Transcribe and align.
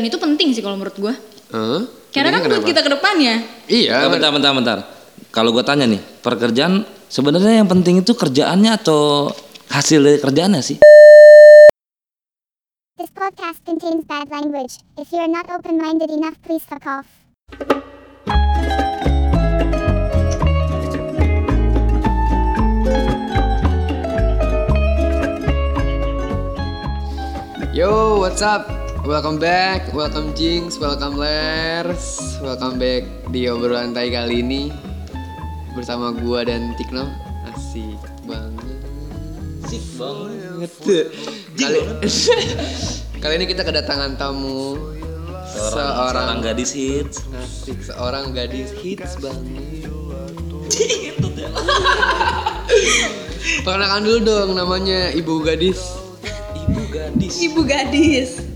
kerjaan 0.00 0.16
itu 0.16 0.16
penting 0.16 0.48
sih 0.56 0.64
kalau 0.64 0.80
menurut 0.80 0.96
gue. 0.96 1.14
Hah? 1.52 1.84
Karena 2.08 2.40
kan 2.40 2.48
buat 2.48 2.64
kita 2.64 2.80
ke 2.80 2.88
depannya. 2.88 3.44
Iya. 3.68 4.08
Eh, 4.08 4.08
bentar, 4.08 4.32
bentar, 4.32 4.52
bentar. 4.56 4.78
Kalau 5.28 5.52
gue 5.52 5.60
tanya 5.60 5.84
nih, 5.84 6.00
pekerjaan 6.24 6.88
sebenarnya 7.12 7.60
yang 7.60 7.68
penting 7.68 8.00
itu 8.00 8.16
kerjaannya 8.16 8.80
atau 8.80 9.28
hasil 9.68 10.00
dari 10.00 10.16
kerjaannya 10.16 10.62
sih? 10.64 10.80
This 12.96 13.12
podcast 13.12 13.60
contains 13.68 14.08
bad 14.08 14.32
language. 14.32 14.80
If 14.96 15.12
you 15.12 15.20
are 15.20 15.28
not 15.28 15.52
open 15.52 15.76
minded 15.76 16.08
enough, 16.08 16.40
please 16.40 16.64
fuck 16.64 16.88
off. 16.88 17.04
Yo, 27.70 28.18
what's 28.18 28.42
up? 28.42 28.79
Welcome 29.00 29.40
back, 29.40 29.96
welcome 29.96 30.36
Jinx, 30.36 30.76
welcome 30.76 31.16
Lers, 31.16 32.36
welcome 32.44 32.76
back 32.76 33.08
di 33.32 33.48
obrolan 33.48 33.96
tai 33.96 34.12
kali 34.12 34.44
ini 34.44 34.68
bersama 35.72 36.12
gua 36.12 36.44
dan 36.44 36.76
Tikno. 36.76 37.08
Asik 37.48 37.96
banget. 38.28 38.84
Sik 39.72 39.80
banget. 39.96 40.68
Kali, 41.56 41.80
kali 43.24 43.34
ini 43.40 43.48
kita 43.48 43.64
kedatangan 43.64 44.20
tamu 44.20 44.76
Seorang, 45.48 45.48
seorang 45.48 46.12
seorang 46.12 46.38
gadis 46.44 46.70
hits. 46.76 47.16
asik, 47.40 47.80
seorang 47.80 48.36
gadis 48.36 48.68
hits 48.84 49.16
banget. 49.16 49.88
Perkenalkan 53.64 54.04
dulu 54.04 54.18
dong 54.20 54.50
namanya 54.60 55.08
Ibu 55.16 55.40
Gadis. 55.40 55.88
Ibu 56.68 56.84
gadis. 56.92 57.34
Ibu 57.40 57.60
gadis. 57.64 58.49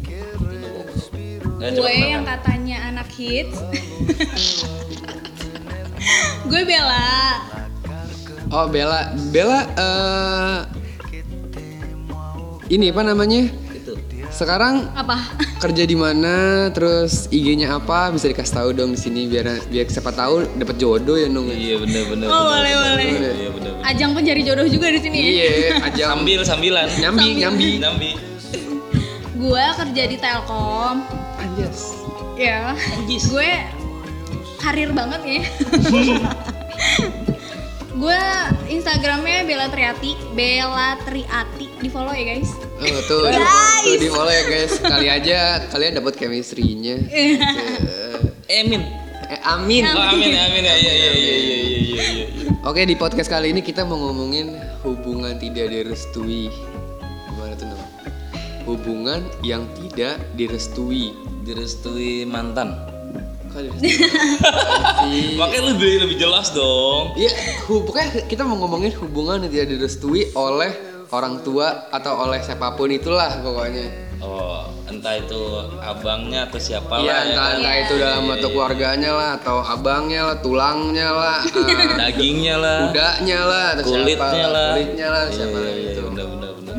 Gue 1.59 1.95
yang 1.95 2.27
katanya 2.27 2.91
anak 2.91 3.09
hits. 3.15 3.57
gue 6.51 6.63
Bella. 6.67 7.41
Oh 8.53 8.67
Bella, 8.69 9.15
Bella 9.33 9.61
eh 9.75 10.59
ini 12.73 12.91
apa 12.91 13.03
namanya? 13.05 13.43
Sekarang 14.35 14.91
Apa? 14.99 15.15
kerja 15.63 15.87
di 15.87 15.95
mana? 15.95 16.67
Terus 16.75 17.31
IG-nya 17.31 17.79
apa? 17.79 18.11
Bisa 18.11 18.27
dikasih 18.27 18.55
tahu 18.59 18.69
dong 18.75 18.91
di 18.93 18.99
sini 18.99 19.31
biar 19.31 19.63
biar 19.71 19.87
siapa 19.87 20.11
tahu 20.11 20.59
dapat 20.59 20.77
jodoh 20.77 21.15
ya 21.15 21.31
nung. 21.31 21.47
Iya 21.49 21.79
bener 21.79 22.03
bener. 22.11 22.27
Oh, 22.27 22.51
bener, 22.51 22.51
boleh, 22.51 22.73
bener, 22.75 22.91
boleh. 22.91 23.11
bener, 23.15 23.33
Iya 23.39 23.51
bener. 23.55 23.73
Ajang 23.85 24.11
pencari 24.11 24.43
jodoh 24.43 24.67
juga 24.67 24.91
di 24.91 25.01
sini 25.01 25.17
ya. 25.23 25.27
Iya, 25.31 25.51
aja 25.87 26.05
Sambil 26.11 26.41
sambilan. 26.43 26.87
nyambi 26.99 27.29
nyambi. 27.39 27.71
Nyambi. 27.79 28.11
Gue 29.39 29.65
kerja 29.79 30.03
di 30.09 30.17
Telkom. 30.19 31.24
Anjas. 31.55 31.95
Ya. 32.35 32.75
Anjis. 32.99 33.31
Gue 33.31 33.47
karir 34.59 34.91
banget 34.91 35.23
ya. 35.23 35.43
gue 38.03 38.23
Instagramnya 38.75 39.47
Bella 39.47 39.71
Triati, 39.71 40.19
Bella 40.35 40.99
Triati 41.07 41.71
di 41.79 41.87
follow 41.87 42.11
ya 42.11 42.35
guys. 42.35 42.51
Oh, 42.59 43.01
tuh, 43.07 43.31
Guys. 43.31 43.87
tuh 43.87 43.97
di 44.03 44.09
follow 44.11 44.35
ya 44.35 44.45
guys. 44.51 44.83
Kali 44.83 45.07
aja 45.07 45.63
kalian 45.71 46.03
dapat 46.03 46.19
chemistry-nya. 46.19 47.07
Emin. 48.51 48.83
Eh, 49.25 49.41
amin. 49.41 49.89
Oh, 49.89 50.05
amin, 50.05 50.37
amin 50.37 50.63
ya. 50.69 50.75
Iya, 50.77 50.93
iya, 51.01 51.13
iya, 51.17 51.37
iya, 51.41 51.77
iya, 51.81 52.05
iya. 52.13 52.25
Oke 52.69 52.85
di 52.85 52.93
podcast 52.93 53.33
kali 53.33 53.57
ini 53.57 53.65
kita 53.65 53.81
mau 53.81 53.97
ngomongin 53.97 54.53
hubungan 54.85 55.41
tidak 55.41 55.73
direstui. 55.73 56.53
Gimana 57.33 57.57
tuh? 57.57 57.73
Hubungan 58.69 59.25
yang 59.41 59.65
tidak 59.81 60.21
direstui. 60.37 61.24
Direstui 61.45 62.25
mantan. 62.25 62.73
Makanya 65.39 65.65
lebih 65.71 65.93
lebih 66.03 66.17
jelas 66.19 66.51
dong. 66.51 67.15
Iya, 67.15 67.31
pokoknya 67.65 68.27
kita 68.27 68.43
mau 68.43 68.59
ngomongin 68.59 68.91
hubungan 68.99 69.45
yang 69.45 69.53
tidak 69.53 69.69
direstui 69.71 70.35
oleh 70.35 70.75
orang 71.09 71.39
tua 71.41 71.87
atau 71.89 72.19
oleh 72.19 72.43
siapa 72.43 72.75
pun 72.75 72.91
itulah 72.91 73.31
pokoknya. 73.39 74.03
Oh, 74.19 74.65
entah 74.89 75.21
itu 75.21 75.37
abangnya 75.79 76.49
atau 76.49 76.57
siapa 76.57 76.97
Iya, 76.97 77.05
lah 77.05 77.15
ya 77.15 77.25
entah, 77.29 77.45
kan? 77.45 77.57
entah 77.61 77.75
itu 77.77 77.95
dalam 77.95 78.23
bentuk 78.25 78.51
keluarganya 78.51 79.11
lah, 79.13 79.31
atau 79.37 79.57
abangnya 79.61 80.21
lah, 80.25 80.37
tulangnya 80.41 81.09
lah, 81.13 81.39
eh, 81.71 81.89
Dagingnya 81.95 82.57
lah. 82.57 82.79
kudanya 82.89 83.41
lah, 83.45 83.67
atau 83.77 83.85
Kulitnya 83.85 84.17
siapa 84.33 84.49
lah. 84.49 84.69
kulitnya 84.73 85.07
lah, 85.07 85.23
Iya, 85.23 85.35
siapa 85.37 85.53
iya, 85.53 85.61
lah 85.61 85.73
iya, 85.77 85.91
itu. 85.93 86.01
benar 86.09 86.27
benar 86.27 86.51
benar. 86.57 86.75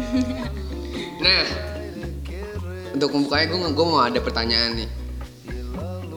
Nah, 1.21 1.43
untuk 2.95 3.11
membukanya 3.11 3.45
gue 3.51 3.59
gue 3.75 3.85
mau 3.85 3.99
ada 3.99 4.19
pertanyaan 4.23 4.71
nih. 4.79 4.89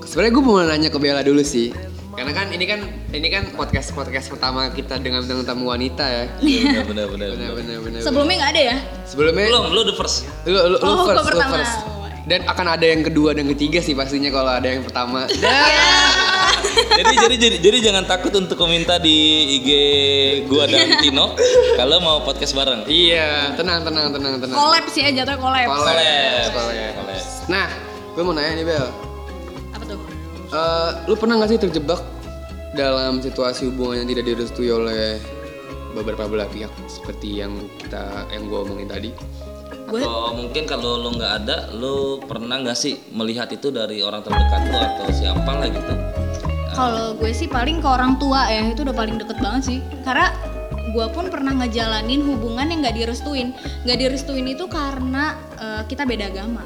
Sebenarnya 0.06 0.32
gue 0.32 0.44
mau 0.44 0.56
nanya 0.62 0.88
ke 0.88 0.96
Bella 0.96 1.20
dulu 1.20 1.44
sih, 1.44 1.68
karena 2.16 2.32
kan 2.32 2.48
ini 2.48 2.64
kan 2.64 2.80
ini 3.12 3.28
kan 3.28 3.44
podcast 3.52 3.92
podcast 3.92 4.32
pertama 4.32 4.72
kita 4.72 4.96
dengan 4.96 5.20
dengan 5.22 5.44
tamu 5.44 5.68
wanita 5.68 6.00
ya. 6.02 6.24
Iya, 6.40 6.80
benar 6.82 6.84
benar 6.86 7.06
benar. 7.12 7.28
Benar 7.36 7.36
benar. 7.36 7.54
benar 7.60 7.78
benar. 7.84 8.00
Sebelumnya 8.00 8.36
nggak 8.40 8.52
ada 8.56 8.62
ya? 8.62 8.76
Sebelumnya 9.04 9.44
Belum, 9.52 9.62
lu 9.68 9.82
the 9.84 9.94
first. 9.94 10.24
lu 10.48 10.56
lu, 10.56 10.74
lu 10.74 10.76
Oh, 10.80 11.04
first, 11.04 11.18
lu 11.18 11.22
pertama. 11.28 11.54
first. 11.60 11.76
Dan 12.28 12.40
akan 12.44 12.66
ada 12.76 12.86
yang 12.88 13.02
kedua 13.04 13.32
dan 13.32 13.48
ketiga 13.52 13.80
sih 13.80 13.92
pastinya 13.92 14.32
kalau 14.32 14.52
ada 14.52 14.68
yang 14.68 14.80
pertama. 14.84 15.24
jadi 16.98 17.14
jadi 17.28 17.36
jadi 17.36 17.56
jadi 17.58 17.78
jangan 17.90 18.04
takut 18.06 18.32
untuk 18.38 18.58
meminta 18.66 18.98
di 18.98 19.16
IG 19.60 19.68
gua 20.46 20.66
dan 20.66 20.98
Tino 21.02 21.34
kalau 21.76 21.98
mau 22.02 22.18
podcast 22.22 22.54
bareng. 22.54 22.86
iya, 22.86 23.54
tenang 23.54 23.82
tenang 23.86 24.10
tenang 24.14 24.34
tenang. 24.42 24.56
Collab 24.56 24.84
sih 24.90 25.06
ya 25.06 25.10
jatuhnya 25.22 25.38
collab. 25.38 25.66
Collab. 25.66 25.94
Collab. 25.94 26.90
Collab. 26.98 27.22
Nah, 27.48 27.68
gue 28.12 28.22
mau 28.22 28.34
nanya 28.36 28.52
nih 28.60 28.66
Bel. 28.68 28.86
Apa 29.72 29.84
tuh? 29.88 29.98
Eh, 30.52 30.90
lu 31.08 31.14
pernah 31.16 31.40
gak 31.40 31.50
sih 31.52 31.60
terjebak 31.60 32.00
dalam 32.76 33.24
situasi 33.24 33.72
hubungan 33.72 34.04
yang 34.04 34.08
tidak 34.12 34.24
direstui 34.28 34.68
oleh 34.68 35.16
beberapa 35.96 36.28
belah 36.28 36.48
pihak 36.52 36.70
seperti 36.86 37.40
yang 37.40 37.56
kita 37.80 38.28
yang 38.28 38.46
gue 38.52 38.58
omongin 38.60 38.88
tadi? 38.88 39.10
Gue 39.88 40.04
Atau 40.04 40.36
mungkin 40.36 40.68
kalau 40.68 41.00
lu 41.00 41.16
nggak 41.16 41.32
ada, 41.44 41.72
lu 41.72 42.20
pernah 42.20 42.60
nggak 42.60 42.76
sih 42.76 43.00
melihat 43.16 43.48
itu 43.48 43.72
dari 43.72 44.04
orang 44.04 44.20
terdekat 44.20 44.60
lu 44.68 44.76
atau 44.76 45.06
siapa 45.08 45.48
lah 45.48 45.68
gitu? 45.72 45.94
Kalau 46.74 47.16
gue 47.16 47.30
sih 47.32 47.48
paling 47.48 47.80
ke 47.80 47.88
orang 47.88 48.16
tua 48.20 48.48
ya 48.48 48.64
itu 48.64 48.84
udah 48.84 48.96
paling 48.96 49.16
deket 49.20 49.38
banget 49.40 49.62
sih. 49.64 49.78
Karena 50.04 50.32
gue 50.88 51.06
pun 51.12 51.28
pernah 51.28 51.52
ngejalanin 51.52 52.24
hubungan 52.24 52.68
yang 52.68 52.80
nggak 52.84 52.96
direstuin. 52.96 53.52
Nggak 53.84 53.98
direstuin 53.98 54.46
itu 54.48 54.64
karena 54.68 55.36
eh, 55.60 55.82
kita 55.88 56.04
beda 56.08 56.32
agama. 56.32 56.64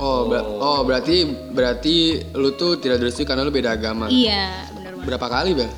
Oh, 0.00 0.24
ber- 0.24 0.44
oh 0.44 0.80
berarti 0.80 1.28
berarti 1.52 2.24
lu 2.32 2.56
tuh 2.56 2.80
tidak 2.80 3.04
direstui 3.04 3.28
karena 3.28 3.44
lu 3.44 3.52
beda 3.52 3.76
agama. 3.76 4.08
Iya, 4.08 4.64
banget. 4.72 5.04
Berapa 5.04 5.26
kali 5.28 5.50
Bel? 5.56 5.70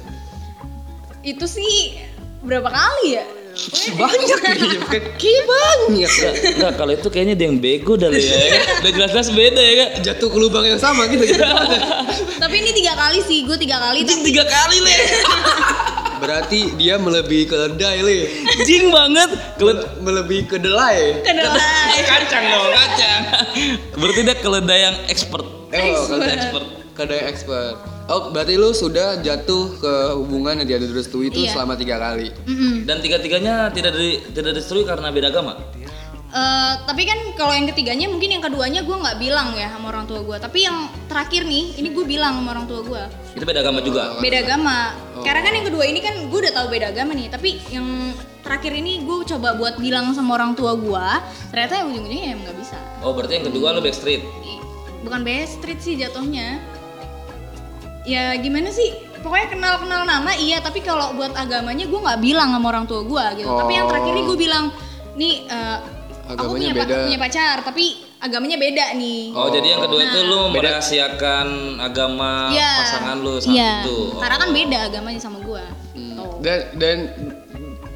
Itu 1.22 1.46
sih 1.46 1.98
berapa 2.42 2.70
kali 2.70 3.18
ya? 3.18 3.26
Banyak 3.92 4.38
nih, 4.40 4.80
kayak 4.88 5.42
banyak. 5.44 6.10
Enggak, 6.56 6.72
kalau 6.80 6.92
itu 6.96 7.08
kayaknya 7.12 7.34
dia 7.36 7.46
yang 7.52 7.60
bego 7.60 8.00
dari 8.00 8.16
ya. 8.24 8.40
Udah 8.80 8.90
jelas-jelas 8.96 9.28
beda 9.28 9.60
ya 9.60 9.74
kak. 9.76 9.90
Jatuh 10.08 10.28
ke 10.32 10.38
lubang 10.40 10.64
yang 10.64 10.80
sama 10.80 11.04
gitu. 11.12 11.20
gitu. 11.20 11.44
Tapi 12.40 12.54
ini 12.64 12.70
tiga 12.72 12.96
kali 12.96 13.20
sih, 13.20 13.44
gue 13.44 13.56
tiga 13.60 13.76
kali. 13.76 14.08
Jing 14.08 14.24
Tapi 14.24 14.28
tiga 14.32 14.44
kali 14.48 14.76
le. 14.80 14.96
berarti 16.22 16.70
dia 16.78 16.96
melebihi 16.96 17.44
keledai 17.44 17.98
li. 18.00 18.18
Jing 18.64 18.88
banget. 18.88 19.30
Keled 19.60 20.00
Melebihi 20.00 20.42
kedelai. 20.48 21.20
kedelai. 21.20 21.98
kacang 22.08 22.44
dong 22.48 22.68
kacang. 22.72 23.20
Berarti 24.00 24.20
dia 24.24 24.36
keledai 24.38 24.80
yang 24.80 24.96
expert. 25.12 25.44
Oh, 25.44 26.02
keledai 26.08 26.34
Expert. 26.40 26.66
Keledai 26.96 27.20
expert. 27.28 27.76
Oh, 28.12 28.28
berarti 28.28 28.54
lu 28.54 28.70
sudah 28.70 29.16
jatuh 29.18 29.72
ke 29.74 29.92
hubungan 30.14 30.60
yang 30.60 30.68
tidak 30.68 30.84
direstui 30.84 31.32
itu 31.32 31.42
Iya. 31.42 31.56
selama 31.56 31.74
tiga 31.74 31.96
kali. 31.96 32.28
Mm-mm. 32.44 32.84
Dan 32.84 33.00
tiga-tiganya 33.00 33.72
tidak 33.72 33.96
di, 33.96 34.20
tidak 34.30 34.52
disetujui 34.54 34.84
karena 34.84 35.08
beda 35.08 35.32
agama. 35.32 35.56
Eh, 36.28 36.72
tapi 36.84 37.04
kan 37.04 37.16
kalau 37.34 37.52
yang 37.52 37.64
ketiganya 37.66 38.08
mungkin 38.08 38.28
yang 38.30 38.40
keduanya 38.40 38.80
gue 38.80 38.96
nggak 38.96 39.16
bilang 39.16 39.52
ya 39.52 39.68
sama 39.68 39.88
orang 39.88 40.04
tua 40.04 40.20
gue. 40.20 40.36
Tapi 40.36 40.58
yang 40.60 40.76
terakhir 41.04 41.44
nih, 41.44 41.76
ini 41.76 41.88
gue 41.88 42.04
bilang 42.04 42.36
sama 42.36 42.52
orang 42.52 42.64
tua 42.64 42.80
gue. 42.80 43.02
Itu 43.32 43.44
beda 43.44 43.60
agama 43.60 43.80
juga. 43.80 44.16
Beda 44.16 44.38
agama. 44.40 44.78
Karena 45.20 45.40
kan 45.40 45.52
yang 45.52 45.66
kedua 45.68 45.84
ini 45.84 46.00
kan 46.00 46.28
gue 46.28 46.38
udah 46.40 46.52
tahu 46.52 46.66
beda 46.68 46.88
agama 46.88 47.12
nih. 47.12 47.28
Tapi 47.28 47.60
yang 47.68 47.84
terakhir 48.40 48.72
ini 48.72 49.04
gue 49.04 49.16
coba 49.26 49.56
buat 49.56 49.76
bilang 49.76 50.12
sama 50.12 50.36
orang 50.36 50.52
tua 50.52 50.72
gue. 50.72 51.06
Ternyata 51.48 51.72
ya 51.76 51.84
ujung-ujungnya 51.84 52.24
ya 52.28 52.34
nggak 52.38 52.56
bisa. 52.56 52.76
Oh 53.00 53.12
berarti 53.12 53.36
yang 53.36 53.46
kedua 53.48 53.72
lu 53.72 53.80
backstreet. 53.80 54.20
I- 54.20 54.60
Bukan 55.02 55.20
best 55.22 55.60
street 55.60 55.80
sih 55.80 55.94
jatuhnya. 55.96 56.62
Ya 58.02 58.34
gimana 58.34 58.68
sih? 58.68 58.90
Pokoknya 59.18 59.46
kenal-kenal 59.48 60.02
nama 60.02 60.34
iya, 60.34 60.58
tapi 60.58 60.80
kalau 60.80 61.14
buat 61.14 61.30
agamanya 61.32 61.86
gue 61.86 62.00
nggak 62.00 62.18
bilang 62.18 62.50
sama 62.50 62.66
orang 62.68 62.84
tua 62.84 63.02
gue 63.02 63.24
gitu. 63.38 63.46
Tapi 63.48 63.72
yang 63.72 63.86
terakhir 63.86 64.10
ini 64.10 64.22
gue 64.24 64.34
bilang, 64.36 64.64
nih 65.14 65.34
eh, 65.46 65.78
aku 66.24 66.50
Agamanya 66.50 66.50
punya, 66.50 66.70
pa- 66.74 66.82
beda. 66.84 66.96
punya 67.06 67.18
pacar, 67.20 67.56
tapi 67.62 67.84
agamanya 68.18 68.56
beda 68.56 68.86
nih. 68.94 69.22
Oh, 69.30 69.46
jadi 69.48 69.66
yang 69.68 69.80
kedua 69.80 70.00
itu 70.00 70.18
lu 70.20 70.40
Beda. 70.44 70.54
merahasiakan 70.56 71.46
agama 71.78 72.50
Iya. 72.50 72.72
pasangan 72.80 73.16
lu 73.16 73.34
saat 73.36 73.54
Iya. 73.54 73.72
itu. 73.80 73.96
Oh. 74.08 74.18
Karena 74.18 74.36
kan 74.36 74.48
beda 74.50 74.78
agamanya 74.84 75.20
sama 75.20 75.38
gue. 75.38 75.64
Tuh. 75.94 76.34
Dan 76.38 76.58
dan 76.74 76.96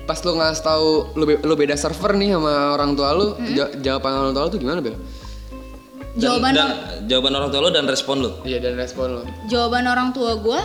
pas 0.03 0.19
lu 0.21 0.33
ngasih 0.33 0.63
tahu 0.63 0.89
lu, 1.13 1.25
be- 1.25 1.43
lu 1.43 1.55
beda 1.57 1.75
server 1.75 2.15
nih 2.15 2.31
sama 2.33 2.53
orang 2.73 2.95
tua 2.95 3.11
lu, 3.11 3.27
ja- 3.51 3.75
jawaban 3.77 4.13
orang 4.17 4.33
tua 4.33 4.47
lu 4.47 4.51
tuh 4.51 4.61
gimana, 4.61 4.79
Bel? 4.79 4.95
Jawaban 6.17 6.53
dan, 6.57 6.69
jawaban 7.07 7.33
orang 7.37 7.49
tua 7.53 7.61
lo 7.61 7.71
dan 7.71 7.85
respon 7.85 8.17
lo. 8.25 8.31
Iya 8.43 8.59
dan 8.61 8.75
respon 8.81 9.21
lo. 9.21 9.23
jawaban 9.47 9.85
orang 9.85 10.11
tua 10.17 10.37
gue 10.41 10.61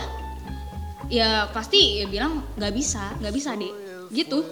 ya 1.12 1.48
pasti 1.52 2.00
ya 2.00 2.08
bilang 2.08 2.40
nggak 2.56 2.72
bisa 2.72 3.12
nggak 3.20 3.34
bisa 3.36 3.52
deh 3.52 3.72
gitu 4.12 4.44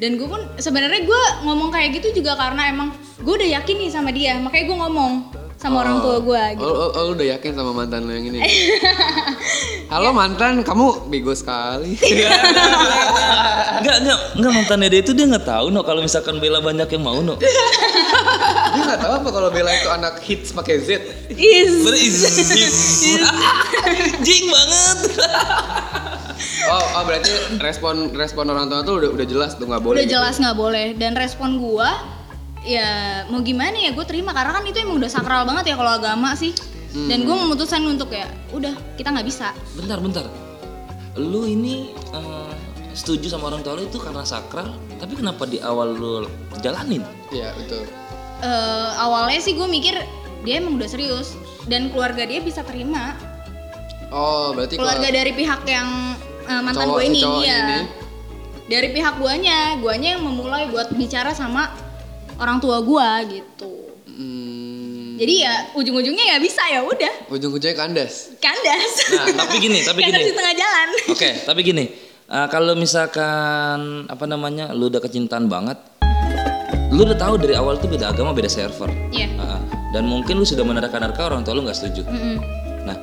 dan 0.00 0.18
gue 0.18 0.26
pun 0.26 0.42
sebenarnya 0.58 1.06
gue 1.06 1.22
ngomong 1.46 1.70
kayak 1.70 2.02
gitu 2.02 2.22
juga 2.22 2.34
karena 2.34 2.66
emang 2.70 2.90
gue 3.22 3.34
udah 3.34 3.50
yakin 3.60 3.76
nih 3.78 3.90
sama 3.90 4.10
dia 4.10 4.38
makanya 4.42 4.64
gue 4.70 4.78
ngomong 4.86 5.12
sama 5.60 5.84
orang 5.84 6.00
tua 6.00 6.16
gue 6.24 6.42
gitu 6.56 6.64
Oh, 6.64 6.72
oh, 6.72 6.90
oh, 6.96 7.02
lu 7.12 7.20
udah 7.20 7.36
yakin 7.36 7.52
sama 7.52 7.76
mantan 7.76 8.08
lo 8.08 8.16
yang 8.16 8.32
ini? 8.32 8.40
Halo 9.92 10.16
mantan, 10.16 10.64
kamu 10.64 11.12
bego 11.12 11.36
sekali. 11.36 12.00
Enggak, 13.80 13.96
enggak, 14.04 14.18
enggak 14.36 14.52
mantannya 14.56 14.88
dia 14.92 15.00
itu 15.00 15.12
dia 15.16 15.24
nggak 15.24 15.46
tahu 15.48 15.72
no 15.72 15.80
kalau 15.80 16.04
misalkan 16.04 16.36
Bella 16.36 16.60
banyak 16.60 16.84
yang 16.84 17.00
mau 17.00 17.16
no. 17.24 17.40
Dia 18.70 18.82
nggak 18.86 19.00
tahu 19.02 19.12
apa 19.24 19.28
kalau 19.32 19.48
Bella 19.48 19.72
itu 19.72 19.88
anak 19.88 20.20
hits 20.20 20.52
pakai 20.52 20.84
Z. 20.84 21.00
is 21.32 21.80
Berizin. 21.80 23.24
Jing 24.20 24.52
banget. 24.52 24.98
Oh, 26.68 26.84
oh 27.00 27.02
berarti 27.08 27.32
respon 27.56 28.12
respon 28.12 28.52
orang 28.52 28.68
tua 28.68 28.84
tuh 28.84 29.00
udah 29.00 29.10
udah 29.16 29.26
jelas 29.26 29.56
tuh 29.56 29.64
nggak 29.64 29.80
boleh. 29.80 29.96
udah 29.96 30.06
gitu. 30.06 30.14
jelas 30.20 30.34
nggak 30.36 30.56
boleh 30.60 30.86
dan 31.00 31.16
respon 31.16 31.56
gue 31.56 31.90
ya 32.64 33.24
mau 33.32 33.40
gimana 33.40 33.76
ya 33.76 33.90
gue 33.92 34.04
terima. 34.04 34.32
Karena 34.36 34.60
kan 34.60 34.64
itu 34.64 34.78
emang 34.80 35.00
udah 35.00 35.10
sakral 35.10 35.42
banget 35.48 35.72
ya 35.72 35.74
kalau 35.76 35.92
agama 35.96 36.36
sih. 36.36 36.52
Dan 36.90 37.22
gue 37.22 37.36
memutuskan 37.36 37.86
untuk 37.86 38.10
ya 38.10 38.26
udah 38.50 38.74
kita 38.98 39.14
nggak 39.14 39.26
bisa. 39.26 39.54
Bentar, 39.78 40.02
bentar. 40.02 40.26
Lu 41.14 41.46
ini 41.46 41.94
eh, 41.94 42.52
setuju 42.94 43.30
sama 43.30 43.46
orang 43.54 43.62
tua 43.62 43.78
lu 43.78 43.86
itu 43.86 44.02
karena 44.02 44.26
sakral, 44.26 44.74
tapi 44.98 45.14
kenapa 45.14 45.46
di 45.46 45.62
awal 45.62 45.94
lu 45.94 46.26
jalanin? 46.58 47.06
Iya 47.30 47.54
betul. 47.54 47.86
Eh, 48.42 48.90
awalnya 48.98 49.38
sih 49.38 49.54
gue 49.54 49.68
mikir 49.70 49.94
dia 50.42 50.58
emang 50.58 50.82
udah 50.82 50.90
serius. 50.90 51.38
Dan 51.70 51.94
keluarga 51.94 52.26
dia 52.26 52.42
bisa 52.42 52.66
terima. 52.66 53.14
Oh 54.10 54.50
berarti 54.50 54.74
keluarga 54.74 55.06
kalau 55.06 55.14
dari 55.14 55.32
pihak 55.36 55.62
yang 55.70 55.88
eh, 56.50 56.60
mantan 56.66 56.90
gue 56.90 57.04
ini 57.06 57.22
iya. 57.46 57.58
ini. 57.62 57.78
Dari 58.66 58.88
pihak 58.90 59.22
guanya. 59.22 59.78
Guanya 59.78 60.18
yang 60.18 60.26
memulai 60.26 60.66
buat 60.66 60.90
bicara 60.98 61.30
sama 61.30 61.70
orang 62.40 62.56
tua 62.56 62.80
gua 62.80 63.20
gitu 63.28 63.68
hmm, 64.08 65.20
jadi 65.20 65.34
ya 65.44 65.54
ujung-ujungnya 65.76 66.24
ya 66.32 66.36
bisa 66.40 66.64
ya 66.72 66.80
udah 66.80 67.28
ujung-ujungnya 67.28 67.76
kandas. 67.76 68.32
kandas 68.40 68.92
Nah, 69.12 69.44
tapi 69.44 69.60
gini, 69.60 69.84
tapi 69.88 70.00
kandas 70.00 70.24
gini. 70.24 70.30
di 70.32 70.34
tengah 70.34 70.54
jalan 70.56 70.88
Oke, 71.12 71.30
tapi 71.44 71.60
gini, 71.60 71.84
eh, 72.26 72.46
kalau 72.48 72.72
misalkan 72.72 74.08
apa 74.08 74.24
namanya, 74.24 74.72
lu 74.72 74.88
udah 74.88 75.02
kecintaan 75.04 75.46
banget, 75.46 75.76
lu 76.88 77.04
udah 77.04 77.18
tahu 77.20 77.36
dari 77.36 77.54
awal 77.54 77.76
tuh 77.76 77.92
beda 77.92 78.10
agama, 78.10 78.32
beda 78.32 78.48
server. 78.48 78.88
Iya. 79.12 79.28
Ah, 79.36 79.60
dan 79.92 80.08
mungkin 80.08 80.40
lu 80.40 80.46
sudah 80.48 80.64
menerka-nerka 80.64 81.28
orang 81.28 81.44
tua 81.44 81.52
lu 81.52 81.62
nggak 81.68 81.76
setuju. 81.76 82.08
Mm-mm. 82.08 82.36
Nah, 82.88 82.96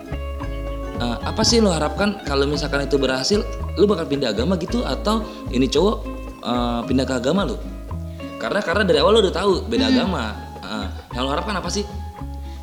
eh, 1.04 1.18
apa 1.22 1.42
sih 1.46 1.62
lu 1.62 1.70
harapkan 1.70 2.18
kalau 2.26 2.50
misalkan 2.50 2.90
itu 2.90 2.98
berhasil, 2.98 3.46
lu 3.78 3.86
bakal 3.86 4.10
pindah 4.10 4.34
agama 4.34 4.58
gitu 4.58 4.82
atau 4.82 5.22
ini 5.54 5.70
cowok 5.70 5.98
eh, 6.42 6.82
pindah 6.90 7.06
ke 7.06 7.14
agama 7.14 7.46
lu? 7.46 7.77
Karena 8.38 8.62
karena 8.62 8.84
dari 8.86 9.02
awal 9.02 9.18
lu 9.18 9.22
udah 9.26 9.36
tahu 9.36 9.66
beda 9.66 9.90
agama. 9.90 10.34
Ah, 10.62 10.88
yang 11.16 11.26
lu 11.26 11.32
harapkan 11.34 11.58
apa 11.58 11.70
sih? 11.74 11.86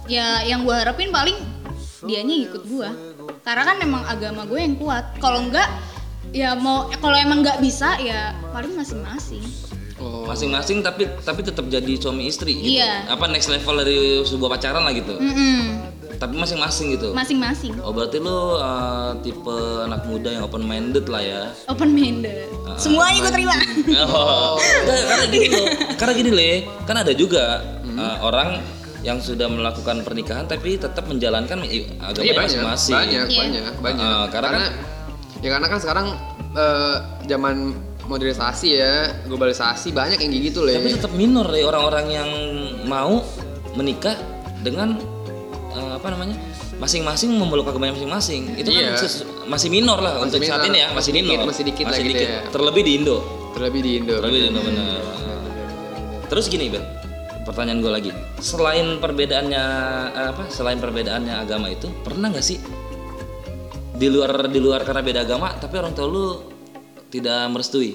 ya 0.05 0.45
yang 0.45 0.69
gua 0.69 0.85
harapin 0.85 1.09
paling 1.09 1.37
dianya 2.05 2.37
ikut 2.45 2.69
gua 2.69 2.93
karena 3.45 3.63
kan 3.65 3.77
emang 3.81 4.05
agama 4.05 4.45
gue 4.45 4.61
yang 4.61 4.77
kuat 4.77 5.17
kalau 5.21 5.49
enggak 5.49 5.69
ya 6.33 6.53
mau 6.57 6.89
kalau 7.01 7.17
emang 7.17 7.41
nggak 7.41 7.61
bisa 7.61 7.97
ya 8.01 8.37
paling 8.53 8.73
masing-masing 8.77 9.45
Oh. 9.95 10.27
Masing-masing 10.27 10.83
tapi 10.83 11.07
tapi 11.23 11.47
tetap 11.47 11.71
jadi 11.71 11.93
suami 12.03 12.27
istri 12.27 12.59
gitu. 12.59 12.83
Iya. 12.83 13.07
Apa 13.15 13.31
next 13.31 13.47
level 13.47 13.79
dari 13.79 14.27
sebuah 14.27 14.59
pacaran 14.59 14.83
lah 14.83 14.91
gitu. 14.91 15.15
Mm-mm. 15.17 15.74
Tapi 16.15 16.35
masing-masing 16.35 16.95
gitu. 16.95 17.11
masing-masing 17.11 17.75
Oh 17.81 17.91
berarti 17.91 18.17
lu 18.17 18.31
uh, 18.55 19.13
tipe 19.21 19.57
anak 19.83 20.05
muda 20.05 20.31
yang 20.31 20.43
open 20.43 20.63
minded 20.63 21.07
lah 21.07 21.21
ya. 21.21 21.43
open 21.67 21.91
minded 21.91 22.49
semuanya 22.75 23.19
gue 23.21 23.33
terima 23.33 23.57
Oh. 24.01 24.57
Nggak, 24.57 24.99
karena 25.05 25.25
gini 25.29 25.47
loh, 25.49 25.67
karena 25.95 26.13
gini 26.13 26.31
le, 26.31 26.51
kan 26.85 26.97
ada 26.97 27.13
juga 27.13 27.61
uh, 27.87 28.17
orang 28.21 28.59
yang 29.01 29.21
sudah 29.21 29.47
melakukan 29.47 30.01
pernikahan 30.01 30.45
tapi 30.45 30.75
tetap 30.75 31.05
menjalankan 31.05 31.61
i- 31.63 31.93
Iya 32.17 32.33
masing-masing. 32.35 32.97
banyak, 32.97 33.27
Iya. 33.27 33.39
banyak, 33.39 33.73
banyak. 33.79 34.01
Ah, 34.03 34.27
karena 34.27 34.49
karena, 34.51 34.67
ya 35.39 35.49
karena 35.51 35.67
kan 35.69 35.79
sekarang 35.79 36.07
eh, 36.55 36.97
zaman 37.27 37.55
modernisasi 38.05 38.69
ya, 38.71 38.95
globalisasi 39.25 39.91
banyak 39.91 40.19
yang 40.19 40.31
kayak 40.31 40.45
gitu 40.49 40.61
loh. 40.63 40.73
Tapi 40.73 40.89
tetap 40.93 41.13
minor 41.13 41.47
le 41.49 41.61
orang-orang 41.63 42.07
yang 42.09 42.31
mau 42.85 43.21
menikah 43.75 44.17
dengan 44.61 44.97
uh, 45.75 45.99
apa 45.99 46.09
namanya? 46.11 46.37
masing-masing 46.75 47.31
memeluk 47.35 47.67
agamanya 47.67 47.95
masing-masing. 47.95 48.55
Itu 48.55 48.71
Iya. 48.71 48.95
kan 48.95 49.05
ses- 49.05 49.27
masih 49.47 49.69
minor 49.71 49.99
lah 49.99 50.19
Masih 50.19 50.25
untuk 50.27 50.39
saat 50.43 50.63
minor, 50.63 50.71
ini 50.71 50.79
ya, 50.79 50.87
masih 50.89 50.97
masih 50.97 51.13
dikit, 51.13 51.31
minor. 51.31 51.47
masih 51.47 51.65
dikit 51.65 51.85
gitu 51.87 52.25
ya. 52.25 52.41
Terlebih 52.51 52.83
di 52.83 52.93
Indo. 52.99 53.17
Terlebih 53.55 53.81
di 53.83 53.91
Indo. 53.99 54.15
Terlebih 54.19 54.41
di 54.41 54.47
Indo 54.51 54.61
benar. 54.63 55.03
Terus 56.31 56.47
gini, 56.49 56.67
Ben. 56.73 56.85
Pertanyaan 57.45 57.79
gue 57.85 57.93
lagi. 57.93 58.11
Selain 58.41 58.99
perbedaannya 58.99 59.65
eh, 60.11 60.29
apa? 60.33 60.43
Selain 60.49 60.81
perbedaannya 60.81 61.35
agama 61.37 61.69
itu, 61.69 61.93
pernah 62.01 62.33
nggak 62.33 62.43
sih 62.43 62.57
di 63.95 64.11
luar 64.11 64.51
di 64.51 64.59
luar 64.59 64.83
karena 64.83 65.05
beda 65.05 65.21
agama, 65.23 65.55
tapi 65.55 65.79
orang 65.79 65.93
tua 65.95 66.07
lu 66.09 66.27
tidak 67.13 67.47
merestui? 67.53 67.95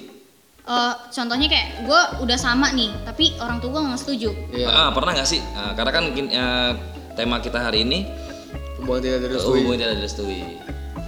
Eh, 0.70 0.94
contohnya 1.10 1.50
kayak 1.50 1.68
gue 1.82 2.02
udah 2.22 2.38
sama 2.38 2.70
nih 2.78 2.94
tapi 3.02 3.34
orang 3.42 3.58
tua 3.58 3.74
gue 3.74 3.82
nggak 3.90 4.00
setuju 4.00 4.30
Iya. 4.54 4.70
Ah, 4.70 4.90
pernah 4.94 5.18
nggak 5.18 5.26
sih? 5.26 5.42
Ah, 5.58 5.74
karena 5.74 5.92
kan 5.92 6.04
eh, 6.14 6.72
tema 7.20 7.44
kita 7.44 7.60
hari 7.60 7.84
ini 7.84 8.08
Hubungan 8.80 9.04
tidak 9.04 9.20
direstui. 9.28 9.60
hubungan 9.60 9.78
tidak 9.84 9.96
direstui. 10.00 10.40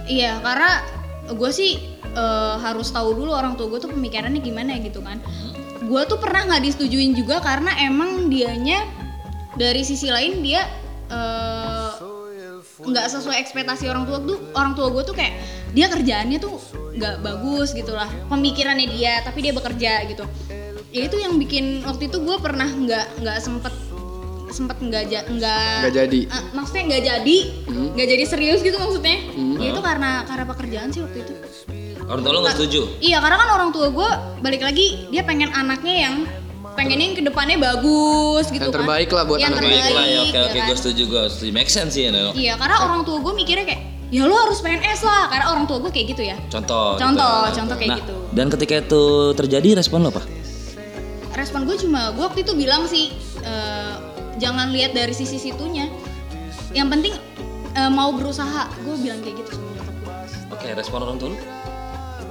Iya, 0.04 0.44
karena 0.44 0.84
gue 1.32 1.50
sih 1.56 1.80
eh, 2.04 2.54
harus 2.60 2.92
tahu 2.92 3.16
dulu 3.16 3.32
orang 3.32 3.56
tua 3.56 3.72
gue 3.72 3.80
tuh 3.80 3.88
pemikirannya 3.96 4.44
gimana 4.44 4.76
gitu 4.84 5.00
kan. 5.00 5.16
Gue 5.88 6.04
tuh 6.04 6.20
pernah 6.20 6.44
nggak 6.52 6.68
disetujuin 6.68 7.16
juga 7.16 7.40
karena 7.40 7.72
emang 7.80 8.28
dianya 8.28 8.84
dari 9.56 9.80
sisi 9.88 10.12
lain 10.12 10.44
dia 10.44 10.68
eh, 11.08 11.90
nggak 12.82 13.06
sesuai 13.08 13.40
ekspektasi 13.40 13.88
orang 13.88 14.04
tua 14.04 14.20
tuh 14.20 14.36
orang 14.52 14.76
tua 14.76 14.92
gue 14.92 15.02
tuh 15.08 15.16
kayak 15.16 15.38
dia 15.72 15.88
kerjaannya 15.88 16.38
tuh 16.42 16.60
nggak 16.92 17.24
bagus 17.24 17.72
gitulah 17.72 18.10
pemikirannya 18.28 18.90
dia 18.90 19.22
tapi 19.24 19.38
dia 19.40 19.54
bekerja 19.54 20.02
gitu 20.10 20.26
ya 20.92 21.08
itu 21.08 21.16
yang 21.16 21.38
bikin 21.38 21.86
waktu 21.86 22.10
itu 22.10 22.18
gue 22.20 22.36
pernah 22.42 22.66
nggak 22.66 23.22
nggak 23.22 23.38
sempet 23.38 23.72
sempet 24.52 24.76
nggak 24.78 25.04
ja- 25.06 25.26
nggak 25.26 25.74
Nggak 25.80 25.94
jadi. 25.96 26.20
Ah, 26.28 26.42
maksudnya 26.52 26.82
nggak 26.86 27.02
jadi 27.04 27.36
nggak 27.92 28.08
jadi 28.08 28.24
serius 28.24 28.60
gitu 28.60 28.76
maksudnya 28.76 29.16
ya 29.56 29.68
itu 29.68 29.80
karena 29.80 30.22
karena 30.22 30.44
pekerjaan 30.46 30.88
sih 30.88 31.00
waktu 31.00 31.18
itu 31.20 31.34
Orang 32.02 32.20
tua 32.20 32.32
lu 32.32 32.40
nggak 32.40 32.56
setuju? 32.56 32.80
iya 32.98 33.18
karena 33.18 33.36
kan 33.36 33.48
orang 33.52 33.70
tua 33.70 33.88
gue 33.88 34.08
balik 34.38 34.60
lagi 34.60 35.08
dia 35.08 35.22
pengen 35.22 35.48
anaknya 35.50 35.94
yang 36.02 36.14
pengennya 36.72 37.04
yang 37.04 37.16
ke 37.16 37.22
depannya 37.22 37.58
bagus 37.58 38.46
gitu 38.46 38.58
Yang 38.58 38.64
kan 38.66 38.76
terbaik 38.78 39.08
lah 39.08 39.22
buat 39.22 39.38
yang 39.38 39.50
anaknya. 39.50 39.68
terbaik 39.70 39.82
Baik 39.82 39.94
lah 39.94 40.06
ya, 40.06 40.20
oke 40.20 40.32
ya 40.32 40.42
oke 40.42 40.52
kan? 40.54 40.64
gue 40.64 40.76
setuju 40.76 41.02
gue 41.06 41.22
setuju. 41.28 41.50
Make 41.52 41.68
sense 41.68 41.92
sih, 41.94 42.04
no? 42.06 42.32
iya 42.34 42.54
karena 42.54 42.76
orang 42.82 43.00
tua 43.02 43.16
gue 43.18 43.32
mikirnya 43.34 43.64
kayak 43.64 43.80
ya 44.08 44.22
lo 44.22 44.34
harus 44.34 44.58
PNS 44.58 45.00
lah 45.02 45.24
karena 45.26 45.46
orang 45.48 45.64
tua 45.64 45.78
gue 45.78 45.90
kayak 45.90 46.06
gitu 46.10 46.22
ya 46.22 46.36
Contoh. 46.46 46.96
contoh 46.96 47.36
gitu. 47.46 47.56
contoh 47.56 47.76
kayak 47.76 47.88
Nah, 47.88 47.98
gitu 47.98 48.14
dan 48.30 48.46
ketika 48.50 48.74
itu 48.78 49.02
terjadi 49.34 49.68
respon 49.74 49.98
lo 50.00 50.10
apa? 50.10 50.20
respon 51.32 51.64
gue 51.64 51.76
cuma 51.78 52.12
gue 52.12 52.20
waktu 52.22 52.40
itu 52.40 52.52
bilang 52.54 52.84
sih 52.84 53.08
eh, 53.38 53.94
jangan 54.42 54.68
lihat 54.68 54.90
dari 54.90 55.14
sisi 55.14 55.38
situnya 55.38 55.86
yang 56.72 56.90
penting 56.90 57.14
eh, 57.72 57.86
mau 57.88 58.10
berusaha 58.10 58.66
gue 58.82 58.96
bilang 58.98 59.22
kayak 59.22 59.38
gitu 59.38 59.50
sama 59.54 59.70
nyokap 59.72 59.96
gue 59.96 60.14
Oke, 60.52 60.68
respon 60.74 61.00
orang 61.00 61.16
tua 61.16 61.28
lu? 61.30 61.38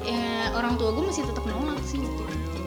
ya 0.04 0.22
orang 0.52 0.76
tua 0.76 0.92
gue 0.92 1.04
masih 1.06 1.24
tetap 1.24 1.46
nolak 1.46 1.80
sih 1.82 1.98
waktu 1.98 2.24
itu. 2.28 2.62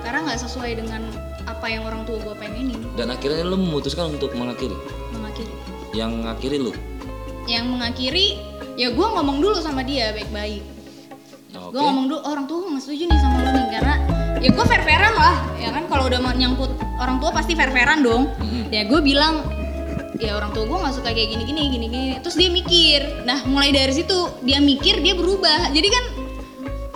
karena 0.00 0.18
nggak 0.24 0.40
sesuai 0.40 0.72
dengan 0.76 1.02
apa 1.44 1.66
yang 1.66 1.82
orang 1.82 2.02
tua 2.04 2.16
gue 2.18 2.34
pengenin 2.34 2.80
Dan 2.94 3.10
akhirnya 3.10 3.42
lu 3.42 3.58
memutuskan 3.58 4.08
untuk 4.08 4.32
mengakhiri. 4.32 4.76
mengakhiri 5.12 5.52
Yang 5.90 6.12
ngakhiri 6.24 6.56
lu. 6.58 6.72
yang 7.44 7.66
mengakhiri 7.68 8.38
ya 8.74 8.88
gue 8.88 9.06
ngomong 9.10 9.42
dulu 9.42 9.58
sama 9.58 9.82
dia 9.82 10.14
baik-baik 10.14 10.62
Oke. 11.52 11.74
gue 11.74 11.82
ngomong 11.82 12.06
dulu 12.06 12.20
orang 12.22 12.44
tua 12.46 12.64
nggak 12.64 12.80
setuju 12.80 13.04
nih 13.04 13.18
sama 13.18 13.36
lu 13.36 13.50
nih 13.50 13.66
karena 13.68 13.94
ya 14.40 14.48
gue 14.48 14.64
fair 14.64 14.82
fairan 14.82 15.14
lah 15.14 15.36
ya 15.60 15.68
kan? 15.70 15.84
Kalau 15.86 16.08
udah 16.08 16.20
nyangkut 16.34 16.72
orang 16.96 17.20
tua 17.20 17.30
pasti 17.32 17.52
fair 17.52 17.70
fairan 17.70 18.00
dong. 18.00 18.32
Mm-mm. 18.40 18.72
ya 18.72 18.88
gue 18.88 19.00
bilang 19.04 19.44
ya 20.20 20.36
orang 20.36 20.52
tua 20.52 20.68
gue 20.68 20.76
nggak 20.76 20.94
suka 21.00 21.16
kayak 21.16 21.32
gini 21.32 21.42
gini 21.48 21.60
gini 21.72 21.86
gini 21.88 22.08
terus 22.20 22.36
dia 22.36 22.48
mikir. 22.48 23.24
Nah 23.28 23.44
mulai 23.48 23.72
dari 23.72 23.92
situ 23.92 24.16
dia 24.44 24.60
mikir 24.60 25.00
dia 25.04 25.12
berubah. 25.16 25.72
Jadi 25.72 25.88
kan 25.88 26.04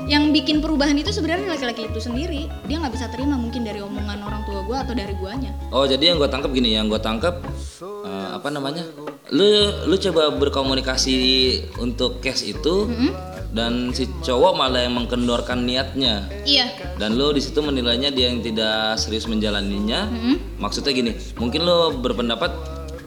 yang 0.04 0.36
bikin 0.36 0.60
perubahan 0.60 0.92
itu 1.00 1.08
sebenarnya 1.08 1.56
laki-laki 1.56 1.88
itu 1.88 2.00
sendiri. 2.00 2.48
Dia 2.68 2.76
nggak 2.80 2.92
bisa 2.92 3.08
terima 3.08 3.40
mungkin 3.40 3.64
dari 3.64 3.80
omongan 3.80 4.20
orang 4.20 4.44
tua 4.44 4.60
gue 4.64 4.76
atau 4.76 4.92
dari 4.92 5.16
guanya. 5.16 5.52
Oh 5.72 5.88
jadi 5.88 6.12
yang 6.12 6.20
gue 6.20 6.28
tangkap 6.28 6.52
gini, 6.52 6.76
yang 6.76 6.92
gue 6.92 7.00
tangkap 7.00 7.40
eh, 7.80 8.28
apa 8.36 8.48
namanya? 8.52 8.84
Lu 9.32 9.48
lu 9.88 9.96
coba 9.96 10.28
berkomunikasi 10.36 11.16
untuk 11.80 12.20
case 12.20 12.52
itu 12.52 12.84
dan 13.54 13.72
si 13.88 14.10
cowok 14.20 14.52
malah 14.52 14.82
yang 14.82 14.94
mengkendorkan 14.94 15.62
niatnya 15.62 16.26
iya 16.42 16.66
dan 16.94 17.14
lu 17.14 17.30
di 17.30 17.38
situ 17.38 17.58
menilainya 17.60 18.10
dia 18.10 18.26
yang 18.26 18.38
tidak 18.40 18.98
serius 18.98 19.24
menjalaninya. 19.24 20.06
Mm-mm. 20.06 20.58
Maksudnya 20.58 20.90
gini, 20.90 21.10
mungkin 21.34 21.62
lu 21.62 21.78
berpendapat 21.96 22.50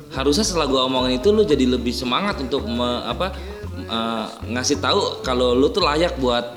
harusnya 0.09 0.41
setelah 0.41 0.65
gua 0.65 0.81
omongin 0.85 1.19
itu 1.19 1.29
lu 1.29 1.43
jadi 1.43 1.67
lebih 1.67 1.91
semangat 1.91 2.39
untuk 2.39 2.63
me- 2.63 3.03
apa 3.05 3.35
eh, 3.77 4.25
ngasih 4.47 4.79
tahu 4.79 5.19
kalau 5.21 5.51
lu 5.51 5.67
tuh 5.67 5.83
layak 5.83 6.15
buat 6.17 6.55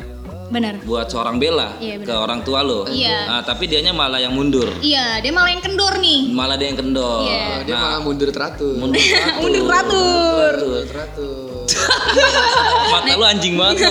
bener 0.50 0.82
buat 0.82 1.06
seorang 1.06 1.38
bela 1.38 1.78
Iya, 1.78 1.98
ke 1.98 2.06
benar. 2.06 2.22
orang 2.24 2.40
tua 2.42 2.58
lu. 2.60 2.82
Iya. 2.84 3.26
Nah, 3.28 3.40
tapi 3.40 3.66
dianya 3.66 3.90
malah 3.92 4.18
yang 4.18 4.34
mundur. 4.34 4.66
iya 4.80 5.18
dia 5.18 5.30
malah 5.30 5.46
yang 5.48 5.62
kendor 5.62 5.94
nih 5.96 6.30
Malah 6.30 6.54
dia 6.54 6.66
yang 6.68 6.80
kendor. 6.80 7.22
Iya. 7.22 7.42
Oh, 7.48 7.60
dia 7.62 7.74
malah 7.76 8.00
mundur 8.00 8.28
teratur. 8.34 8.74
mundur 8.74 8.98
teratur. 8.98 9.38
Mundur 9.40 9.62
teratur. 9.64 10.52
Teratur. 10.58 10.82
teratur. 10.86 11.49
Mata 12.92 13.12
lu 13.12 13.24
anjing 13.24 13.54
banget. 13.54 13.90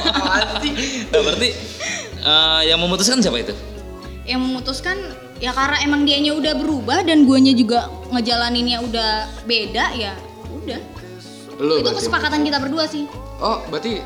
nah, 1.09 1.21
berarti 1.21 1.49
eh, 2.19 2.61
yang 2.65 2.79
memutuskan 2.79 3.19
siapa 3.19 3.39
itu? 3.39 3.55
yang 4.23 4.45
memutuskan 4.45 4.93
ya 5.37 5.49
karena 5.49 5.81
emang 5.81 6.05
dianya 6.05 6.37
udah 6.37 6.53
berubah 6.53 7.01
dan 7.01 7.25
guanya 7.25 7.49
juga 7.49 7.89
ngejalaninnya 8.09 8.77
udah 8.79 9.11
beda 9.43 9.97
ya 9.97 10.13
udah 10.53 10.77
Lu 11.57 11.73
itu 11.75 11.81
berarti. 11.81 11.97
kesepakatan 11.97 12.45
kita 12.45 12.61
berdua 12.61 12.85
sih 12.85 13.09
Oh, 13.41 13.65
berarti 13.67 14.05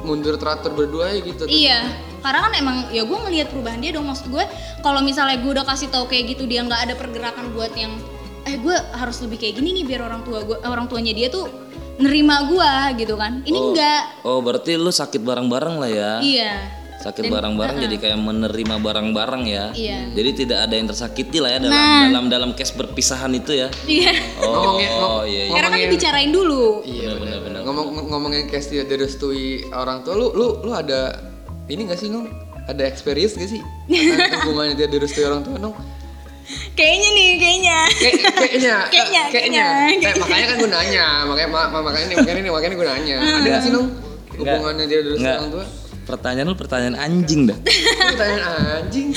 mundur 0.00 0.38
teratur 0.38 0.70
berdua 0.72 1.10
ya 1.10 1.18
gitu. 1.20 1.42
iya 1.48 1.90
karena 2.22 2.38
kan 2.40 2.52
emang 2.54 2.76
ya 2.88 3.02
gue 3.02 3.18
ngelihat 3.18 3.50
perubahan 3.50 3.82
dia 3.82 3.90
dong 3.90 4.06
maksud 4.06 4.30
gue 4.30 4.46
kalau 4.78 5.02
misalnya 5.02 5.36
gue 5.36 5.50
udah 5.52 5.66
kasih 5.66 5.90
tahu 5.90 6.06
kayak 6.06 6.30
gitu 6.30 6.46
dia 6.46 6.62
nggak 6.62 6.86
ada 6.86 6.94
pergerakan 6.94 7.50
buat 7.50 7.74
yang 7.74 7.98
eh 8.42 8.54
gue 8.56 8.76
harus 8.94 9.18
lebih 9.20 9.42
kayak 9.42 9.58
gini 9.58 9.74
nih 9.74 9.84
biar 9.84 10.06
orang 10.06 10.22
tua 10.22 10.38
gue 10.42 10.54
orang 10.62 10.86
tuanya 10.86 11.10
dia 11.10 11.26
tuh 11.26 11.50
nerima 11.96 12.44
gue 12.44 12.72
gitu 12.98 13.14
kan 13.14 13.40
ini 13.42 13.54
oh, 13.54 13.70
enggak 13.70 14.02
Oh, 14.22 14.38
berarti 14.38 14.74
lu 14.74 14.88
sakit 14.88 15.18
bareng-bareng 15.18 15.76
lah 15.76 15.88
ya. 15.88 16.12
iya 16.20 16.52
Sakit 16.96 17.28
bareng-bareng 17.28 17.78
jadi 17.78 17.96
kayak 17.96 18.18
menerima 18.18 18.76
bareng-bareng 18.76 19.44
ya. 19.46 19.70
Iya. 19.70 20.10
Jadi 20.10 20.30
tidak 20.36 20.58
ada 20.60 20.74
yang 20.74 20.86
tersakiti 20.86 21.38
lah 21.38 21.50
ya 21.50 21.58
dalam 21.60 21.70
Nah. 21.70 22.02
dalam 22.04 22.24
dalam 22.26 22.50
case 22.52 22.72
berpisahan 22.72 23.30
itu 23.30 23.52
ya. 23.54 23.68
iya 23.86 24.10
Oh, 24.36 24.50
Ngomongin- 24.74 24.90
ngom- 24.90 25.22
iya, 25.24 25.42
iya. 25.44 25.52
karena 25.54 25.68
kan 25.68 25.78
dibicarain 25.78 26.30
dulu 26.30 26.82
Iya 26.82 27.10
Bener, 27.14 27.38
benar. 27.40 27.60
Ngomong 27.62 27.86
ngomongin 28.06 28.44
case 28.46 28.72
tidak 28.72 28.90
direstui 28.90 29.46
orang 29.70 30.02
tua 30.02 30.14
lu, 30.14 30.32
lu 30.32 30.60
lu 30.60 30.72
ada 30.72 31.14
ini 31.66 31.84
gak 31.84 31.96
sih 31.96 32.08
nong? 32.08 32.26
Ada 32.66 32.82
experience 32.84 33.34
gak 33.34 33.50
sih? 33.50 33.62
Hubungannya 34.42 34.74
tidak 34.74 34.90
direstui 34.92 35.22
orang 35.22 35.40
tua 35.40 35.56
nong? 35.56 35.76
Kayaknya 36.72 37.08
nih 37.10 37.28
kayaknya 37.36 37.78
Kayak- 37.90 38.22
kayaknya, 38.40 38.76
Kayaknya, 38.86 39.22
kayaknya. 39.28 39.64
kayaknya. 39.66 39.66
Kayak, 40.00 40.16
makanya 40.20 40.46
kan 40.46 40.56
gue 40.56 40.70
nanya, 40.70 41.06
makanya 41.24 41.50
ma- 41.50 41.68
ma- 41.68 41.84
makanya 41.84 42.06
nih, 42.06 42.16
makanya 42.16 42.40
nih, 42.40 42.52
makanya 42.52 42.74
gue 42.74 42.86
nanya. 42.86 43.16
Ada 43.18 43.48
gak 43.48 43.60
sih 43.60 43.70
nong 43.70 43.88
hubungannya 44.36 44.84
direstui 44.84 45.16
Enggak. 45.18 45.36
orang 45.38 45.50
tua? 45.50 45.66
Pertanyaan 46.06 46.46
lu 46.46 46.54
pertanyaan 46.54 46.96
anjing 46.96 47.40
dah. 47.44 47.58
Pertanyaan 48.12 48.62
anjing. 48.78 49.08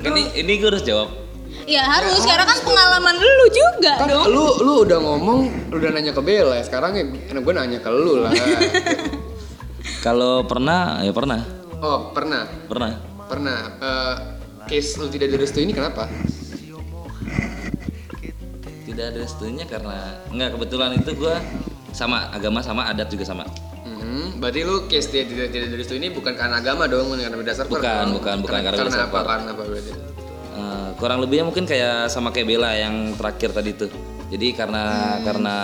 ini 0.00 0.22
ini 0.36 0.52
gue 0.54 0.68
harus 0.68 0.82
jawab. 0.82 1.08
ya 1.64 1.84
harus 1.84 2.22
karena 2.22 2.44
kan 2.44 2.58
pengalaman 2.62 3.12
lu 3.14 3.46
juga 3.48 3.92
Kan 3.98 4.08
dong 4.08 4.24
lu 4.26 4.46
lu 4.58 4.74
udah 4.84 4.98
ngomong, 4.98 5.40
lu 5.68 5.74
udah 5.76 5.90
nanya 5.90 6.12
ke 6.12 6.22
Bella, 6.22 6.56
sekarang 6.62 6.94
ya 6.94 7.04
gue 7.34 7.54
nanya 7.54 7.78
ke 7.78 7.90
lu 7.90 8.22
lah. 8.22 8.32
Kalau 10.04 10.44
pernah 10.44 11.02
ya 11.02 11.10
pernah. 11.10 11.42
Oh 11.78 12.10
pernah, 12.10 12.46
Pernah. 12.66 12.90
pernah. 13.26 13.58
Eh, 13.78 14.14
case 14.64 14.96
lu 14.96 15.06
tidak 15.06 15.30
direstui 15.30 15.62
ini 15.62 15.72
kenapa? 15.72 16.06
Tidak 18.98 19.14
ada 19.14 19.22
restunya 19.22 19.62
karena 19.62 19.94
enggak 20.26 20.58
kebetulan 20.58 20.90
itu 20.98 21.14
gue 21.14 21.30
sama 21.94 22.34
agama 22.34 22.58
sama 22.58 22.82
adat 22.90 23.06
juga 23.06 23.22
sama. 23.22 23.46
Hmm, 23.86 24.42
berarti 24.42 24.66
lu 24.66 24.90
case 24.90 25.14
dia 25.14 25.22
tidak 25.22 25.54
tidak 25.54 25.70
direstui 25.70 26.02
ini 26.02 26.10
bukan 26.10 26.34
karena 26.34 26.58
agama 26.58 26.90
dong, 26.90 27.06
bukan 27.06 27.22
karena 27.22 27.38
beda 27.38 27.52
server. 27.54 27.78
Bukan, 27.78 27.94
dong. 27.94 28.18
bukan, 28.18 28.36
bukan 28.42 28.58
karena 28.58 28.74
karena 28.74 28.90
beda 28.90 29.06
apa? 29.06 29.20
Karena 29.22 29.50
apa 29.54 29.62
berarti? 29.62 29.90
Eh, 30.58 30.88
kurang 30.98 31.18
lebihnya 31.22 31.46
mungkin 31.46 31.62
kayak 31.62 32.10
sama 32.10 32.34
kayak 32.34 32.50
Bella 32.50 32.74
yang 32.74 33.14
terakhir 33.14 33.54
tadi 33.54 33.70
tuh. 33.78 33.90
Jadi 34.34 34.48
karena 34.50 34.82
karena 35.22 35.56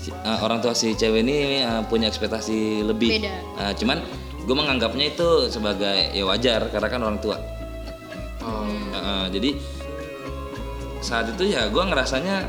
si- 0.00 0.16
eh, 0.16 0.38
orang 0.40 0.64
tua 0.64 0.72
si 0.72 0.96
cewek 0.96 1.20
ini 1.20 1.60
eh, 1.60 1.82
punya 1.84 2.08
ekspektasi 2.08 2.80
lebih. 2.80 3.12
Beda. 3.20 3.36
Eh, 3.60 3.72
cuman 3.76 4.00
gue 4.40 4.56
menganggapnya 4.56 5.04
itu 5.04 5.52
sebagai 5.52 6.16
ya 6.16 6.24
wajar 6.24 6.72
karena 6.72 6.88
kan 6.88 7.00
orang 7.04 7.20
tua. 7.20 7.36
Oh, 8.40 8.64
Eh, 8.88 9.26
jadi 9.36 9.52
saat 11.08 11.32
itu 11.32 11.48
ya 11.48 11.72
gue 11.72 11.80
ngerasanya 11.80 12.44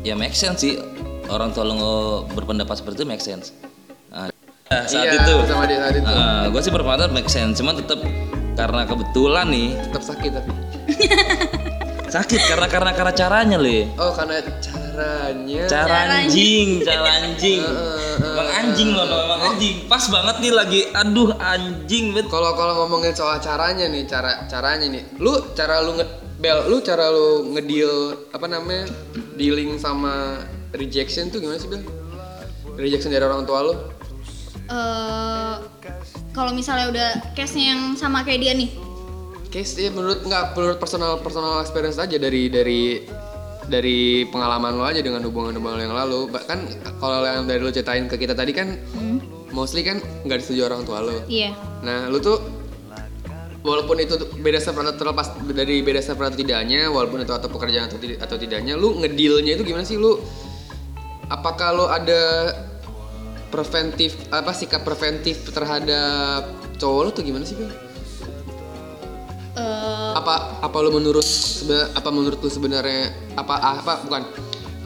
ya 0.00 0.14
make 0.14 0.32
sense 0.32 0.62
sih 0.62 0.78
orang 1.26 1.50
tua 1.50 1.66
lo 1.66 1.74
berpendapat 2.30 2.78
seperti 2.78 3.02
itu 3.02 3.06
make 3.06 3.18
sense. 3.20 3.50
Nah, 4.10 4.30
saat 4.86 5.02
Iya, 5.02 5.18
itu, 5.18 5.34
sama 5.50 5.66
dia 5.66 5.82
saat 5.82 5.94
itu. 5.98 6.06
gue 6.46 6.60
sih 6.62 6.70
berpendapat 6.70 7.10
make 7.10 7.26
sense. 7.26 7.58
Cuman 7.58 7.74
tetap 7.74 7.98
karena 8.54 8.86
kebetulan 8.86 9.46
nih 9.50 9.74
tetap 9.82 10.02
sakit 10.04 10.30
tapi. 10.30 10.50
sakit 12.14 12.40
karena 12.46 12.66
karena 12.66 12.90
karena 12.94 13.12
caranya 13.12 13.56
le. 13.58 13.90
Oh, 13.98 14.14
karena 14.14 14.38
caranya. 14.62 15.62
Cara 15.66 15.98
anjing, 16.22 16.82
cara 16.82 17.10
anjing. 17.22 17.62
Heeh, 17.62 18.30
Emang 18.30 18.50
anjing 18.52 18.88
loh, 18.94 19.06
emang 19.06 19.40
anjing. 19.48 19.74
Pas 19.86 20.04
banget 20.06 20.36
nih 20.38 20.52
lagi, 20.54 20.80
aduh 20.90 21.34
anjing 21.34 22.14
bet. 22.14 22.26
Kalau 22.30 22.54
kalau 22.54 22.86
ngomongin 22.86 23.10
soal 23.10 23.42
caranya 23.42 23.86
nih, 23.86 24.06
cara 24.06 24.46
caranya 24.46 24.86
nih. 24.86 25.02
Lu 25.18 25.50
cara 25.54 25.82
lu 25.82 25.98
nge 25.98 26.06
Bel, 26.40 26.72
lu 26.72 26.80
cara 26.80 27.12
lu 27.12 27.52
ngedeal 27.52 28.16
apa 28.32 28.48
namanya? 28.48 28.88
dealing 29.36 29.80
sama 29.80 30.44
rejection 30.76 31.28
tuh 31.28 31.40
gimana 31.40 31.60
sih, 31.60 31.68
Bel? 31.68 31.84
Rejection 32.80 33.12
dari 33.12 33.24
orang 33.24 33.44
tua 33.44 33.60
lu? 33.64 33.74
eh 34.70 35.54
kalau 36.30 36.54
misalnya 36.54 36.86
udah 36.94 37.08
case-nya 37.34 37.74
yang 37.74 37.82
sama 37.98 38.22
kayak 38.22 38.40
dia 38.40 38.54
nih 38.54 38.70
Case 39.50 39.74
ya 39.82 39.90
menurut 39.90 40.22
nggak 40.22 40.54
menurut 40.54 40.78
personal 40.78 41.18
personal 41.18 41.58
experience 41.58 41.98
aja 41.98 42.14
dari 42.22 42.46
dari 42.46 43.02
dari 43.66 44.22
pengalaman 44.30 44.78
lo 44.78 44.86
aja 44.86 45.02
dengan 45.02 45.26
hubungan-hubungan 45.26 45.74
lo 45.74 45.82
yang 45.82 45.96
lalu. 45.98 46.20
Bahkan 46.30 46.58
kalau 47.02 47.26
yang 47.26 47.50
dari 47.50 47.58
lo 47.58 47.74
ceritain 47.74 48.06
ke 48.06 48.14
kita 48.14 48.38
tadi 48.38 48.54
kan 48.54 48.78
mostly 49.50 49.82
kan 49.82 49.98
nggak 50.22 50.38
disetujui 50.38 50.62
orang 50.62 50.86
tua 50.86 51.02
lo. 51.02 51.26
iya 51.26 51.50
Nah, 51.82 52.06
lu 52.06 52.22
tuh 52.22 52.38
walaupun 53.60 54.00
itu 54.00 54.16
beda 54.40 54.58
server 54.60 54.88
terlepas 54.96 55.36
dari 55.52 55.84
beda 55.84 56.00
server 56.00 56.32
atau 56.32 56.38
tidaknya, 56.40 56.88
walaupun 56.88 57.24
itu 57.24 57.32
atau 57.32 57.48
pekerjaan 57.52 57.92
atau, 57.92 57.98
tidak, 58.00 58.18
atau 58.24 58.36
tidaknya, 58.40 58.74
lu 58.76 58.96
ngedealnya 59.00 59.60
itu 59.60 59.64
gimana 59.64 59.84
sih 59.84 60.00
lu? 60.00 60.16
Apakah 61.30 61.68
lu 61.76 61.86
ada 61.86 62.52
preventif 63.50 64.14
apa 64.30 64.54
sikap 64.54 64.86
preventif 64.86 65.42
terhadap 65.50 66.46
cowok 66.78 67.00
lu 67.04 67.10
tuh 67.12 67.22
gimana 67.26 67.44
sih, 67.44 67.58
Bel? 67.58 67.70
Eh, 69.60 70.12
Apa 70.14 70.62
apa 70.62 70.76
lu 70.80 70.94
menurut 70.94 71.26
apa 71.92 72.08
menurut 72.14 72.38
lu 72.38 72.50
sebenarnya 72.50 73.10
apa 73.34 73.54
apa 73.58 73.92
bukan 74.06 74.22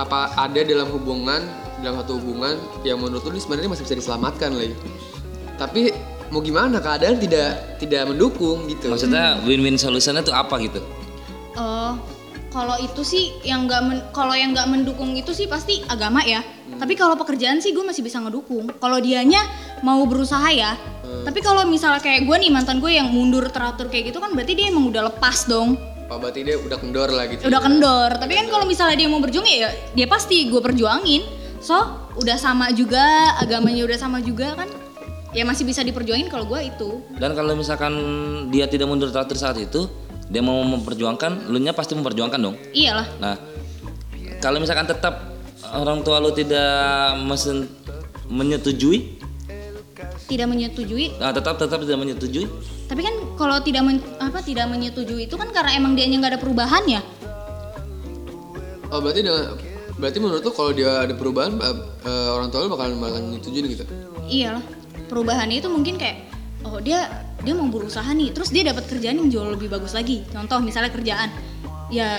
apa 0.01 0.35
ada 0.35 0.61
dalam 0.65 0.89
hubungan 0.91 1.45
dalam 1.85 2.01
satu 2.01 2.17
hubungan 2.17 2.57
yang 2.83 2.97
menurut 2.97 3.23
lu 3.29 3.37
ini 3.37 3.45
sebenarnya 3.45 3.71
masih 3.71 3.85
bisa 3.85 3.97
diselamatkan 4.01 4.57
lagi. 4.57 4.75
Tapi 5.61 5.93
mau 6.35 6.43
gimana 6.43 6.83
keadaan 6.83 7.23
tidak 7.23 7.79
tidak 7.79 8.11
mendukung 8.11 8.67
gitu. 8.67 8.91
Maksudnya 8.91 9.39
win-win 9.47 9.79
solutionnya 9.79 10.27
tuh 10.27 10.35
apa 10.35 10.59
gitu? 10.59 10.83
eh, 11.55 11.93
kalau 12.51 12.75
itu 12.83 13.07
sih 13.07 13.39
yang 13.47 13.71
nggak 13.71 13.83
men- 13.87 14.05
kalau 14.11 14.35
yang 14.35 14.51
nggak 14.51 14.67
mendukung 14.67 15.15
itu 15.15 15.31
sih 15.31 15.47
pasti 15.47 15.87
agama 15.87 16.27
ya. 16.27 16.43
Tapi 16.75 16.99
kalau 16.99 17.15
pekerjaan 17.15 17.63
sih 17.63 17.71
gue 17.71 17.87
masih 17.87 18.03
bisa 18.03 18.19
ngedukung. 18.19 18.67
Kalau 18.83 18.99
dianya 18.99 19.39
mau 19.87 20.03
berusaha 20.03 20.51
ya. 20.51 20.75
Tapi 21.23 21.39
kalau 21.39 21.63
misalnya 21.63 22.03
kayak 22.03 22.27
gue 22.27 22.37
nih 22.43 22.51
mantan 22.51 22.83
gue 22.83 22.91
yang 22.91 23.07
mundur 23.07 23.47
teratur 23.55 23.87
kayak 23.87 24.11
gitu 24.11 24.19
kan 24.19 24.35
berarti 24.35 24.59
dia 24.59 24.67
emang 24.75 24.91
udah 24.91 25.15
lepas 25.15 25.47
dong. 25.47 25.79
Oh, 26.11 26.19
berarti 26.19 26.43
dia 26.43 26.59
udah 26.59 26.79
kendor 26.83 27.09
lah 27.15 27.31
gitu. 27.31 27.47
udah 27.47 27.61
kendor. 27.63 28.11
Tapi 28.19 28.33
kan 28.35 28.47
kalau 28.51 28.67
misalnya 28.67 28.99
dia 28.99 29.07
mau 29.07 29.23
berjuang 29.23 29.47
ya 29.47 29.71
dia 29.95 30.07
pasti 30.11 30.51
gue 30.51 30.59
perjuangin. 30.59 31.23
So 31.63 31.79
udah 32.19 32.39
sama 32.39 32.75
juga 32.75 33.35
agamanya 33.39 33.87
udah 33.87 33.99
sama 33.99 34.19
juga 34.23 34.55
kan 34.59 34.69
ya 35.35 35.43
masih 35.43 35.67
bisa 35.67 35.83
diperjuangin 35.83 36.31
kalau 36.31 36.47
gue 36.47 36.71
itu. 36.71 37.03
Dan 37.19 37.35
kalau 37.35 37.59
misalkan 37.59 37.93
dia 38.55 38.71
tidak 38.71 38.87
mundur 38.87 39.11
teratur 39.11 39.35
saat 39.35 39.59
itu, 39.59 39.91
dia 40.31 40.41
mau 40.41 40.63
memperjuangkan, 40.63 41.51
lu 41.51 41.59
nya 41.59 41.75
pasti 41.75 41.99
memperjuangkan 41.99 42.39
dong. 42.41 42.57
iyalah. 42.73 43.05
Nah, 43.19 43.37
kalau 44.39 44.63
misalkan 44.63 44.87
tetap 44.87 45.35
orang 45.75 46.07
tua 46.07 46.23
lu 46.23 46.31
tidak 46.31 47.19
mesen, 47.27 47.67
menyetujui, 48.31 49.19
tidak 50.25 50.49
menyetujui. 50.49 51.21
Nah 51.21 51.37
tetap 51.37 51.61
tetap 51.61 51.85
tidak 51.85 52.01
menyetujui, 52.01 52.49
tapi 52.89 53.05
kan 53.05 53.15
kalau 53.37 53.61
tidak 53.61 53.85
men- 53.85 54.05
apa 54.17 54.41
tidak 54.41 54.71
menyetujui 54.73 55.29
itu 55.29 55.37
kan 55.37 55.53
karena 55.53 55.77
emang 55.77 55.93
dia 55.93 56.09
nggak 56.09 56.39
ada 56.39 56.41
perubahan 56.41 56.85
ya? 56.89 57.03
Oh, 58.89 59.03
berarti 59.03 59.21
dengan 59.27 59.59
berarti 59.99 60.19
menurut 60.23 60.43
lu 60.43 60.53
kalau 60.55 60.73
dia 60.73 61.05
ada 61.05 61.13
perubahan 61.13 61.59
eh, 61.61 62.29
orang 62.33 62.49
tua 62.49 62.65
lu 62.65 62.73
bakalan 62.73 62.97
bakalan 62.99 63.37
nyetujuin 63.37 63.65
gitu. 63.69 63.85
iyalah 64.27 64.65
perubahannya 65.15 65.63
itu 65.63 65.71
mungkin 65.71 65.95
kayak 65.95 66.27
oh 66.67 66.83
dia 66.83 67.07
dia 67.39 67.55
mau 67.55 67.71
berusaha 67.71 68.11
nih 68.11 68.35
terus 68.35 68.51
dia 68.51 68.67
dapat 68.67 68.91
kerjaan 68.91 69.23
yang 69.23 69.29
jauh 69.31 69.47
lebih 69.47 69.71
bagus 69.71 69.95
lagi 69.95 70.27
contoh 70.27 70.59
misalnya 70.59 70.91
kerjaan 70.91 71.31
ya 71.87 72.19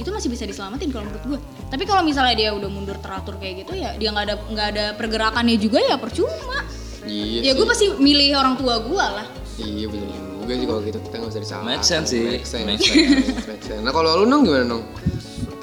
itu 0.00 0.08
masih 0.08 0.32
bisa 0.32 0.48
diselamatin 0.48 0.88
kalau 0.88 1.04
menurut 1.04 1.24
gue 1.28 1.38
tapi 1.68 1.84
kalau 1.84 2.00
misalnya 2.00 2.32
dia 2.32 2.50
udah 2.56 2.70
mundur 2.72 2.96
teratur 2.96 3.36
kayak 3.36 3.68
gitu 3.68 3.76
ya 3.76 3.92
dia 4.00 4.08
nggak 4.08 4.24
ada 4.24 4.34
nggak 4.48 4.66
ada 4.72 4.84
pergerakannya 4.96 5.60
juga 5.60 5.84
ya 5.84 6.00
percuma 6.00 6.64
Iya. 7.00 7.40
ya 7.42 7.52
gue 7.56 7.64
pasti 7.64 7.92
milih 7.96 8.36
orang 8.36 8.56
tua 8.56 8.80
gue 8.80 9.04
lah 9.04 9.28
Iya 9.60 9.88
bener 9.88 10.30
juga 10.40 10.56
sih 10.56 10.66
kalau 10.66 10.80
gitu 10.82 10.98
kita 10.98 11.14
nggak 11.14 11.30
usah 11.30 11.42
disalahin. 11.42 11.68
Make 11.68 11.84
sense 11.86 12.08
sih. 12.10 12.24
Make 12.26 12.46
sense. 12.48 12.66
Make 12.66 12.82
sense. 12.82 13.46
Make 13.46 13.62
sense. 13.62 13.82
Nah 13.86 13.92
kalau 13.94 14.10
lu 14.18 14.24
nong 14.26 14.42
gimana 14.42 14.64
nong? 14.66 14.82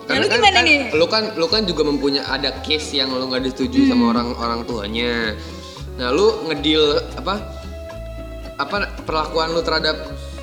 Karena 0.07 0.23
lu 0.23 0.27
kan, 0.31 0.37
gimana 0.39 0.55
kan 0.55 0.63
nih? 0.63 0.79
lu 0.95 1.05
kan 1.11 1.23
lu 1.35 1.45
kan 1.51 1.61
juga 1.67 1.81
mempunyai 1.83 2.23
ada 2.23 2.49
case 2.63 2.95
yang 2.95 3.11
lu 3.11 3.27
nggak 3.27 3.43
disetujui 3.43 3.83
Hmm. 3.83 3.91
sama 3.91 4.03
orang 4.15 4.27
orang 4.39 4.59
tuanya. 4.63 5.35
Nah, 5.97 6.13
lu 6.13 6.45
ngedil 6.45 6.83
apa 7.15 7.41
apa 8.57 8.75
perlakuan 9.03 9.53
lu 9.53 9.61
terhadap 9.61 9.97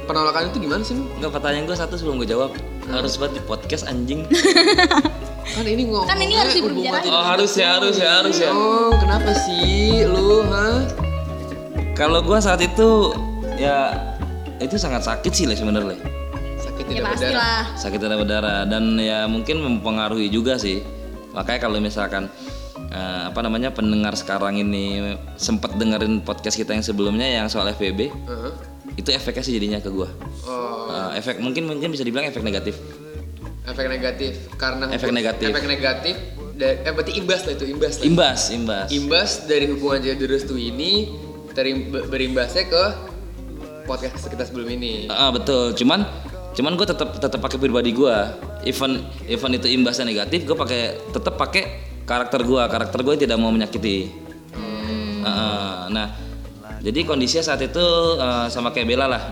penolakan 0.04 0.50
itu 0.50 0.58
gimana 0.60 0.82
sih? 0.82 0.94
Enggak 0.94 1.32
pertanyaan 1.32 1.64
gue 1.64 1.76
satu 1.76 1.94
sebelum 1.94 2.18
gue 2.18 2.28
jawab. 2.28 2.50
Harus 2.84 3.16
buat 3.16 3.30
di 3.30 3.40
podcast 3.40 3.86
anjing. 3.86 4.26
Kan 5.54 5.64
ini 5.64 5.86
ngomong 5.86 6.04
Kan 6.04 6.18
ini 6.18 6.34
harus 6.34 6.52
dibicarain. 6.52 7.06
Oh 7.06 7.22
harus 7.22 7.52
ya 7.54 7.78
harus 7.78 7.96
ya 7.96 8.10
harus 8.18 8.36
ya. 8.36 8.50
Oh, 8.50 8.92
kenapa 8.92 9.30
sih 9.38 10.02
lu, 10.04 10.42
ha? 10.44 10.82
Kalau 11.94 12.20
gue 12.20 12.38
saat 12.38 12.58
itu 12.58 13.14
ya 13.54 13.94
itu 14.58 14.74
sangat 14.74 15.06
sakit 15.06 15.30
sih 15.30 15.46
lah 15.46 15.54
sebenarnya. 15.54 15.94
Sakit 16.58 16.84
Ya 16.84 16.90
tidak 16.90 17.04
berdarah. 17.06 17.14
pastilah. 17.14 17.60
sakit 17.78 17.98
darah 18.00 18.18
berdarah 18.18 18.58
dan 18.66 18.98
ya 18.98 19.24
mungkin 19.24 19.62
mempengaruhi 19.62 20.26
juga 20.26 20.58
sih 20.58 20.82
makanya 21.30 21.60
kalau 21.62 21.78
misalkan 21.78 22.26
eh, 22.94 23.22
apa 23.26 23.40
namanya 23.40 23.68
pendengar 23.68 24.14
sekarang 24.14 24.54
ini 24.56 25.18
sempat 25.34 25.74
dengerin 25.74 26.22
podcast 26.22 26.54
kita 26.54 26.70
yang 26.70 26.80
sebelumnya 26.80 27.26
yang 27.26 27.46
soal 27.46 27.66
FBB 27.66 28.06
Heeh. 28.06 28.52
itu 28.94 29.10
efeknya 29.10 29.42
sih 29.42 29.52
jadinya 29.52 29.78
ke 29.78 29.90
gua 29.90 30.06
Oh, 30.42 30.86
Eh, 30.86 31.18
efek 31.18 31.38
mungkin 31.38 31.66
mungkin 31.66 31.90
bisa 31.90 32.00
dibilang 32.00 32.24
efek 32.24 32.40
negatif 32.40 32.78
efek 33.64 33.88
negatif 33.88 34.32
karena 34.54 34.86
Efek 34.88 35.10
negatif. 35.10 35.48
Efek 35.48 35.66
negatif 35.66 36.14
dari 36.54 36.76
eh 36.78 36.92
berarti 36.92 37.12
imbas 37.14 37.40
lah 37.42 37.52
itu 37.52 37.66
imbas. 37.66 37.94
lah. 37.96 38.04
imbas 38.04 38.40
imbas 38.52 38.88
Imbas 38.92 39.30
dari 39.44 39.66
hubungan 39.66 39.98
jadi 39.98 40.14
direstui 40.16 40.70
ini 40.70 40.92
terim, 41.50 41.88
be- 41.88 42.04
berimbasnya 42.04 42.68
ke 42.68 42.84
podcast 43.84 44.22
kita 44.24 44.44
sebelum 44.44 44.68
ini. 44.70 45.08
Ah, 45.08 45.28
betul 45.28 45.72
cuman 45.74 46.04
cuman 46.52 46.72
gue 46.74 46.86
tetap 46.86 47.16
tetap 47.16 47.40
pakai 47.40 47.58
pribadi 47.58 47.90
gua 47.90 48.30
even 48.62 49.02
even 49.26 49.50
itu 49.52 49.66
imbasnya 49.66 50.04
negatif 50.04 50.44
gue 50.44 50.54
pakai 50.54 50.80
tetap 51.10 51.34
pakai 51.34 51.64
karakter 52.04 52.40
gua 52.44 52.68
karakter 52.68 53.00
gue 53.00 53.24
tidak 53.24 53.36
mau 53.40 53.50
menyakiti. 53.50 54.12
Ah, 55.24 55.88
nah 55.88 56.12
jadi 56.84 57.08
kondisinya 57.08 57.40
saat 57.40 57.64
itu 57.64 57.84
eh, 58.20 58.46
sama 58.52 58.70
kayak 58.70 58.88
Bella 58.88 59.06
lah. 59.08 59.22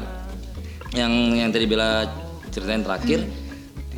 Yang 0.97 1.13
yang 1.37 1.51
tadi 1.53 1.67
Bella 1.69 2.09
ceritain 2.49 2.81
terakhir 2.81 3.29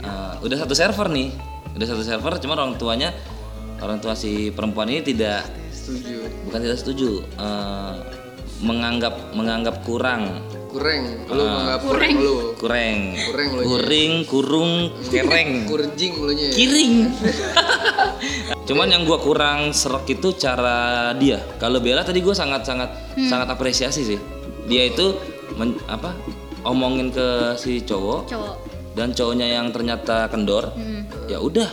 eh, 0.02 0.35
udah 0.43 0.57
satu 0.59 0.75
server 0.75 1.07
nih. 1.11 1.31
Udah 1.75 1.87
satu 1.87 2.02
server 2.02 2.35
cuman 2.43 2.57
orang 2.59 2.75
tuanya 2.78 3.14
orang 3.83 3.99
tua 3.99 4.14
si 4.14 4.54
perempuan 4.54 4.87
ini 4.90 5.02
tidak 5.02 5.43
Setuju. 5.75 6.25
bukan 6.49 6.59
tidak 6.62 6.78
setuju 6.78 7.11
eh, 7.37 7.95
menganggap 8.64 9.14
menganggap 9.30 9.85
kurang. 9.85 10.40
Kurang, 10.66 11.06
lu 11.30 11.38
menganggap 11.38 11.80
kurang 11.87 12.12
lu. 12.18 12.35
kurang 12.59 12.97
Kurang 13.14 13.49
lu 13.52 13.62
kuring 13.62 14.12
kurung 14.26 14.73
kereng. 15.12 15.50
Kurjing 15.64 16.12
lu 16.18 16.33
nya. 16.35 16.49
kiring. 16.50 16.94
Cuman 18.66 18.88
yang 18.88 19.02
gua 19.04 19.21
kurang 19.21 19.71
serak 19.71 20.09
itu 20.09 20.35
cara 20.35 21.12
dia. 21.14 21.38
Kalau 21.56 21.78
Bella 21.78 22.02
tadi 22.02 22.18
gua 22.18 22.35
sangat 22.35 22.66
sangat 22.66 22.90
sangat 23.23 23.47
apresiasi 23.47 24.02
sih. 24.02 24.18
Dia 24.64 24.88
itu 24.88 25.14
men- 25.54 25.78
apa 25.87 26.16
omongin 26.64 27.12
ke 27.12 27.54
si 27.54 27.78
cowok 27.78 28.25
Cowok. 28.26 28.54
dan 28.97 29.12
cowoknya 29.12 29.47
yang 29.52 29.68
ternyata 29.68 30.25
kendor 30.26 30.73
ya 31.26 31.37
udah 31.37 31.68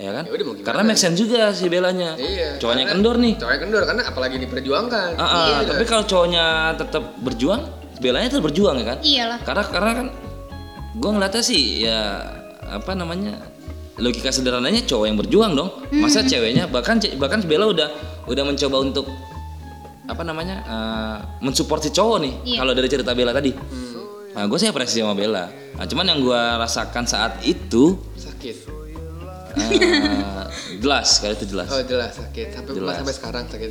ya 0.00 0.10
kan 0.10 0.24
Ya 0.24 0.32
udah, 0.32 0.44
mau 0.44 0.54
gimana? 0.54 0.66
karena 0.66 0.82
make 0.82 0.96
sense 0.96 1.14
juga 1.14 1.52
si 1.52 1.68
Belanya 1.68 2.16
Iya. 2.16 2.56
cowoknya 2.56 2.84
karena- 2.84 2.92
kendor 2.96 3.16
nih 3.16 3.34
Cowoknya 3.36 3.60
kendor 3.60 3.82
karena 3.84 4.02
apalagi 4.02 4.36
diperjuangkan. 4.40 5.08
Ah, 5.14 5.22
ah, 5.22 5.46
Iya. 5.60 5.68
tapi 5.68 5.84
kalau 5.84 6.04
cowoknya 6.04 6.44
tetap 6.74 7.04
berjuang 7.20 7.62
Belanya 8.00 8.28
tetap 8.30 8.42
berjuang 8.42 8.76
ya 8.76 8.86
kan 8.86 8.98
Iyalah. 9.00 9.38
karena 9.44 9.62
karena 9.62 9.90
kan 9.94 10.06
gue 10.96 11.10
ngeliatnya 11.10 11.42
sih 11.42 11.62
ya 11.82 12.00
apa 12.62 12.92
namanya 12.92 13.36
logika 13.96 14.32
sederhananya 14.32 14.80
cowok 14.82 15.04
yang 15.04 15.18
berjuang 15.18 15.52
dong 15.52 15.68
masa 15.94 16.24
ceweknya 16.24 16.64
bahkan 16.66 16.96
bahkan 17.14 17.44
Bella 17.44 17.68
udah 17.68 17.88
udah 18.24 18.42
mencoba 18.42 18.80
untuk 18.80 19.04
apa 20.06 20.22
namanya 20.22 20.56
eh, 20.64 21.16
mensupport 21.40 21.78
si 21.78 21.90
cowok 21.90 22.18
nih 22.18 22.34
Iya. 22.46 22.58
kalau 22.58 22.72
dari 22.72 22.88
cerita 22.88 23.12
Bella 23.12 23.30
tadi 23.30 23.52
nah 24.30 24.46
gue 24.46 24.56
sih 24.56 24.66
apresiasi 24.66 25.02
sama 25.02 25.12
Bella 25.12 25.44
nah, 25.76 25.84
cuman 25.84 26.04
yang 26.06 26.18
gue 26.20 26.40
rasakan 26.56 27.04
saat 27.04 27.42
itu 27.42 28.00
sakit. 28.16 28.79
Eh, 29.52 30.44
jelas 30.78 31.08
kalau 31.18 31.34
itu 31.34 31.46
jelas 31.48 31.68
Oh 31.68 31.82
jelas 31.82 32.12
sakit. 32.12 32.46
Sampai 32.52 32.72
Jelas. 32.72 32.94
sampai 32.96 33.14
sekarang 33.14 33.44
sakit. 33.48 33.70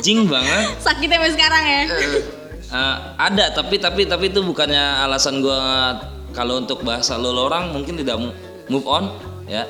jing 0.00 0.26
banget 0.26 0.76
Sakitnya 0.78 1.16
sampai 1.18 1.32
sekarang 1.32 1.62
ya. 1.64 1.82
Eh, 2.70 2.96
ada 3.18 3.44
tapi 3.50 3.76
tapi 3.76 4.06
tapi 4.06 4.30
itu 4.30 4.40
bukannya 4.40 5.02
alasan 5.02 5.42
gua 5.42 5.58
kalau 6.30 6.56
untuk 6.56 6.80
bahasa 6.80 7.18
lo 7.18 7.34
orang 7.34 7.74
mungkin 7.74 7.98
tidak 7.98 8.14
move 8.70 8.86
on 8.86 9.10
ya 9.44 9.66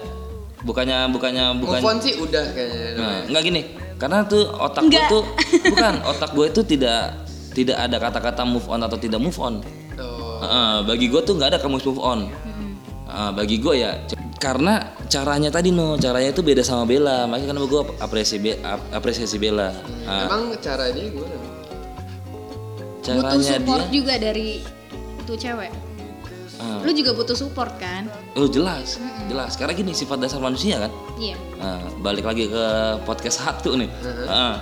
bukannya 0.60 1.08
bukannya 1.08 1.56
bukan 1.56 1.80
Move 1.80 1.88
on 1.88 1.98
sih 1.98 2.20
udah 2.20 2.44
kayaknya. 2.52 3.00
nah, 3.00 3.18
nggak 3.24 3.42
gini 3.42 3.62
karena 3.96 4.28
tuh 4.28 4.44
otak 4.52 4.84
gue 4.86 5.00
tuh 5.08 5.24
bukan 5.72 5.94
otak 6.04 6.36
gue 6.36 6.46
itu 6.52 6.60
tidak 6.68 7.16
tidak 7.56 7.80
ada 7.80 7.96
kata-kata 7.96 8.44
move 8.44 8.68
on 8.68 8.84
atau 8.84 8.96
tidak 8.96 9.16
move 9.18 9.40
on 9.40 9.64
Oh. 9.96 10.40
Heeh, 10.40 10.76
bagi 10.84 11.08
gue 11.08 11.20
tuh 11.20 11.36
nggak 11.36 11.56
ada 11.56 11.60
kamus 11.60 11.84
move 11.84 12.00
on 12.00 12.28
Heeh, 13.08 13.30
bagi 13.32 13.56
gue 13.56 13.74
ya 13.74 13.96
karena 14.40 14.74
caranya 15.06 15.52
tadi 15.52 15.68
no 15.68 15.94
caranya 15.94 16.32
itu 16.32 16.40
beda 16.40 16.64
sama 16.64 16.82
Bella 16.82 17.28
makanya 17.28 17.52
kan 17.52 17.60
gue 17.60 17.82
apresiasi 17.98 18.40
Be- 18.40 18.56
ap- 18.58 18.88
apresiasi 18.90 19.36
Bella 19.36 19.68
Nah, 20.00 20.26
Emang 20.26 20.56
caranya 20.58 20.96
gimana? 20.96 21.36
butuh 23.00 23.20
caranya 23.20 23.52
support 23.54 23.80
dia 23.82 23.92
juga 23.92 24.14
dari 24.16 24.48
tuh 25.22 25.36
cewek. 25.36 25.72
Ah. 26.56 26.80
Lu 26.82 26.90
juga 26.90 27.12
butuh 27.12 27.32
support 27.32 27.72
kan? 27.76 28.04
Oh 28.34 28.44
jelas, 28.44 29.00
jelas. 29.24 29.54
Karena 29.54 29.72
gini 29.72 29.92
sifat 29.92 30.18
dasar 30.18 30.36
manusia 30.38 30.76
kan. 30.78 30.92
Iya. 31.16 31.36
Nah, 31.56 31.80
balik 31.98 32.24
lagi 32.24 32.44
ke 32.46 32.64
podcast 33.04 33.40
satu 33.42 33.76
nih. 33.76 33.88
Ah. 34.24 34.56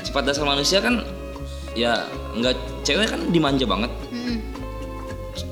sifat 0.00 0.22
dasar 0.24 0.42
manusia 0.42 0.78
kan 0.78 1.04
ya 1.74 2.02
nggak 2.32 2.54
cewek 2.82 3.06
kan 3.06 3.20
dimanja 3.28 3.62
banget. 3.64 3.90
Mm-mm. 4.08 4.38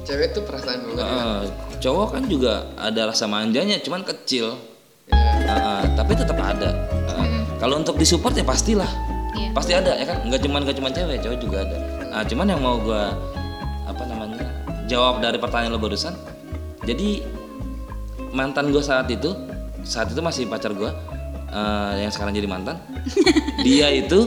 Cewek 0.03 0.33
tuh 0.33 0.43
perasaan 0.43 0.83
banget. 0.87 0.99
ya. 0.99 1.07
Ah, 1.07 1.43
cowok 1.87 2.19
kan 2.19 2.25
juga 2.27 2.67
ada 2.75 3.15
rasa 3.15 3.31
manjanya, 3.31 3.79
cuman 3.79 4.03
kecil. 4.03 4.59
Ya. 5.07 5.55
Ah, 5.55 5.83
tapi 5.95 6.19
tetap 6.19 6.35
ada. 6.35 6.75
Ah, 7.15 7.47
Kalau 7.63 7.79
untuk 7.79 7.95
disupport 7.95 8.35
ya 8.35 8.43
pastilah, 8.43 8.91
Iya. 9.39 9.55
pasti 9.55 9.71
ada 9.71 9.95
ya 9.95 10.03
kan. 10.03 10.27
Nggak 10.27 10.43
cuman 10.43 10.61
nggak 10.67 10.77
cuman 10.83 10.91
cewek, 10.91 11.17
cowok 11.23 11.39
juga 11.39 11.57
ada. 11.63 11.77
Nah, 12.11 12.23
cuman 12.27 12.47
yang 12.51 12.61
mau 12.61 12.77
gua 12.83 13.15
apa 13.87 14.03
namanya 14.03 14.51
jawab 14.91 15.23
dari 15.23 15.39
pertanyaan 15.39 15.79
lo 15.79 15.79
barusan. 15.79 16.11
Jadi 16.83 17.23
mantan 18.35 18.75
gue 18.75 18.83
saat 18.83 19.07
itu, 19.07 19.31
saat 19.87 20.11
itu 20.11 20.19
masih 20.19 20.51
pacar 20.51 20.75
gue 20.75 20.91
yang 22.03 22.11
sekarang 22.11 22.35
jadi 22.35 22.47
mantan. 22.51 22.77
dia 23.67 23.91
itu 23.95 24.27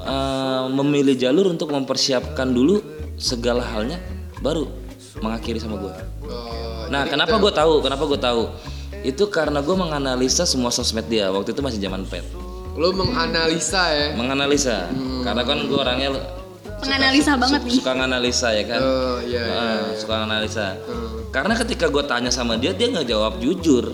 eh, 0.00 0.64
memilih 0.70 1.14
jalur 1.18 1.50
untuk 1.50 1.70
mempersiapkan 1.70 2.50
dulu 2.50 2.80
segala 3.20 3.62
halnya, 3.62 4.00
baru 4.40 4.79
mengakhiri 5.20 5.56
sama 5.56 5.76
gue. 5.76 5.92
Oh, 6.26 6.88
Nah, 6.90 7.06
kenapa 7.06 7.38
gue 7.38 7.52
tahu? 7.54 7.74
Kenapa 7.80 8.02
gue 8.02 8.18
tahu? 8.18 8.42
Itu 9.00 9.30
karena 9.30 9.62
gue 9.62 9.72
menganalisa 9.72 10.42
semua 10.42 10.68
sosmed 10.68 11.06
dia. 11.06 11.30
Waktu 11.30 11.54
itu 11.54 11.62
masih 11.62 11.78
zaman 11.78 12.02
pet. 12.04 12.26
lu 12.70 12.90
menganalisa 12.90 13.82
ya. 13.92 14.06
Menganalisa. 14.14 14.88
Karena 15.22 15.42
kan 15.44 15.58
gue 15.62 15.76
orangnya 15.76 16.08
Penganalisa 16.80 17.36
banget 17.36 17.60
nih. 17.62 17.72
suka 17.76 17.92
nganalisa 17.92 18.48
ya 18.56 18.64
kan. 18.64 18.80
Oh 18.80 19.18
iya. 19.20 19.42
iya. 19.44 19.54
Ah, 19.54 19.80
suka 19.92 20.24
analisa. 20.24 20.80
Hmm. 20.80 21.28
Karena 21.28 21.54
ketika 21.54 21.86
gue 21.86 22.04
tanya 22.08 22.32
sama 22.32 22.56
dia, 22.56 22.72
dia 22.72 22.88
nggak 22.88 23.04
jawab 23.04 23.36
jujur. 23.36 23.92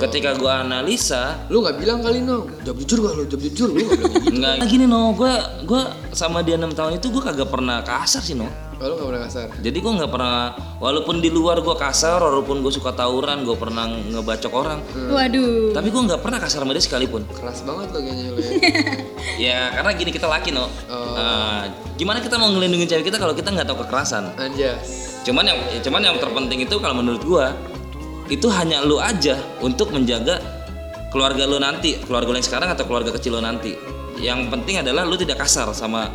Ketika 0.00 0.34
gue 0.34 0.50
analisa, 0.50 1.46
Lu 1.50 1.62
nggak 1.62 1.76
bilang 1.78 1.98
kali 2.02 2.20
no, 2.20 2.46
jawab 2.62 2.78
jujur 2.82 2.98
gak 3.04 3.14
lu, 3.14 3.22
jawab 3.28 3.42
jujur 3.46 3.68
lu 3.70 3.78
nggak 3.78 3.98
bilang 3.98 4.14
gitu. 4.24 4.36
nggak 4.40 4.68
gini 4.70 4.84
no, 4.86 5.14
gue 5.14 5.32
gue 5.64 5.82
sama 6.12 6.42
dia 6.42 6.56
enam 6.58 6.72
tahun 6.72 6.98
itu 6.98 7.10
gue 7.10 7.22
kagak 7.22 7.48
pernah 7.50 7.80
kasar 7.86 8.22
sih 8.22 8.34
no. 8.34 8.48
Oh, 8.82 8.90
lu 8.90 8.94
nggak 8.98 9.08
pernah 9.08 9.22
kasar. 9.30 9.46
Jadi 9.62 9.78
gue 9.78 9.92
nggak 10.02 10.10
pernah, 10.10 10.36
walaupun 10.82 11.22
di 11.22 11.30
luar 11.30 11.62
gue 11.62 11.76
kasar, 11.78 12.18
walaupun 12.18 12.58
gue 12.60 12.72
suka 12.74 12.90
tawuran, 12.90 13.46
gue 13.46 13.54
pernah 13.54 13.86
ngebacok 13.86 14.52
orang, 14.52 14.82
Waduh. 15.14 15.70
tapi 15.70 15.88
gue 15.94 16.02
nggak 16.10 16.20
pernah 16.20 16.38
kasar 16.42 16.66
sama 16.66 16.74
dia 16.74 16.82
sekalipun. 16.82 17.22
Keras 17.30 17.62
banget 17.62 17.88
lo 17.94 17.98
kayaknya 18.02 18.24
lu 18.34 18.40
ya. 18.42 18.52
Ya 19.34 19.74
karena 19.74 19.90
gini 19.98 20.10
kita 20.14 20.30
laki 20.30 20.54
no. 20.54 20.70
Oh. 20.86 21.14
Ah, 21.18 21.66
gimana 21.98 22.22
kita 22.22 22.38
mau 22.38 22.50
ngelindungin 22.54 22.86
cewek 22.86 23.10
kita 23.10 23.18
kalau 23.18 23.34
kita 23.34 23.50
nggak 23.50 23.66
tahu 23.66 23.82
kekerasan? 23.82 24.30
Anjas. 24.38 25.18
Cuman 25.26 25.42
yang 25.48 25.58
cuman 25.80 26.00
yang 26.04 26.16
terpenting 26.20 26.60
itu 26.62 26.76
kalau 26.78 27.00
menurut 27.00 27.22
gua 27.24 27.50
itu 28.28 28.48
hanya 28.48 28.80
lu 28.80 28.96
aja 28.96 29.36
untuk 29.60 29.92
menjaga 29.92 30.40
keluarga 31.12 31.44
lu 31.46 31.60
nanti, 31.60 32.00
keluarga 32.02 32.32
lu 32.32 32.36
yang 32.40 32.46
sekarang 32.46 32.68
atau 32.72 32.84
keluarga 32.88 33.14
kecil 33.14 33.36
lu 33.38 33.42
nanti. 33.44 33.76
Yang 34.18 34.48
penting 34.50 34.80
adalah 34.80 35.02
lu 35.04 35.14
tidak 35.14 35.42
kasar 35.42 35.70
sama 35.74 36.08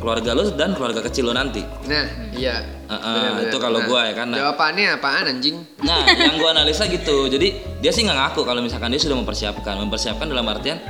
keluarga 0.00 0.32
lu 0.32 0.48
dan 0.56 0.72
keluarga 0.72 1.04
kecil 1.04 1.28
lu 1.28 1.34
nanti. 1.36 1.60
Nah, 1.84 2.06
iya. 2.32 2.64
Ah, 2.88 2.96
Benar-benar. 2.98 3.46
itu 3.52 3.56
kalau 3.60 3.78
gua 3.84 4.00
ya 4.08 4.14
kan. 4.16 4.26
Nah, 4.32 4.38
Jawabannya 4.40 4.86
apaan 4.96 5.24
anjing? 5.28 5.56
Nah, 5.84 6.02
yang 6.08 6.40
gua 6.40 6.56
analisa 6.56 6.88
gitu. 6.88 7.28
Jadi 7.28 7.54
dia 7.84 7.92
sih 7.92 8.02
nggak 8.02 8.16
ngaku 8.16 8.40
kalau 8.42 8.64
misalkan 8.64 8.88
dia 8.90 8.98
sudah 9.02 9.16
mempersiapkan. 9.20 9.76
Mempersiapkan 9.78 10.26
dalam 10.26 10.48
artian 10.48 10.80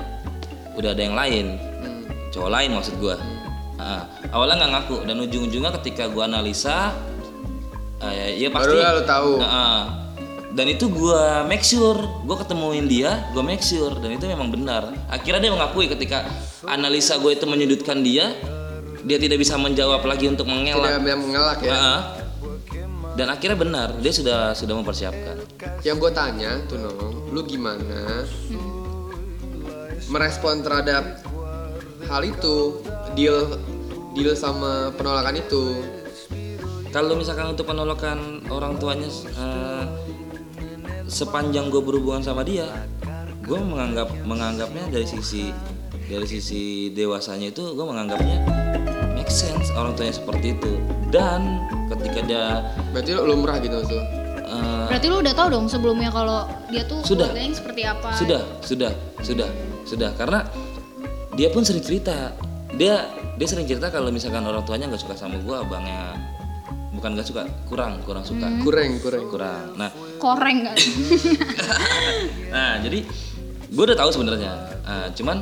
udah 0.79 0.95
ada 0.95 1.03
yang 1.03 1.19
lain, 1.19 1.47
Hmm. 1.83 2.07
cowok 2.31 2.51
lain 2.55 2.71
maksud 2.73 2.95
gua. 3.03 3.19
Ah, 3.77 4.07
awalnya 4.31 4.63
nggak 4.63 4.73
ngaku 4.79 4.97
dan 5.09 5.17
ujung-ujungnya 5.19 5.71
ketika 5.81 6.07
gua 6.07 6.29
analisa 6.31 6.95
Ah, 8.01 8.17
ya, 8.17 8.33
ya 8.33 8.49
pasti. 8.49 8.73
Baru 8.73 8.97
lu 8.97 9.05
tahu. 9.05 9.31
Heeh. 9.45 9.81
Dan 10.51 10.67
itu 10.67 10.91
gua 10.91 11.47
make 11.47 11.63
sure, 11.63 11.99
gua 12.27 12.37
ketemuin 12.43 12.91
dia, 12.91 13.31
gua 13.31 13.43
make 13.47 13.63
sure 13.63 13.95
dan 13.99 14.15
itu 14.15 14.27
memang 14.27 14.51
benar. 14.51 14.91
Akhirnya 15.07 15.49
dia 15.49 15.53
mengakui 15.55 15.87
ketika 15.87 16.27
analisa 16.67 17.17
gue 17.19 17.33
itu 17.35 17.47
menyudutkan 17.49 18.03
dia, 18.05 18.35
dia 19.05 19.19
tidak 19.19 19.41
bisa 19.41 19.57
menjawab 19.57 20.05
lagi 20.05 20.29
untuk 20.29 20.45
mengelak. 20.51 21.01
Tidak 21.01 21.19
mengelak 21.19 21.59
ya. 21.65 21.73
Heeh. 21.73 22.01
Dan 23.17 23.27
akhirnya 23.29 23.59
benar, 23.59 23.89
dia 24.01 24.13
sudah 24.15 24.55
sudah 24.57 24.75
mempersiapkan. 24.81 25.45
Yang 25.85 25.97
gue 26.09 26.11
tanya 26.15 26.57
tuh 26.71 26.79
Nong, 26.81 27.35
lu 27.35 27.43
gimana 27.45 28.25
merespon 30.09 30.65
terhadap 30.65 31.23
hal 32.09 32.23
itu, 32.25 32.81
deal 33.15 33.61
deal 34.17 34.33
sama 34.35 34.95
penolakan 34.95 35.37
itu. 35.39 35.85
Kalau 36.91 37.15
misalkan 37.15 37.55
untuk 37.55 37.71
penolakan 37.71 38.51
orang 38.51 38.75
tuanya 38.81 39.07
eh, 39.07 39.85
sepanjang 41.11 41.69
gue 41.69 41.83
berhubungan 41.83 42.23
sama 42.23 42.41
dia, 42.41 42.71
gue 43.43 43.59
menganggap 43.59 44.15
menganggapnya 44.23 44.87
dari 44.89 45.05
sisi 45.05 45.51
dari 46.07 46.25
sisi 46.25 46.63
dewasanya 46.91 47.51
itu 47.51 47.75
gue 47.75 47.83
menganggapnya 47.83 48.39
make 49.13 49.29
sense 49.29 49.71
orang 49.75 49.93
tuanya 49.93 50.15
seperti 50.15 50.55
itu. 50.55 50.73
Dan 51.11 51.59
ketika 51.91 52.23
dia 52.23 52.45
Berarti 52.95 53.11
lu 53.11 53.23
lumrah 53.27 53.59
gitu 53.59 53.83
lu? 53.83 53.99
eh, 54.39 54.87
Berarti 54.87 55.07
lu 55.07 55.19
udah 55.19 55.35
tahu 55.35 55.49
dong 55.51 55.67
sebelumnya 55.67 56.11
kalau 56.11 56.47
dia 56.71 56.87
tuh 56.87 57.03
Sudah. 57.03 57.35
yang 57.35 57.51
seperti 57.51 57.83
apa. 57.83 58.15
sudah 58.15 58.43
sudah 58.63 58.93
sudah 59.21 59.51
sudah 59.83 60.11
karena 60.15 60.47
dia 61.35 61.51
pun 61.51 61.67
sering 61.67 61.83
cerita 61.83 62.31
dia 62.75 63.11
dia 63.35 63.47
sering 63.49 63.67
cerita 63.67 63.91
kalau 63.91 64.15
misalkan 64.15 64.47
orang 64.47 64.63
tuanya 64.63 64.87
nggak 64.87 65.03
suka 65.03 65.19
sama 65.19 65.35
gue 65.43 65.57
abangnya 65.57 66.15
bukan 67.01 67.17
nggak 67.17 67.29
suka. 67.33 67.43
Kurang 67.65 68.05
kurang 68.05 68.25
suka. 68.29 68.45
Kurang, 68.61 69.01
kurang. 69.01 69.25
kurang. 69.33 69.65
Nah. 69.81 69.89
Koreng 70.21 70.69
kan. 70.69 70.77
nah 72.55 72.77
jadi 72.85 73.09
gue 73.73 73.85
udah 73.89 73.97
tahu 73.97 74.11
sebenarnya. 74.13 74.53
Ah, 74.85 75.09
cuman 75.17 75.41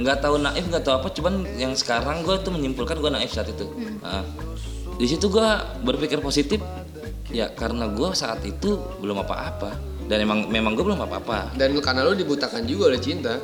nggak 0.00 0.24
tahu 0.24 0.40
naif 0.40 0.64
nggak 0.64 0.80
tahu 0.80 1.04
apa. 1.04 1.08
Cuman 1.12 1.44
yang 1.60 1.76
sekarang 1.76 2.24
gue 2.24 2.32
tuh 2.40 2.56
menyimpulkan 2.56 2.96
gue 2.96 3.10
naif 3.12 3.36
saat 3.36 3.52
itu. 3.52 3.68
Ah, 4.00 4.24
di 4.96 5.04
situ 5.04 5.28
gue 5.28 5.48
berpikir 5.84 6.24
positif. 6.24 6.64
Ya 7.28 7.52
karena 7.52 7.86
gue 7.92 8.08
saat 8.16 8.40
itu 8.48 8.80
belum 9.04 9.20
apa-apa. 9.20 9.76
Dan 10.08 10.24
emang 10.24 10.48
memang 10.48 10.72
gue 10.72 10.82
belum 10.82 11.04
apa-apa. 11.04 11.52
Dan 11.60 11.76
lu 11.76 11.84
karena 11.84 12.08
lu 12.08 12.16
dibutakan 12.16 12.64
juga 12.64 12.88
oleh 12.88 12.98
cinta. 12.98 13.36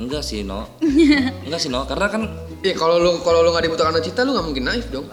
enggak 0.00 0.24
sih 0.24 0.40
no 0.40 0.64
enggak 1.44 1.60
sih 1.60 1.68
no 1.68 1.84
karena 1.84 2.08
kan 2.08 2.24
Iya, 2.60 2.76
kalau 2.76 3.00
lu 3.00 3.10
kalau 3.24 3.40
lu 3.40 3.56
nggak 3.56 3.72
dibutakan 3.72 3.96
oleh 3.96 4.04
cinta, 4.04 4.20
lu 4.20 4.36
nggak 4.36 4.46
mungkin 4.52 4.64
naif 4.68 4.86
dong. 4.92 5.08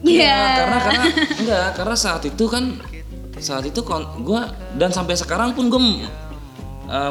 Iya. 0.00 0.24
Ya, 0.24 0.40
karena 0.56 0.78
karena 0.80 1.04
enggak 1.44 1.66
karena 1.76 1.96
saat 1.96 2.22
itu 2.24 2.44
kan 2.48 2.64
saat 3.40 3.64
itu 3.64 3.80
kon 3.80 4.04
gue 4.20 4.40
dan 4.76 4.92
sampai 4.92 5.16
sekarang 5.16 5.56
pun 5.56 5.72
gue 5.72 5.80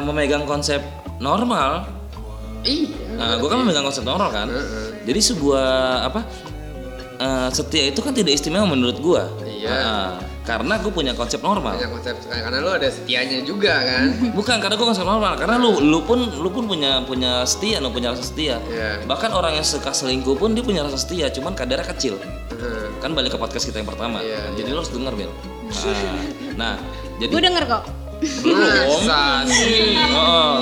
memegang 0.04 0.46
konsep 0.46 0.78
normal 1.18 1.86
Iya. 2.60 3.16
nah, 3.16 3.34
gue 3.40 3.48
kan 3.48 3.58
memegang 3.64 3.86
konsep 3.88 4.04
normal 4.04 4.28
kan 4.28 4.46
jadi 5.08 5.20
sebuah 5.32 5.68
apa 6.12 6.20
eh, 7.16 7.48
setia 7.50 7.88
itu 7.88 8.04
kan 8.04 8.12
tidak 8.12 8.36
istimewa 8.36 8.68
menurut 8.68 9.00
gue 9.00 9.22
Iya. 9.62 10.16
karena 10.40 10.74
gue 10.76 10.88
punya 10.88 11.12
konsep 11.12 11.38
normal 11.38 11.76
Punya 11.76 11.90
konsep 11.90 12.14
karena 12.24 12.58
lu 12.58 12.70
ada 12.70 12.88
setianya 12.88 13.42
juga 13.42 13.76
kan. 13.76 14.04
bukan 14.38 14.56
karena 14.56 14.74
gue 14.74 14.86
konsep 14.86 15.04
normal 15.04 15.36
karena 15.36 15.56
lu 15.56 15.78
lu 15.78 16.00
pun 16.00 16.16
lu 16.36 16.48
pun 16.48 16.64
punya 16.64 17.02
punya 17.02 17.44
setia 17.44 17.76
lu 17.76 17.88
punya 17.88 18.10
rasa 18.10 18.24
setia 18.24 18.56
Iya. 18.64 19.04
bahkan 19.04 19.30
orang 19.30 19.54
yang 19.54 19.66
suka 19.66 19.90
selingkuh 19.90 20.34
pun 20.34 20.50
dia 20.50 20.62
punya 20.62 20.80
rasa 20.80 20.96
setia 20.96 21.28
cuman 21.28 21.52
kadarnya 21.52 21.84
kecil 21.86 22.16
Heeh. 22.50 22.88
kan 22.98 23.12
balik 23.12 23.30
ke 23.30 23.38
podcast 23.38 23.64
kita 23.64 23.78
yang 23.78 23.88
pertama 23.88 24.18
Iya, 24.18 24.40
Nah, 24.40 24.56
jadi 24.56 24.68
lo 24.70 24.80
harus 24.80 24.90
denger 24.90 25.12
Bel 25.14 25.30
nah, 25.30 26.16
nah 26.60 26.74
jadi 27.16 27.30
Gue 27.30 27.42
denger 27.42 27.64
kok. 27.66 27.82
Masa 28.20 29.20
sih? 29.46 29.96
Oh, 30.12 30.56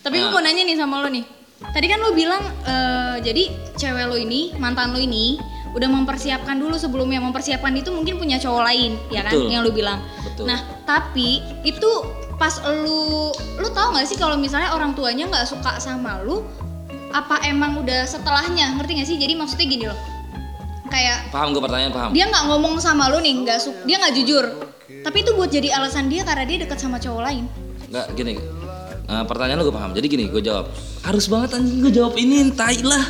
Tapi 0.00 0.16
gue 0.16 0.24
Nah. 0.24 0.32
mau 0.32 0.40
nanya 0.40 0.62
nih 0.62 0.74
sama 0.74 1.00
lo 1.00 1.08
nih. 1.08 1.24
Tadi 1.60 1.86
kan 1.86 1.98
lo 1.98 2.12
bilang 2.12 2.40
eh, 2.62 3.16
jadi 3.20 3.44
cewek 3.74 4.04
lo 4.06 4.16
ini, 4.16 4.56
mantan 4.56 4.90
lo 4.90 4.98
ini 4.98 5.36
udah 5.70 5.88
mempersiapkan 5.88 6.56
dulu 6.56 6.74
sebelumnya. 6.74 7.18
Mempersiapkan 7.18 7.70
itu 7.74 7.90
mungkin 7.90 8.16
punya 8.16 8.36
cowok 8.36 8.62
lain, 8.66 8.98
ya 9.08 9.22
kan? 9.22 9.32
Betul. 9.34 9.48
Yang 9.50 9.62
lo 9.62 9.70
bilang. 9.70 9.98
Betul. 10.22 10.44
Nah, 10.50 10.58
tapi 10.84 11.40
itu 11.62 11.90
pas 12.34 12.56
lu 12.64 13.28
lu 13.60 13.68
tahu 13.70 13.92
nggak 13.92 14.06
sih 14.08 14.16
kalau 14.16 14.34
misalnya 14.34 14.72
orang 14.72 14.96
tuanya 14.96 15.28
nggak 15.28 15.44
suka 15.44 15.76
sama 15.76 16.24
lu 16.24 16.40
apa 17.10 17.42
emang 17.44 17.78
udah 17.78 18.06
setelahnya? 18.06 18.78
Ngerti 18.78 18.92
gak 19.02 19.08
sih? 19.10 19.18
Jadi 19.18 19.34
maksudnya 19.34 19.66
gini 19.66 19.84
loh. 19.90 19.98
Kayak 20.90 21.30
paham 21.30 21.54
gue 21.54 21.62
pertanyaan 21.62 21.94
paham. 21.94 22.10
dia 22.10 22.26
nggak 22.26 22.44
ngomong 22.50 22.74
sama 22.78 23.06
lu 23.10 23.18
nih 23.18 23.46
nggak 23.46 23.58
su- 23.58 23.74
dia 23.82 23.98
nggak 23.98 24.14
jujur. 24.18 24.44
Tapi 25.02 25.16
itu 25.22 25.30
buat 25.34 25.50
jadi 25.50 25.70
alasan 25.70 26.10
dia 26.10 26.26
karena 26.26 26.42
dia 26.46 26.66
deket 26.66 26.78
sama 26.78 26.98
cowok 26.98 27.22
lain. 27.22 27.44
Nggak 27.90 28.06
gini. 28.14 28.34
Nah, 29.06 29.26
pertanyaan 29.26 29.58
lo 29.58 29.66
gue 29.66 29.74
paham. 29.74 29.90
Jadi 29.90 30.06
gini 30.06 30.24
gue 30.30 30.38
jawab. 30.38 30.70
Harus 31.02 31.26
banget 31.26 31.58
anjing 31.58 31.82
gue 31.82 31.90
jawab 31.90 32.14
ini 32.14 32.46
tai 32.54 32.78
lah. 32.82 33.02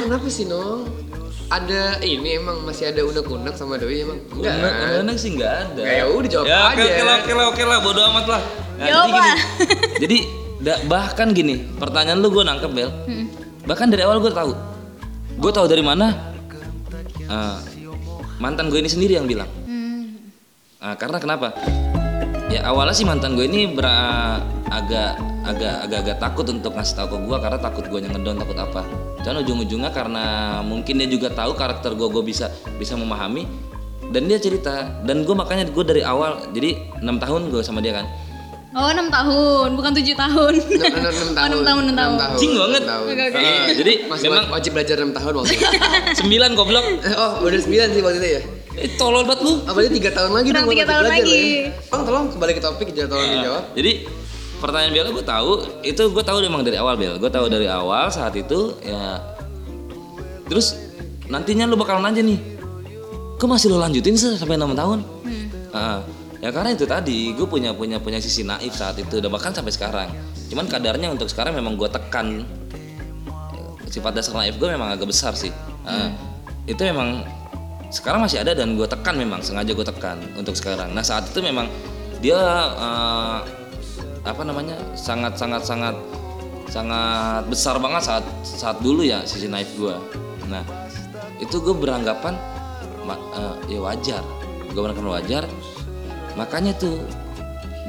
Kenapa 0.00 0.24
sih 0.28 0.44
Nong? 0.44 0.88
Ada 1.54 2.02
ini 2.02 2.34
emang 2.34 2.66
masih 2.66 2.90
ada 2.90 3.06
unek-unek 3.06 3.54
sama 3.54 3.78
Doi 3.78 4.02
emang? 4.02 4.18
Enggak. 4.34 4.58
Unek, 4.58 4.72
kan? 4.74 5.00
unek 5.06 5.16
sih 5.22 5.30
nggak 5.38 5.52
ada. 5.54 5.82
Ya 5.86 6.04
udah, 6.10 6.30
jawab 6.30 6.46
ya, 6.50 6.58
aja. 6.58 6.66
Oke 6.74 6.82
oke 6.82 7.02
lah, 7.06 7.14
oke 7.14 7.32
lah 7.32 7.44
oke 7.46 7.62
lah 7.62 7.78
bodo 7.78 8.00
amat 8.10 8.26
lah. 8.26 8.42
Nah, 8.74 8.86
Jawab 8.90 9.06
jadi 9.06 9.14
gini. 9.14 9.30
jadi 10.02 10.18
da- 10.58 10.82
bahkan 10.90 11.28
gini 11.30 11.54
pertanyaan 11.78 12.18
lu 12.18 12.34
gue 12.34 12.42
nangkep 12.42 12.70
bel. 12.74 12.90
Bahkan 13.70 13.86
dari 13.86 14.02
awal 14.02 14.18
gue 14.18 14.34
tahu. 14.34 14.50
Gue 15.38 15.52
tahu 15.54 15.66
dari 15.70 15.82
mana? 15.86 16.34
Ah, 17.30 17.62
mantan 18.42 18.66
gue 18.66 18.82
ini 18.82 18.90
sendiri 18.90 19.14
yang 19.14 19.30
bilang. 19.30 19.46
Hmm. 19.70 20.18
Ah, 20.82 20.98
karena 20.98 21.22
kenapa? 21.22 21.54
Ya 22.50 22.66
awalnya 22.66 22.98
sih 22.98 23.06
mantan 23.06 23.38
gue 23.38 23.46
ini 23.46 23.70
ber 23.70 23.86
agak 24.76 25.10
agak 25.44 25.74
agak 25.82 25.98
agak 26.00 26.16
takut 26.18 26.46
untuk 26.46 26.72
ngasih 26.72 26.94
tahu 26.96 27.08
ke 27.10 27.18
gue 27.22 27.36
karena 27.38 27.58
takut 27.58 27.84
gue 27.84 27.98
ngedon 28.00 28.36
takut 28.36 28.58
apa. 28.58 28.82
Dan 29.20 29.38
ujung-ujungnya 29.38 29.88
karena 29.88 30.24
mungkin 30.60 30.94
dia 30.96 31.08
juga 31.08 31.28
tahu 31.30 31.52
karakter 31.52 31.92
gue 31.92 32.08
gue 32.08 32.22
bisa 32.22 32.48
bisa 32.74 32.94
memahami 32.94 33.46
dan 34.06 34.24
dia 34.24 34.36
cerita 34.36 34.74
dan 35.00 35.22
gue 35.22 35.32
makanya 35.32 35.64
gue 35.66 35.80
dari 35.82 36.02
awal 36.02 36.36
jadi 36.50 36.76
enam 36.98 37.16
tahun 37.16 37.48
gue 37.48 37.60
sama 37.60 37.80
dia 37.80 37.94
kan 37.94 38.06
oh 38.70 38.86
enam 38.86 39.08
tahun 39.08 39.68
bukan 39.72 39.90
tujuh 39.94 40.12
tahun 40.14 40.52
Enam 40.60 40.92
enam- 40.92 41.14
enam 41.14 41.30
Oh, 41.30 41.34
tahun. 41.34 41.48
enam 41.48 41.64
tahun 41.64 41.84
enam 41.88 42.10
tahun 42.14 42.36
Cing 42.36 42.52
banget. 42.54 42.82
enam 42.82 42.90
tahun. 42.92 43.06
Oke, 43.08 43.22
oke. 43.24 43.38
Ah, 43.40 43.66
jadi 43.80 43.92
Masih 44.04 44.24
memang 44.28 44.44
wajib 44.50 44.70
belajar 44.72 44.96
6 44.98 45.14
tahun 45.14 45.32
waktu 45.34 45.52
itu. 45.52 45.66
sembilan 46.20 46.50
goblok 46.52 46.84
oh, 47.14 47.32
udah 47.40 47.60
9 47.60 47.64
sih 47.90 48.02
waktu 48.02 48.18
itu 48.18 48.28
ya. 48.28 48.40
eh, 48.76 48.90
tolol 48.94 49.22
banget 49.24 49.40
lu 49.40 49.52
Oh, 49.56 49.72
berarti 49.72 49.90
3 49.96 50.10
tahun 50.12 50.30
lagi 50.32 50.48
dong 50.50 50.64
gua 50.64 50.68
tiga 50.68 50.76
wajib 50.76 50.90
tahun 50.90 51.02
belajar 51.02 51.16
lagi. 51.16 51.40
ya. 51.40 51.88
Bang, 51.88 52.02
tolong 52.04 52.24
kembali 52.28 52.52
ke 52.52 52.60
topik 52.60 52.86
jangan 52.92 53.08
tolong 53.10 53.30
dijawab. 53.32 53.62
jadi 53.72 53.92
pertanyaan 54.64 54.92
Bella 54.96 55.10
gue 55.12 55.26
tahu. 55.28 55.52
Itu 55.84 56.08
gue 56.08 56.24
tahu 56.24 56.40
memang 56.40 56.64
dari 56.64 56.80
awal 56.80 56.96
Bel 56.96 57.20
gue 57.20 57.28
tahu 57.28 57.52
dari 57.52 57.68
awal 57.68 58.08
saat 58.08 58.32
itu 58.32 58.80
ya. 58.80 59.20
Terus 60.48 60.80
nantinya 61.28 61.68
lu 61.68 61.76
bakal 61.76 62.00
nanya 62.00 62.24
nih 62.24 62.40
kok 63.34 63.48
masih 63.50 63.72
lo 63.72 63.76
lanjutin 63.76 64.16
sih 64.16 64.40
sampai 64.40 64.56
enam 64.56 64.72
tahun? 64.72 65.04
Hmm. 65.04 65.46
Ah, 65.76 66.00
ya 66.40 66.48
karena 66.48 66.72
itu 66.72 66.88
tadi 66.88 67.36
gue 67.36 67.44
punya 67.44 67.76
punya 67.76 68.00
punya 68.00 68.16
sisi 68.16 68.40
naif 68.40 68.72
saat 68.72 68.96
itu 68.96 69.20
dan 69.20 69.28
bahkan 69.28 69.52
sampai 69.52 69.68
sekarang. 69.68 70.08
Cuman 70.48 70.64
kadarnya 70.64 71.12
untuk 71.12 71.28
sekarang 71.28 71.52
memang 71.52 71.76
gue 71.76 71.88
tekan. 71.92 72.48
Sifat 73.92 74.16
dasar 74.16 74.32
naif 74.32 74.56
gue 74.56 74.68
memang 74.70 74.96
agak 74.96 75.12
besar 75.12 75.36
sih. 75.36 75.52
Ah, 75.84 76.08
itu 76.64 76.80
memang 76.80 77.20
sekarang 77.92 78.24
masih 78.24 78.40
ada 78.40 78.56
dan 78.56 78.74
gue 78.80 78.88
tekan 78.88 79.14
memang 79.14 79.44
sengaja 79.44 79.76
gue 79.76 79.86
tekan 79.86 80.18
untuk 80.40 80.56
sekarang. 80.56 80.96
Nah 80.96 81.04
saat 81.04 81.28
itu 81.28 81.44
memang 81.44 81.68
dia 82.24 82.40
eh, 82.74 83.38
apa 84.24 84.42
namanya 84.42 84.76
sangat 84.96 85.36
sangat 85.36 85.62
sangat 85.68 85.96
sangat 86.68 87.44
besar 87.46 87.76
banget 87.76 88.02
saat 88.02 88.24
saat 88.42 88.80
dulu 88.80 89.04
ya 89.04 89.22
sisi 89.28 89.46
naif 89.46 89.76
gue 89.76 89.94
nah 90.48 90.64
itu 91.42 91.58
gue 91.58 91.74
beranggapan 91.74 92.34
eh, 93.10 93.76
ya 93.76 93.78
wajar. 93.82 94.22
Gue 94.70 94.80
beranggapan 94.80 95.10
wajar. 95.20 95.44
Makanya 96.38 96.72
tuh 96.78 97.02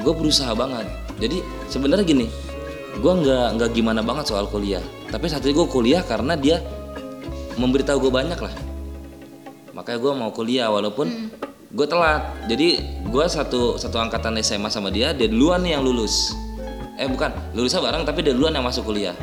gue 0.02 0.14
berusaha 0.14 0.52
banget. 0.54 0.86
Jadi 1.22 1.40
sebenarnya 1.72 2.06
gini 2.06 2.28
gue 2.96 3.14
nggak 3.14 3.60
nggak 3.60 3.70
gimana 3.76 4.02
banget 4.02 4.32
soal 4.32 4.50
kuliah. 4.50 4.82
Tapi 5.10 5.30
saat 5.30 5.46
itu 5.46 5.56
gue 5.56 5.68
kuliah 5.70 6.02
karena 6.02 6.34
dia 6.36 6.60
memberitahu 7.56 8.10
gue 8.10 8.12
banyak 8.12 8.40
lah. 8.40 8.54
Makanya 9.76 10.00
gue 10.02 10.14
mau 10.16 10.32
kuliah 10.32 10.68
walaupun 10.72 11.32
gue 11.72 11.86
telat. 11.90 12.36
Jadi 12.46 12.82
gue 13.06 13.26
satu 13.26 13.80
satu 13.80 13.98
angkatan 13.98 14.38
SMA 14.42 14.70
sama 14.70 14.90
dia 14.94 15.16
dia 15.16 15.30
duluan 15.30 15.64
nih 15.64 15.80
yang 15.80 15.84
lulus. 15.86 16.36
Eh 16.96 17.08
bukan 17.10 17.32
lulusnya 17.56 17.82
bareng 17.84 18.04
tapi 18.04 18.24
dia 18.26 18.34
duluan 18.36 18.54
yang 18.54 18.66
masuk 18.66 18.88
kuliah. 18.88 19.16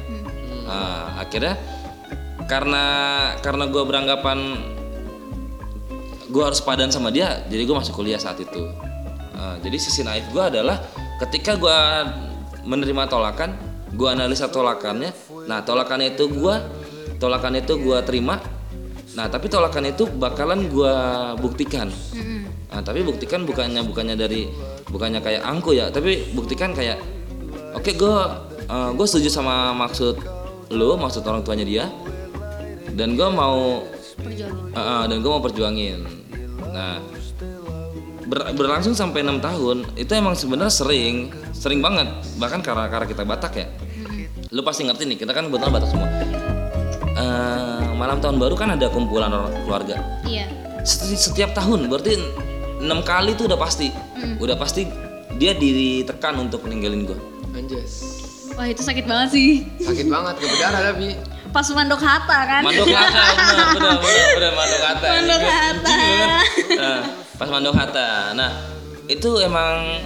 Nah, 0.66 1.20
akhirnya 1.20 1.59
karena 2.48 2.85
karena 3.40 3.64
gue 3.68 3.83
beranggapan 3.85 4.38
gue 6.33 6.42
harus 6.42 6.64
padan 6.64 6.88
sama 6.88 7.12
dia 7.12 7.44
jadi 7.52 7.68
gue 7.68 7.76
masuk 7.76 8.00
kuliah 8.00 8.18
saat 8.18 8.40
itu. 8.40 8.68
Nah, 9.37 9.61
jadi 9.61 9.76
sisi 9.76 10.00
naif 10.00 10.28
gue 10.33 10.40
adalah 10.40 10.81
ketika 11.20 11.57
gue 11.61 11.78
menerima 12.62 13.11
tolakan 13.11 13.55
gue 13.92 14.09
analisa 14.09 14.48
tolakannya. 14.48 15.12
Nah 15.48 15.61
tolakannya 15.62 16.16
itu 16.16 16.28
gue 16.33 16.55
tolakan 17.20 17.61
itu 17.61 17.76
gue 17.78 17.98
terima 18.02 18.40
Nah 19.12 19.29
tapi 19.29 19.46
tolakan 19.53 19.92
itu 19.92 20.09
bakalan 20.09 20.68
gua 20.72 20.94
buktikan. 21.37 21.92
Nah, 22.72 22.81
tapi 22.81 23.05
buktikan 23.05 23.44
bukannya 23.44 23.85
bukannya 23.85 24.16
dari 24.16 24.48
bukannya 24.88 25.20
kayak 25.20 25.44
angku 25.44 25.77
ya, 25.77 25.92
tapi 25.92 26.33
buktikan 26.33 26.72
kayak 26.72 26.96
oke 27.77 27.92
gue 27.92 28.16
gue 28.72 29.07
setuju 29.07 29.29
sama 29.29 29.77
maksud 29.77 30.16
lo, 30.72 30.96
maksud 30.96 31.20
orang 31.29 31.44
tuanya 31.44 31.68
dia, 31.68 31.85
dan 32.96 33.12
gue 33.12 33.29
mau 33.29 33.85
Perjuangin. 34.16 34.72
uh, 34.72 34.81
uh, 34.81 35.03
dan 35.05 35.20
gue 35.20 35.29
mau 35.29 35.44
perjuangin. 35.44 36.01
Nah 36.72 36.96
ber- 38.25 38.57
berlangsung 38.57 38.96
sampai 38.96 39.20
enam 39.20 39.37
tahun 39.44 39.85
itu 40.01 40.09
emang 40.16 40.33
sebenarnya 40.33 40.72
sering 40.72 41.29
sering 41.53 41.85
banget 41.85 42.09
bahkan 42.40 42.64
karena 42.64 42.88
karena 42.88 43.05
kita 43.05 43.29
Batak 43.29 43.53
ya. 43.53 43.68
Lu 44.48 44.64
pasti 44.64 44.88
ngerti 44.88 45.12
nih 45.12 45.16
kita 45.20 45.37
kan 45.37 45.53
kebetulan 45.53 45.72
Batak 45.77 45.88
semua. 45.92 46.09
Eh, 47.20 47.82
malam 48.03 48.19
tahun 48.19 48.37
baru 48.37 48.59
kan 48.59 48.75
ada 48.75 48.91
kumpulan 48.91 49.31
orang 49.31 49.55
keluarga 49.62 49.95
Iya. 50.27 50.51
seti- 50.83 51.15
setiap 51.15 51.55
tahun 51.55 51.87
berarti 51.87 52.19
enam 52.81 52.99
kali 53.01 53.33
tuh 53.33 53.47
udah 53.47 53.55
pasti 53.57 53.95
udah 54.37 54.59
pasti 54.59 54.91
dia 55.33 55.55
ditekan 55.55 56.35
untuk 56.37 56.67
ninggalin 56.67 57.07
gue 57.07 57.19
Anjas. 57.53 58.19
Wah 58.53 58.65
itu 58.65 58.81
sakit 58.81 59.05
banget 59.05 59.29
sih. 59.31 59.65
Sakit 59.79 60.09
banget, 60.09 60.35
gak 60.37 60.51
berdarah 60.51 60.81
tapi. 60.87 61.17
Pas 61.49 61.65
mandok 61.71 62.01
hata 62.01 62.38
kan. 62.43 62.61
mandok 62.62 62.85
kata 62.87 63.23
bener 63.37 63.67
bener 63.71 63.97
bener 63.99 64.27
bener 64.35 64.53
mandok 64.53 64.81
kata 64.83 65.07
Mandok 65.11 65.43
Hatta. 65.43 65.97
nah, 66.75 67.01
pas 67.35 67.49
mandok 67.51 67.75
kata 67.75 68.07
nah 68.33 68.51
itu 69.07 69.31
emang 69.38 70.01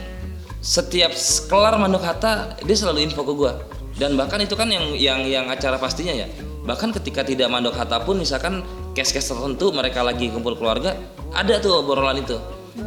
setiap 0.58 1.14
kelar 1.46 1.74
mandok 1.76 2.02
kata 2.02 2.58
dia 2.60 2.76
selalu 2.76 3.06
info 3.06 3.22
ke 3.22 3.30
gue 3.32 3.52
dan 3.94 4.14
bahkan 4.14 4.38
itu 4.38 4.52
kan 4.52 4.66
yang 4.66 4.90
yang 4.92 5.22
yang 5.22 5.46
acara 5.46 5.78
pastinya 5.78 6.10
ya 6.12 6.26
bahkan 6.66 6.90
ketika 6.90 7.22
tidak 7.22 7.46
mandok 7.48 7.78
kata 7.78 8.02
pun 8.02 8.18
misalkan 8.18 8.66
case-case 8.92 9.30
tertentu 9.30 9.70
mereka 9.70 10.02
lagi 10.02 10.28
kumpul 10.28 10.58
keluarga 10.58 10.98
ada 11.30 11.62
tuh 11.62 11.86
obrolan 11.86 12.20
itu 12.20 12.36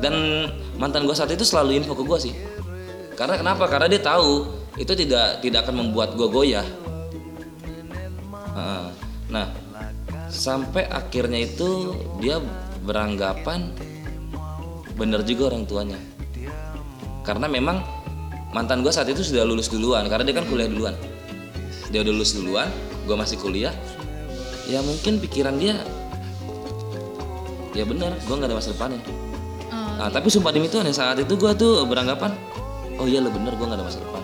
dan 0.03 0.13
mantan 0.75 1.07
gue 1.07 1.15
saat 1.15 1.31
itu 1.31 1.47
selalu 1.47 1.79
info 1.79 1.95
ke 1.95 2.03
gue 2.03 2.19
sih 2.19 2.33
karena 3.15 3.39
kenapa 3.39 3.65
karena 3.71 3.87
dia 3.87 4.03
tahu 4.03 4.59
itu 4.79 4.95
tidak 4.95 5.43
tidak 5.43 5.67
akan 5.67 5.75
membuat 5.87 6.15
gue 6.15 6.27
goyah. 6.31 6.63
Nah, 9.29 9.45
sampai 10.31 10.87
akhirnya 10.87 11.43
itu 11.43 11.93
dia 12.23 12.39
beranggapan 12.87 13.75
bener 14.95 15.21
juga 15.27 15.53
orang 15.53 15.67
tuanya. 15.67 15.99
Karena 17.27 17.51
memang 17.51 17.83
mantan 18.55 18.81
gue 18.81 18.89
saat 18.89 19.11
itu 19.11 19.21
sudah 19.21 19.43
lulus 19.43 19.67
duluan, 19.67 20.07
karena 20.07 20.23
dia 20.23 20.35
kan 20.39 20.47
kuliah 20.47 20.71
duluan. 20.71 20.95
Dia 21.91 22.01
udah 22.01 22.13
lulus 22.15 22.33
duluan, 22.39 22.71
gue 23.09 23.17
masih 23.17 23.41
kuliah. 23.41 23.73
Ya 24.69 24.85
mungkin 24.85 25.17
pikiran 25.17 25.57
dia, 25.57 25.81
ya 27.73 27.81
bener, 27.89 28.13
gue 28.21 28.35
nggak 28.37 28.53
ada 28.53 28.57
masa 28.61 28.69
depannya. 28.69 29.01
Oh, 29.73 29.97
Nah, 29.97 30.13
tapi 30.13 30.29
sumpah 30.29 30.53
demi 30.53 30.69
Tuhan 30.69 30.85
ya 30.85 30.93
saat 30.93 31.17
itu 31.17 31.33
gue 31.33 31.51
tuh 31.57 31.89
beranggapan, 31.89 32.37
oh 33.01 33.09
iya 33.09 33.17
lo 33.17 33.33
bener, 33.33 33.57
gue 33.57 33.65
nggak 33.65 33.81
ada 33.81 33.87
masa 33.89 33.97
depan. 33.97 34.21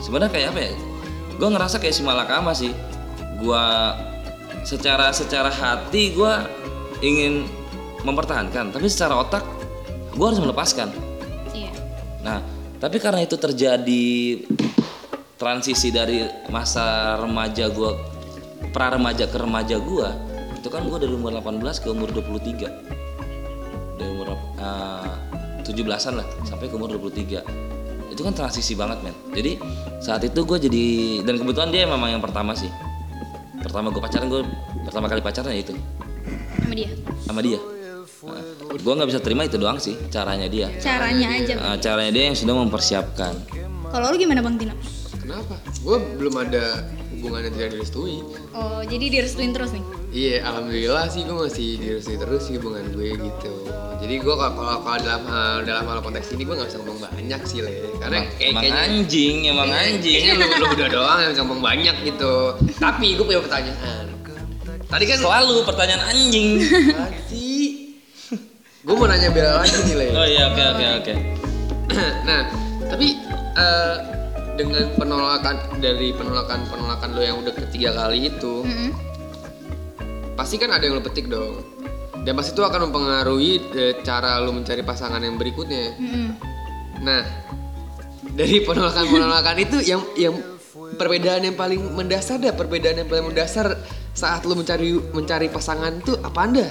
Sebenarnya 0.00 0.32
kayak 0.32 0.48
apa 0.56 0.60
ya? 0.64 0.72
Gue 1.36 1.48
ngerasa 1.52 1.76
kayak 1.76 1.92
si 1.92 2.00
Malakama 2.00 2.56
sih. 2.56 2.72
Gue 3.36 3.64
secara 4.64 5.12
secara 5.12 5.52
hati 5.52 6.16
gue 6.16 6.32
ingin 7.04 7.44
mempertahankan, 8.00 8.72
tapi 8.72 8.88
secara 8.88 9.20
otak 9.20 9.44
gue 10.16 10.24
harus 10.24 10.40
melepaskan. 10.40 10.88
Iya. 11.52 11.72
Nah, 12.24 12.40
tapi 12.80 12.96
karena 12.96 13.20
itu 13.20 13.36
terjadi 13.36 14.40
transisi 15.34 15.90
dari 15.90 16.24
masa 16.48 17.16
remaja 17.18 17.68
gue, 17.70 17.90
pra 18.70 18.94
remaja 18.94 19.26
ke 19.26 19.36
remaja 19.38 19.76
gue, 19.78 20.08
itu 20.58 20.68
kan 20.72 20.86
gue 20.88 20.98
dari 20.98 21.12
umur 21.12 21.34
18 21.36 21.60
ke 21.82 21.88
umur 21.92 22.08
23 22.08 24.00
dari 24.00 24.10
umur 24.10 24.32
uh, 24.58 25.14
17-an 25.60 26.14
lah 26.20 26.26
sampai 26.48 26.66
ke 26.68 26.74
umur 26.74 26.88
23 26.96 27.74
itu 28.14 28.22
kan 28.22 28.32
transisi 28.32 28.78
banget 28.78 29.02
men. 29.02 29.14
Jadi 29.34 29.58
saat 29.98 30.22
itu 30.22 30.46
gue 30.46 30.58
jadi 30.70 30.84
dan 31.26 31.34
kebetulan 31.34 31.68
dia 31.74 31.82
memang 31.84 32.14
yang 32.14 32.22
pertama 32.22 32.54
sih. 32.54 32.70
Pertama 33.58 33.90
gue 33.90 33.98
pacaran 33.98 34.30
gue 34.30 34.46
pertama 34.86 35.10
kali 35.10 35.20
pacaran 35.20 35.50
ya 35.50 35.60
itu. 35.66 35.74
Sama 36.62 36.74
dia. 36.78 36.90
sama 37.26 37.40
dia. 37.42 37.58
Nah, 38.24 38.40
gue 38.72 38.92
nggak 38.96 39.08
bisa 39.10 39.20
terima 39.20 39.44
itu 39.44 39.58
doang 39.58 39.76
sih 39.82 39.98
caranya 40.08 40.46
dia. 40.46 40.70
Caranya 40.78 41.28
aja. 41.34 41.52
Nah, 41.58 41.76
caranya 41.76 42.12
dia 42.14 42.24
yang 42.30 42.38
sudah 42.38 42.54
mempersiapkan. 42.56 43.34
Kalau 43.90 44.06
lu 44.10 44.16
gimana 44.16 44.40
Bang 44.40 44.56
Tino? 44.56 44.72
Kenapa? 45.24 45.56
Gue 45.80 45.96
belum 46.20 46.36
ada 46.36 46.84
hubungan 47.16 47.48
yang 47.48 47.54
tidak 47.56 47.70
direstui. 47.80 48.20
Oh, 48.52 48.84
jadi 48.84 49.08
direstuin 49.08 49.56
terus 49.56 49.72
nih. 49.72 49.84
Iya, 50.12 50.44
alhamdulillah 50.44 51.08
sih 51.08 51.24
gue 51.24 51.32
masih 51.32 51.68
direstui 51.80 52.16
terus 52.20 52.44
sih 52.44 52.60
hubungan 52.60 52.84
gue 52.92 53.16
gitu. 53.16 53.52
Jadi 54.04 54.14
gue 54.20 54.34
kalau 54.36 54.84
kalau 54.84 54.98
dalam 55.00 55.24
hal 55.24 55.64
dalam 55.64 55.84
hal 55.88 56.04
konteks 56.04 56.28
ini 56.36 56.44
gue 56.44 56.52
nggak 56.60 56.68
bisa 56.68 56.78
ngomong 56.84 57.00
banyak 57.08 57.40
sih 57.48 57.64
le, 57.64 57.72
karena 58.04 58.20
emang, 58.20 58.36
kayak 58.36 58.50
emang 58.52 58.62
kayaknya 58.68 58.82
anjing 58.84 59.36
emang 59.48 59.68
anjing 59.72 60.20
kayaknya 60.20 60.34
lu 60.36 60.46
lu 60.60 60.66
udah 60.76 60.88
doang 60.92 61.18
yang 61.24 61.30
bisa 61.32 61.40
ngomong 61.40 61.62
banyak 61.64 61.96
gitu. 62.04 62.34
Tapi 62.76 63.06
gue 63.16 63.24
punya 63.24 63.40
pertanyaan. 63.40 64.04
Tadi 64.84 65.04
kan 65.08 65.18
selalu 65.24 65.54
pertanyaan 65.64 66.02
anjing 66.04 66.48
sih. 67.32 67.96
Gue 68.84 68.92
mau 68.92 69.08
nanya 69.08 69.32
Bella 69.32 69.64
lagi 69.64 69.80
nih 69.88 69.96
le. 69.96 70.06
oh 70.12 70.26
iya 70.28 70.52
oke 70.52 70.62
oke 70.76 70.84
oke 71.00 71.14
nah, 72.28 72.42
tapi 72.92 73.16
eh, 73.56 73.96
dengan 74.54 74.86
penolakan 74.94 75.78
dari 75.78 76.14
penolakan 76.14 76.66
penolakan 76.66 77.08
lo 77.10 77.20
yang 77.20 77.36
udah 77.42 77.52
ketiga 77.52 77.90
kali 77.92 78.30
itu, 78.30 78.62
Mm-mm. 78.62 78.90
pasti 80.34 80.56
kan 80.56 80.70
ada 80.70 80.82
yang 80.82 80.98
lo 80.98 81.02
petik 81.02 81.26
dong. 81.26 81.62
Dan 82.24 82.32
pasti 82.34 82.56
itu 82.56 82.64
akan 82.64 82.88
mempengaruhi 82.88 83.52
eh, 83.74 83.94
cara 84.00 84.40
lo 84.40 84.54
mencari 84.54 84.80
pasangan 84.80 85.20
yang 85.20 85.36
berikutnya. 85.36 85.92
Mm-mm. 85.98 86.28
Nah, 87.04 87.20
dari 88.32 88.64
penolakan-penolakan 88.64 89.56
itu 89.60 89.76
yang 89.84 90.00
yang 90.16 90.34
perbedaan 90.94 91.44
yang 91.44 91.58
paling 91.58 91.82
mendasar 91.92 92.38
dah, 92.38 92.54
perbedaan 92.54 93.02
yang 93.02 93.08
paling 93.10 93.28
mendasar 93.28 93.76
saat 94.14 94.46
lo 94.46 94.54
mencari 94.54 94.94
mencari 95.10 95.50
pasangan 95.50 95.98
itu 95.98 96.14
apa 96.22 96.40
anda? 96.40 96.66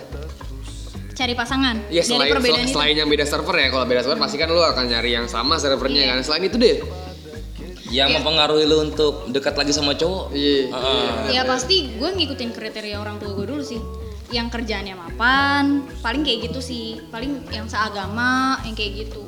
Cari 1.13 1.37
pasangan. 1.37 1.77
Ya 1.93 2.01
Dari 2.01 2.09
selain 2.09 2.31
perbedaan 2.33 2.65
sel- 2.65 2.65
itu. 2.65 2.73
selain 2.73 2.95
yang 2.97 3.09
beda 3.11 3.25
server 3.29 3.55
ya, 3.59 3.67
kalau 3.69 3.85
beda 3.85 4.01
server 4.01 4.17
pasti 4.17 4.37
kan 4.41 4.49
lo 4.49 4.65
akan 4.65 4.85
nyari 4.89 5.11
yang 5.13 5.27
sama 5.29 5.61
servernya 5.61 6.09
kan. 6.09 6.17
Selain 6.25 6.49
itu 6.49 6.57
deh. 6.57 6.81
Yang 7.93 8.09
mempengaruhi 8.17 8.65
lu 8.65 8.81
untuk 8.81 9.29
dekat 9.29 9.53
lagi 9.53 9.69
sama 9.69 9.93
cowok 9.93 10.33
Iya. 10.33 10.73
Ah. 10.73 11.29
Ya 11.29 11.41
pasti 11.45 11.93
gue 11.93 12.09
ngikutin 12.09 12.49
kriteria 12.49 12.97
orang 12.97 13.21
tua 13.21 13.31
gue 13.31 13.45
dulu 13.45 13.61
sih. 13.61 13.77
Yang 14.33 14.49
kerjaannya 14.49 14.97
mapan, 14.97 15.63
paling 16.01 16.25
kayak 16.25 16.49
gitu 16.49 16.57
sih. 16.57 16.97
Paling 17.13 17.45
yang 17.53 17.69
seagama, 17.69 18.57
yang 18.65 18.73
kayak 18.73 19.05
gitu. 19.05 19.21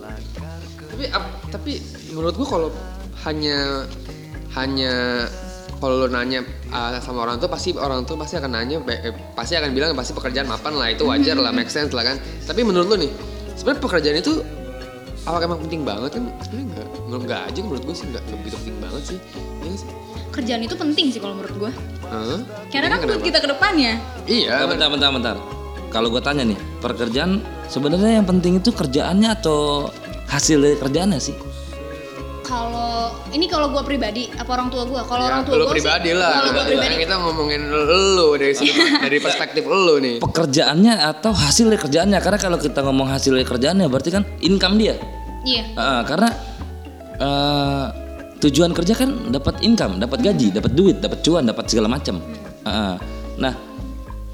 tapi 0.86 1.12
ap- 1.12 1.44
tapi 1.52 1.72
menurut 2.10 2.40
gua 2.40 2.48
kalau 2.48 2.70
hanya 3.28 3.84
hanya 4.56 5.28
kalau 5.76 6.00
lo 6.00 6.08
nanya 6.08 6.40
uh, 6.72 6.96
sama 7.04 7.28
orang 7.28 7.36
tua 7.36 7.52
pasti 7.52 7.76
orang 7.76 8.08
tua 8.08 8.16
pasti 8.16 8.40
akan 8.40 8.48
nanya 8.48 8.80
eh, 8.88 9.12
pasti 9.36 9.60
akan 9.60 9.76
bilang 9.76 9.92
pasti 9.92 10.16
pekerjaan 10.16 10.48
mapan 10.48 10.80
lah 10.80 10.88
itu 10.88 11.04
wajar 11.04 11.36
lah 11.36 11.52
make 11.52 11.68
sense 11.68 11.92
lah 11.92 12.08
kan 12.08 12.16
tapi 12.48 12.64
menurut 12.64 12.88
lo 12.88 12.96
nih 12.96 13.12
sebenarnya 13.60 13.82
pekerjaan 13.84 14.18
itu 14.24 14.40
apa 15.26 15.42
emang 15.42 15.60
penting 15.66 15.82
banget 15.82 16.22
kan? 16.22 16.24
Sebenarnya 16.46 16.66
enggak 16.70 16.88
menurut 17.06 17.24
enggak 17.26 17.42
aja 17.50 17.60
menurut 17.66 17.84
gue 17.84 17.96
sih 17.98 18.06
enggak 18.10 18.24
enggak 18.30 18.40
begitu 18.46 18.56
penting 18.62 18.78
banget 18.78 19.04
sih. 19.04 19.18
Iya 19.36 19.68
nggak 19.68 19.80
sih? 19.82 19.90
Kerjaan 20.36 20.62
itu 20.68 20.76
penting 20.76 21.06
sih 21.10 21.20
kalau 21.24 21.36
menurut 21.40 21.56
gue. 21.58 21.72
Hah? 22.12 22.40
Karena 22.70 22.88
kan 22.94 23.00
buat 23.08 23.22
kita 23.24 23.38
ke 23.42 23.48
depannya. 23.50 23.94
iya. 24.30 24.70
Bentar 24.70 24.88
bentar 24.94 25.10
bentar 25.10 25.38
kalau 25.96 26.12
gue 26.12 26.20
tanya 26.20 26.44
nih 26.44 26.60
pekerjaan 26.84 27.40
sebenarnya 27.72 28.20
yang 28.20 28.28
penting 28.28 28.60
itu 28.60 28.76
kerjaannya 28.76 29.32
atau 29.32 29.88
hasil 30.28 30.60
dari 30.60 30.76
kerjaannya 30.76 31.20
sih 31.24 31.32
ini 33.36 33.46
kalau 33.46 33.68
gue 33.68 33.84
pribadi, 33.84 34.32
apa 34.32 34.48
orang 34.48 34.72
tua 34.72 34.88
gue? 34.88 35.02
Kalau 35.04 35.22
Ya, 35.22 35.30
orang 35.36 35.44
tua 35.44 35.56
gue 35.60 35.76
pribadi 35.76 36.10
sih, 36.10 36.16
lah 36.16 36.32
Kalau 36.40 36.52
gue 36.56 36.64
Kan 36.64 36.68
pribadi, 36.72 36.96
kita 37.04 37.16
ngomongin 37.20 37.62
lo 37.68 38.28
dari 38.40 38.56
dari 39.06 39.18
perspektif 39.20 39.64
lo 39.68 39.96
nih 40.00 40.16
pekerjaannya 40.24 40.94
atau 41.04 41.32
hasil 41.36 41.68
dari 41.68 41.80
kerjaannya 41.84 42.20
karena 42.24 42.40
kalau 42.40 42.58
kita 42.58 42.80
ngomong 42.80 43.12
hasil 43.12 43.36
dari 43.36 43.44
kerjaannya 43.44 43.86
berarti 43.92 44.10
kan 44.16 44.24
income 44.40 44.80
dia 44.80 44.96
iya. 45.44 45.68
Ah, 45.76 46.02
karena 46.08 46.30
eh, 47.20 47.86
tujuan 48.40 48.72
kerja 48.72 48.94
kan 48.94 49.32
dapat 49.32 49.62
income, 49.62 49.98
dapat 49.98 50.20
gaji, 50.22 50.52
dapat 50.54 50.72
duit, 50.76 50.98
dapat 51.00 51.20
cuan, 51.24 51.44
dapat 51.48 51.66
segala 51.66 51.88
macam. 51.88 52.20
Ah, 52.62 53.00
nah, 53.40 53.54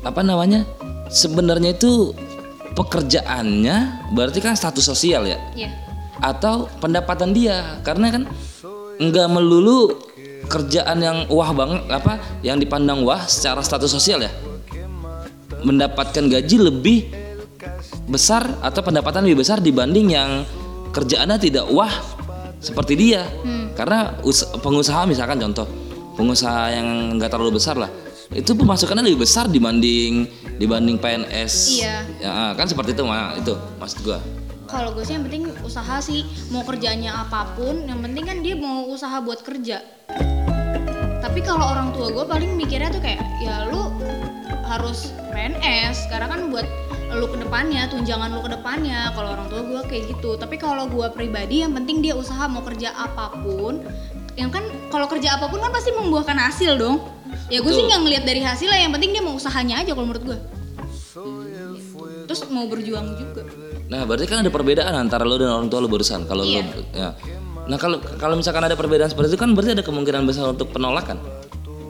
apa 0.02 0.22
namanya? 0.26 0.66
Sebenarnya 1.08 1.76
itu 1.76 2.12
pekerjaannya 2.74 4.10
berarti 4.12 4.40
kan 4.40 4.56
status 4.56 4.84
sosial 4.84 5.28
ya, 5.28 5.38
Iya. 5.56 5.70
atau 6.20 6.68
pendapatan 6.80 7.32
dia, 7.32 7.80
karena 7.84 8.08
kan 8.12 8.24
nggak 9.02 9.28
melulu 9.34 9.98
kerjaan 10.46 11.02
yang 11.02 11.18
wah 11.32 11.50
banget 11.56 11.82
apa 11.90 12.22
yang 12.46 12.62
dipandang 12.62 13.02
wah 13.02 13.26
secara 13.26 13.66
status 13.66 13.90
sosial 13.90 14.22
ya 14.22 14.32
mendapatkan 15.66 16.30
gaji 16.30 16.58
lebih 16.62 17.00
besar 18.06 18.46
atau 18.62 18.82
pendapatan 18.86 19.26
lebih 19.26 19.42
besar 19.42 19.58
dibanding 19.58 20.14
yang 20.14 20.46
kerjaannya 20.94 21.38
tidak 21.42 21.66
wah 21.74 21.92
seperti 22.62 22.94
dia 22.94 23.26
karena 23.74 24.22
us- 24.22 24.46
pengusaha 24.62 25.10
misalkan 25.10 25.42
contoh 25.42 25.66
pengusaha 26.20 26.70
yang 26.70 27.18
nggak 27.18 27.32
terlalu 27.32 27.58
besar 27.58 27.80
lah 27.82 27.90
itu 28.32 28.56
pemasukannya 28.56 29.04
lebih 29.04 29.28
besar 29.28 29.52
dibanding 29.52 30.24
dibanding 30.56 30.96
PNS. 30.96 31.54
Iya. 31.84 31.96
Ya, 32.24 32.32
kan 32.56 32.64
seperti 32.64 32.96
itu 32.96 33.04
mah 33.04 33.36
itu 33.36 33.52
maksud 33.76 34.00
gua. 34.08 34.24
Kalau 34.72 34.96
gue 34.96 35.04
sih 35.04 35.20
yang 35.20 35.28
penting 35.28 35.52
usaha 35.62 36.00
sih. 36.00 36.24
Mau 36.50 36.64
kerjanya 36.64 37.28
apa 37.28 37.52
pun 37.60 37.84
yang 37.84 38.00
penting 38.00 38.24
kan 38.24 38.38
dia 38.40 38.56
mau 38.56 38.88
usaha 38.88 39.20
buat 39.20 39.44
kerja. 39.44 39.84
Tapi 41.22 41.40
kalau 41.44 41.68
orang 41.68 41.92
tua 41.92 42.10
gue 42.10 42.26
paling 42.26 42.56
mikirnya 42.56 42.90
tuh 42.90 43.04
kayak 43.04 43.22
ya 43.44 43.68
lu 43.68 43.92
harus 44.66 45.12
PNS 45.36 46.08
karena 46.08 46.32
kan 46.32 46.48
buat 46.48 46.64
lu 47.12 47.28
ke 47.28 47.44
depannya 47.44 47.92
tunjangan 47.92 48.32
lu 48.32 48.42
ke 48.42 48.52
depannya. 48.56 49.12
Kalau 49.12 49.36
orang 49.36 49.48
tua 49.52 49.62
gue 49.68 49.82
kayak 49.92 50.04
gitu. 50.18 50.40
Tapi 50.40 50.56
kalau 50.56 50.88
gue 50.88 51.08
pribadi 51.12 51.62
yang 51.68 51.76
penting 51.76 52.00
dia 52.00 52.16
usaha 52.16 52.48
mau 52.48 52.64
kerja 52.64 52.96
apa 52.96 53.36
pun. 53.44 53.84
Yang 54.40 54.50
kan 54.56 54.64
kalau 54.88 55.12
kerja 55.12 55.36
apa 55.36 55.52
pun 55.52 55.60
kan 55.60 55.76
pasti 55.76 55.92
membuahkan 55.92 56.40
hasil 56.40 56.80
dong. 56.80 57.04
Ya 57.52 57.60
gue 57.60 57.72
sih 57.76 57.84
nggak 57.84 58.02
ngeliat 58.08 58.24
dari 58.24 58.42
hasilnya. 58.42 58.80
Yang 58.88 58.94
penting 58.96 59.12
dia 59.12 59.24
mau 59.24 59.36
usahanya 59.36 59.84
aja 59.84 59.92
kalau 59.92 60.08
menurut 60.08 60.24
gue. 60.24 60.40
Terus 62.32 62.48
mau 62.48 62.64
berjuang 62.64 63.20
juga 63.20 63.44
Nah, 63.92 64.08
berarti 64.08 64.24
kan 64.24 64.40
ada 64.40 64.48
perbedaan 64.48 64.96
antara 64.96 65.22
lo 65.22 65.36
dan 65.36 65.52
orang 65.52 65.68
tua 65.68 65.84
lo 65.84 65.88
barusan. 65.88 66.24
Kalau 66.24 66.42
Iya. 66.42 66.64
lo 66.64 66.82
ya. 66.92 67.10
Nah, 67.62 67.76
kalau 67.76 68.00
kalau 68.16 68.34
misalkan 68.34 68.64
ada 68.64 68.74
perbedaan 68.74 69.06
seperti 69.06 69.36
itu 69.36 69.40
kan 69.40 69.52
berarti 69.52 69.76
ada 69.76 69.84
kemungkinan 69.84 70.24
besar 70.24 70.48
untuk 70.48 70.72
penolakan. 70.72 71.20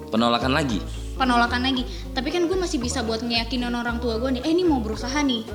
Penolakan 0.09 0.51
lagi. 0.51 0.81
penolakan 1.11 1.61
lagi 1.61 1.85
tapi 2.17 2.33
kan 2.33 2.49
gue 2.49 2.57
masih 2.57 2.81
bisa 2.81 3.05
buat 3.05 3.21
ngeyakinin 3.21 3.69
orang 3.69 4.01
tua 4.01 4.17
gue 4.17 4.25
nih 4.27 4.41
eh 4.41 4.51
ini 4.51 4.65
mau 4.65 4.81
berusaha 4.81 5.21
nih 5.21 5.45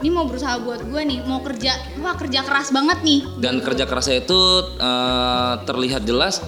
ini 0.00 0.08
mau 0.08 0.24
berusaha 0.24 0.56
buat 0.58 0.80
gue 0.80 0.96
nih 1.04 1.28
mau 1.28 1.44
kerja 1.44 1.76
wah 2.00 2.16
kerja 2.16 2.40
keras 2.40 2.72
banget 2.72 3.04
nih 3.04 3.20
Dan 3.36 3.60
kerja 3.60 3.84
kerasnya 3.84 4.24
itu 4.24 4.40
eh, 4.80 5.54
terlihat 5.62 6.08
jelas 6.08 6.40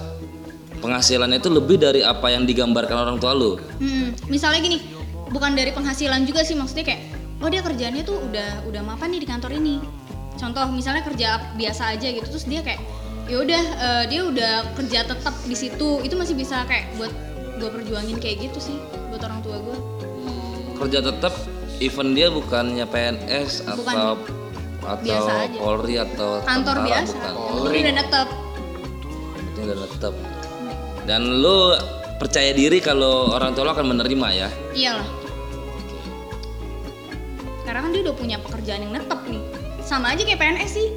penghasilannya 0.81 1.37
itu 1.37 1.53
lebih 1.53 1.77
dari 1.77 2.01
apa 2.01 2.33
yang 2.33 2.43
digambarkan 2.43 2.97
orang 2.97 3.17
tua 3.21 3.37
lo. 3.37 3.61
Hmm, 3.77 4.17
misalnya 4.27 4.65
gini 4.65 4.81
bukan 5.29 5.53
dari 5.53 5.69
penghasilan 5.71 6.25
juga 6.25 6.41
sih 6.41 6.57
maksudnya 6.57 6.89
kayak 6.89 7.01
oh 7.43 7.51
dia 7.51 7.61
kerjaannya 7.61 8.03
tuh 8.07 8.23
udah 8.23 8.65
udah 8.71 8.83
mapan 8.87 9.13
nih 9.13 9.21
di 9.27 9.29
kantor 9.29 9.53
ini 9.59 9.83
contoh 10.39 10.65
misalnya 10.73 11.03
kerja 11.05 11.53
biasa 11.59 11.99
aja 11.99 12.07
gitu 12.09 12.27
terus 12.27 12.47
dia 12.47 12.63
kayak 12.63 12.81
ya 13.27 13.37
udah 13.39 13.63
eh, 13.63 14.05
dia 14.11 14.21
udah 14.27 14.55
kerja 14.75 15.07
tetap 15.07 15.35
di 15.47 15.55
situ 15.55 16.03
itu 16.03 16.15
masih 16.15 16.35
bisa 16.35 16.67
kayak 16.67 16.91
buat 16.99 17.13
gue 17.59 17.69
perjuangin 17.71 18.19
kayak 18.19 18.51
gitu 18.51 18.59
sih 18.59 18.77
buat 19.11 19.23
orang 19.23 19.43
tua 19.45 19.59
gue 19.61 19.77
Kerja 20.73 20.99
tetap 20.99 21.31
even 21.79 22.11
dia 22.11 22.27
bukannya 22.27 22.83
PNS 22.91 23.63
Bukan. 23.71 23.95
atau 23.95 24.19
atau 24.83 24.99
Biasa 25.07 25.31
aja. 25.47 25.59
Polri 25.63 25.95
atau 25.95 26.31
kantor 26.43 26.75
tentara, 26.83 26.87
biasa 26.91 27.15
bukan. 27.15 27.63
penting 27.63 27.83
udah 27.87 27.95
tetap 28.03 28.29
Itu 29.39 29.59
udah 29.63 29.89
tetap. 29.95 30.15
Dan 31.07 31.23
lo 31.39 31.59
percaya 32.19 32.51
diri 32.51 32.83
kalau 32.83 33.31
orang 33.31 33.55
tua 33.55 33.71
lo 33.71 33.73
akan 33.79 33.95
menerima 33.95 34.29
ya. 34.35 34.49
Iyalah. 34.75 35.22
Karena 37.63 37.81
kan 37.81 37.91
dia 37.91 38.03
udah 38.03 38.15
punya 38.15 38.37
pekerjaan 38.39 38.81
yang 38.81 38.93
netep 38.93 39.21
nih. 39.25 39.43
Sama 39.81 40.13
aja 40.13 40.23
kayak 40.23 40.37
PNS 40.37 40.71
sih. 40.73 40.89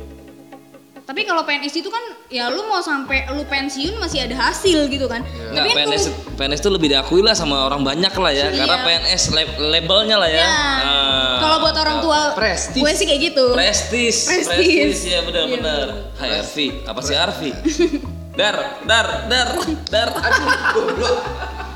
Tapi 1.05 1.21
kalau 1.21 1.45
PNS 1.45 1.69
itu 1.75 1.85
kan 1.85 2.01
ya 2.27 2.49
lu 2.49 2.65
mau 2.65 2.81
sampai 2.81 3.29
lu 3.29 3.45
pensiun 3.45 3.93
masih 3.95 4.25
ada 4.25 4.33
hasil 4.41 4.89
gitu 4.89 5.05
kan. 5.05 5.21
Nggak, 5.21 5.53
Tapi 5.53 5.69
kan 5.69 5.77
PNS 5.85 6.03
kalau- 6.03 6.33
PNS 6.35 6.59
itu 6.59 6.71
lebih 6.71 6.89
diakui 6.89 7.21
lah 7.21 7.31
sama 7.31 7.61
orang 7.63 7.85
banyak 7.85 8.09
lah 8.09 8.31
ya, 8.33 8.49
Iya. 8.49 8.57
karena 8.57 8.77
PNS 8.81 9.23
lab- 9.31 9.57
labelnya 9.61 10.17
lah 10.17 10.25
ya. 10.27 10.41
Ya, 10.41 10.49
Ah. 10.49 11.37
kalau 11.37 11.57
buat 11.61 11.77
orang 11.77 12.01
tua 12.01 12.33
Prestis. 12.33 12.81
gue 12.81 12.91
sih 12.91 13.05
kayak 13.05 13.21
gitu. 13.23 13.45
prestis, 13.53 14.17
Prestis. 14.25 14.49
prestis 14.57 14.99
ya 15.05 15.21
benar-benar. 15.21 15.85
Iya. 15.87 16.17
Hai 16.17 16.29
Arfi, 16.41 16.67
apa 16.83 16.99
sih 16.99 17.13
Arfi? 17.15 17.49
dar, 18.39 18.55
dar, 18.83 19.29
dar, 19.29 19.49
dar. 19.87 20.09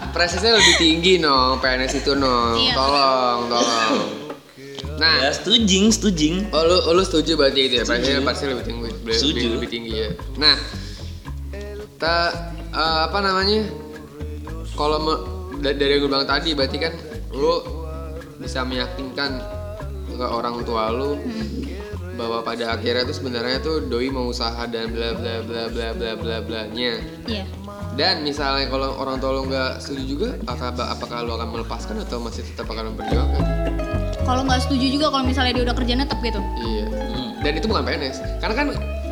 Prestisnya 0.09 0.57
lebih 0.57 0.73
tinggi 0.75 1.21
no, 1.21 1.61
PNS 1.61 2.01
itu 2.01 2.17
no. 2.17 2.57
Iya. 2.57 2.73
Tolong, 2.73 3.39
tolong. 3.45 3.97
Nah, 4.99 5.15
ya, 5.23 5.31
stujing, 5.31 5.95
stujing. 5.95 6.51
Oh 6.51 6.61
lu, 6.67 6.99
lu 6.99 7.03
setuju 7.07 7.39
berarti 7.39 7.71
itu 7.71 7.75
ya? 7.79 7.83
Prestisnya 7.87 8.21
pasti 8.27 8.43
lebih 8.51 8.65
tinggi, 8.67 8.89
lebih, 8.91 9.15
Setuju. 9.15 9.47
lebih 9.55 9.69
tinggi 9.71 9.93
ya. 9.95 10.09
Nah, 10.35 10.57
ta, 11.95 12.15
eh, 12.67 12.99
apa 13.07 13.19
namanya? 13.23 13.63
Kalau 14.75 14.99
dari 15.63 15.91
yang 15.95 16.03
gue 16.03 16.11
bilang 16.11 16.27
tadi, 16.27 16.51
berarti 16.51 16.77
kan 16.83 16.93
lu 17.31 17.63
bisa 18.39 18.67
meyakinkan 18.67 19.39
ke 20.19 20.25
orang 20.27 20.63
tua 20.67 20.91
lu 20.91 21.15
bahwa 22.19 22.43
pada 22.43 22.75
akhirnya 22.75 23.07
tuh 23.07 23.15
sebenarnya 23.15 23.63
tuh 23.63 23.87
doi 23.87 24.11
mau 24.11 24.27
usaha 24.27 24.67
dan 24.67 24.91
bla 24.91 25.15
bla 25.15 25.39
bla 25.47 25.71
bla 25.71 25.87
bla 25.95 26.11
bla 26.19 26.35
bla 26.43 26.61
nya. 26.75 26.99
Iya. 27.23 27.47
Dan 27.95 28.27
misalnya 28.27 28.67
kalau 28.67 28.99
orang 28.99 29.23
tua 29.23 29.31
lu 29.39 29.47
nggak 29.47 29.79
setuju 29.79 30.03
juga, 30.03 30.29
apakah 30.43 30.91
apakah 30.91 31.17
lu 31.23 31.31
akan 31.39 31.47
melepaskan 31.55 32.03
atau 32.03 32.19
masih 32.19 32.43
tetap 32.43 32.67
akan 32.67 32.95
memperjuangkan? 32.95 33.43
Kalau 34.29 34.45
nggak 34.45 34.61
setuju 34.61 34.85
juga 34.93 35.09
kalau 35.09 35.25
misalnya 35.25 35.57
dia 35.57 35.63
udah 35.65 35.73
kerja 35.73 35.93
netep 35.97 36.19
gitu. 36.21 36.37
Iya. 36.61 36.85
Dan 37.41 37.51
itu 37.57 37.65
bukan 37.65 37.81
PNS. 37.81 38.17
Karena 38.37 38.53
kan 38.53 38.67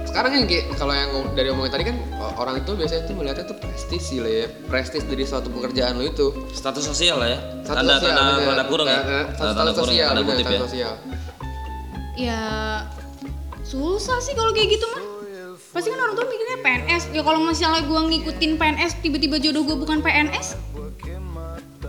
sekarang 0.05 0.31
yang 0.37 0.45
kayak 0.45 0.65
kalau 0.77 0.93
yang 0.93 1.11
dari 1.33 1.47
omongin 1.49 1.73
tadi 1.73 1.83
kan 1.89 1.97
orang 2.37 2.61
itu 2.61 2.71
biasanya 2.77 3.01
tuh 3.09 3.15
melihatnya 3.17 3.45
tuh 3.49 3.57
prestis 3.57 4.03
sih 4.13 4.21
lah 4.21 4.29
ya. 4.29 4.45
Prestis 4.69 5.09
dari 5.09 5.25
suatu 5.25 5.49
pekerjaan 5.49 5.97
lo 5.97 6.05
itu. 6.05 6.37
Status 6.53 6.85
sosial 6.85 7.17
lah 7.17 7.33
ya. 7.33 7.39
Satu 7.65 7.81
tanda 7.81 7.97
sosial, 7.97 8.13
tanda 8.13 8.45
tanda 8.45 8.65
kurung 8.69 8.85
ya. 8.85 9.01
Nah, 9.01 9.25
Tanda 9.33 9.33
Status 9.33 9.57
tanda 9.57 9.71
kurung 9.73 9.89
sosial, 9.89 10.07
tanda 10.13 10.21
kutip 10.21 10.37
ya. 10.37 10.45
status 10.45 10.65
sosial. 10.69 10.93
Ya 12.13 12.41
susah 13.65 14.17
sih 14.21 14.33
kalau 14.37 14.53
kayak 14.53 14.69
gitu 14.69 14.85
mah. 14.93 15.03
Pasti 15.73 15.87
kan 15.89 15.97
orang 15.97 16.13
tua 16.13 16.25
mikirnya 16.29 16.57
PNS. 16.61 17.03
Ya 17.09 17.21
kalau 17.25 17.41
misalnya 17.41 17.81
gue 17.89 18.01
ngikutin 18.05 18.51
PNS 18.61 18.91
tiba-tiba 19.01 19.41
jodoh 19.41 19.65
gue 19.65 19.77
bukan 19.81 19.97
PNS, 20.05 20.61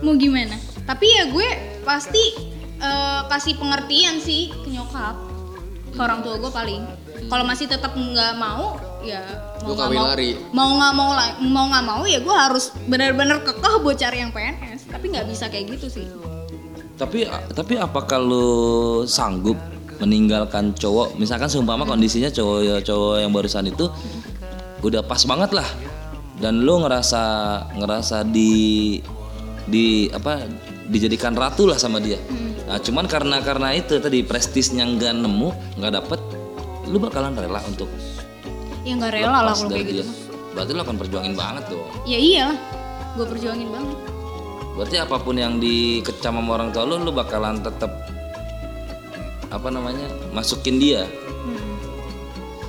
mau 0.01 0.17
gimana? 0.17 0.57
Tapi 0.89 1.05
ya 1.05 1.29
gue 1.29 1.47
pasti 1.85 2.57
eh, 2.79 3.21
kasih 3.27 3.55
pengertian 3.59 4.17
sih 4.23 4.49
ke 4.51 4.69
nyokap, 4.71 5.15
ke 5.93 5.99
orang 5.99 6.19
tua 6.23 6.35
gue 6.39 6.51
paling. 6.51 6.81
Kalau 7.29 7.43
masih 7.45 7.67
tetap 7.67 7.93
nggak 7.93 8.33
mau, 8.39 8.79
ya 9.03 9.21
mau 9.61 9.75
nggak 9.75 9.87
kawin 9.91 9.99
mau, 9.99 10.07
lari. 10.07 10.29
mau 10.55 10.69
nggak 10.79 10.93
mau 10.95 11.09
mau 11.45 11.65
nggak 11.67 11.85
mau 11.85 12.03
ya 12.07 12.19
gue 12.23 12.35
harus 12.35 12.71
benar-benar 12.87 13.43
kekeh 13.43 13.73
buat 13.83 13.97
cari 13.99 14.17
yang 14.23 14.31
PNS. 14.31 14.89
Tapi 14.89 15.05
nggak 15.11 15.27
bisa 15.27 15.45
kayak 15.51 15.77
gitu 15.77 15.87
sih. 15.91 16.05
Tapi 16.95 17.27
tapi 17.53 17.73
apakah 17.79 18.19
lu 18.19 18.47
sanggup 19.07 19.55
meninggalkan 19.99 20.71
cowok 20.71 21.19
misalkan 21.19 21.51
seumpama 21.51 21.83
kondisinya 21.83 22.31
cowok 22.31 22.87
cowok 22.87 23.15
yang 23.19 23.35
barusan 23.35 23.67
itu 23.67 23.91
udah 24.79 25.03
pas 25.03 25.19
banget 25.27 25.51
lah 25.51 25.67
dan 26.39 26.63
lu 26.63 26.79
ngerasa 26.79 27.23
ngerasa 27.75 28.23
di 28.23 28.95
di 29.67 30.07
apa 30.09 30.47
dijadikan 30.89 31.37
ratu 31.37 31.69
lah 31.69 31.77
sama 31.77 32.01
dia. 32.01 32.17
Nah, 32.69 32.77
cuman 32.77 33.09
karena 33.09 33.41
karena 33.41 33.73
itu 33.73 33.97
tadi 33.97 34.21
prestisnya 34.21 34.85
nggak 34.85 35.25
nemu 35.25 35.49
nggak 35.81 35.89
dapet 35.89 36.21
lu 36.85 37.01
bakalan 37.01 37.33
rela 37.33 37.65
untuk 37.65 37.89
Ya 38.85 38.93
nggak 38.93 39.09
rela 39.09 39.41
lah 39.41 39.57
kalau 39.57 39.73
kayak 39.73 39.89
gitu. 39.89 39.93
dia. 40.01 40.05
Berarti 40.53 40.71
lu 40.77 40.81
akan 40.85 40.95
perjuangin 41.01 41.33
banget 41.33 41.63
dong. 41.73 41.89
Ya 42.05 42.17
iyalah, 42.21 42.57
gue 43.17 43.25
perjuangin 43.25 43.69
banget. 43.73 43.97
Berarti 44.77 44.95
apa 45.01 45.15
pun 45.17 45.35
yang 45.35 45.57
dikecam 45.57 46.37
sama 46.37 46.49
orang 46.61 46.69
tua 46.69 46.85
lu, 46.85 47.01
lu 47.01 47.11
bakalan 47.11 47.57
tetap 47.59 47.89
apa 49.49 49.67
namanya 49.73 50.05
masukin 50.29 50.77
dia. 50.77 51.09
Hmm. 51.25 51.73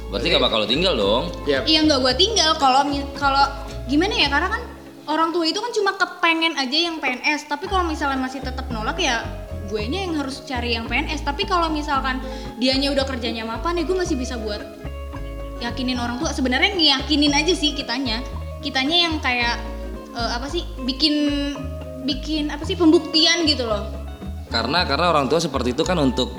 Berarti 0.09 0.27
gak 0.33 0.43
bakal 0.43 0.65
lu 0.65 0.69
tinggal 0.69 0.97
dong. 0.97 1.25
Ya, 1.45 1.61
Iya 1.69 1.85
nggak 1.85 2.01
gue 2.03 2.15
tinggal 2.17 2.57
kalau 2.57 2.89
kalau 3.21 3.45
gimana 3.85 4.17
ya 4.17 4.33
karena 4.33 4.49
kan 4.49 4.63
orang 5.07 5.29
tua 5.31 5.45
itu 5.45 5.61
kan 5.61 5.73
cuma 5.77 5.93
kepengen 5.95 6.57
aja 6.57 6.79
yang 6.89 6.97
PNS 6.99 7.47
tapi 7.47 7.69
kalau 7.69 7.85
misalnya 7.85 8.17
masih 8.17 8.41
tetap 8.41 8.65
nolak 8.73 8.97
ya 8.97 9.23
gue 9.71 9.83
nya 9.87 10.03
yang 10.03 10.19
harus 10.19 10.43
cari 10.43 10.75
yang 10.75 10.91
PNS 10.91 11.23
tapi 11.23 11.47
kalau 11.47 11.71
misalkan 11.71 12.19
dianya 12.59 12.91
udah 12.91 13.07
kerjanya 13.07 13.47
mapan 13.47 13.79
ya 13.79 13.87
gue 13.87 13.97
masih 13.97 14.19
bisa 14.19 14.35
buat 14.35 14.61
yakinin 15.61 16.01
orang 16.01 16.19
tua. 16.19 16.33
Sebenarnya 16.33 16.75
ngiyakinin 16.75 17.37
aja 17.37 17.53
sih 17.53 17.77
kitanya. 17.77 18.25
Kitanya 18.65 18.97
yang 19.09 19.15
kayak 19.21 19.61
eh, 20.17 20.31
apa 20.35 20.49
sih 20.49 20.65
bikin 20.83 21.15
bikin 22.09 22.49
apa 22.49 22.65
sih 22.65 22.75
pembuktian 22.75 23.45
gitu 23.45 23.69
loh. 23.69 23.87
Karena 24.51 24.83
karena 24.89 25.15
orang 25.15 25.31
tua 25.31 25.39
seperti 25.39 25.77
itu 25.77 25.87
kan 25.87 26.01
untuk 26.01 26.35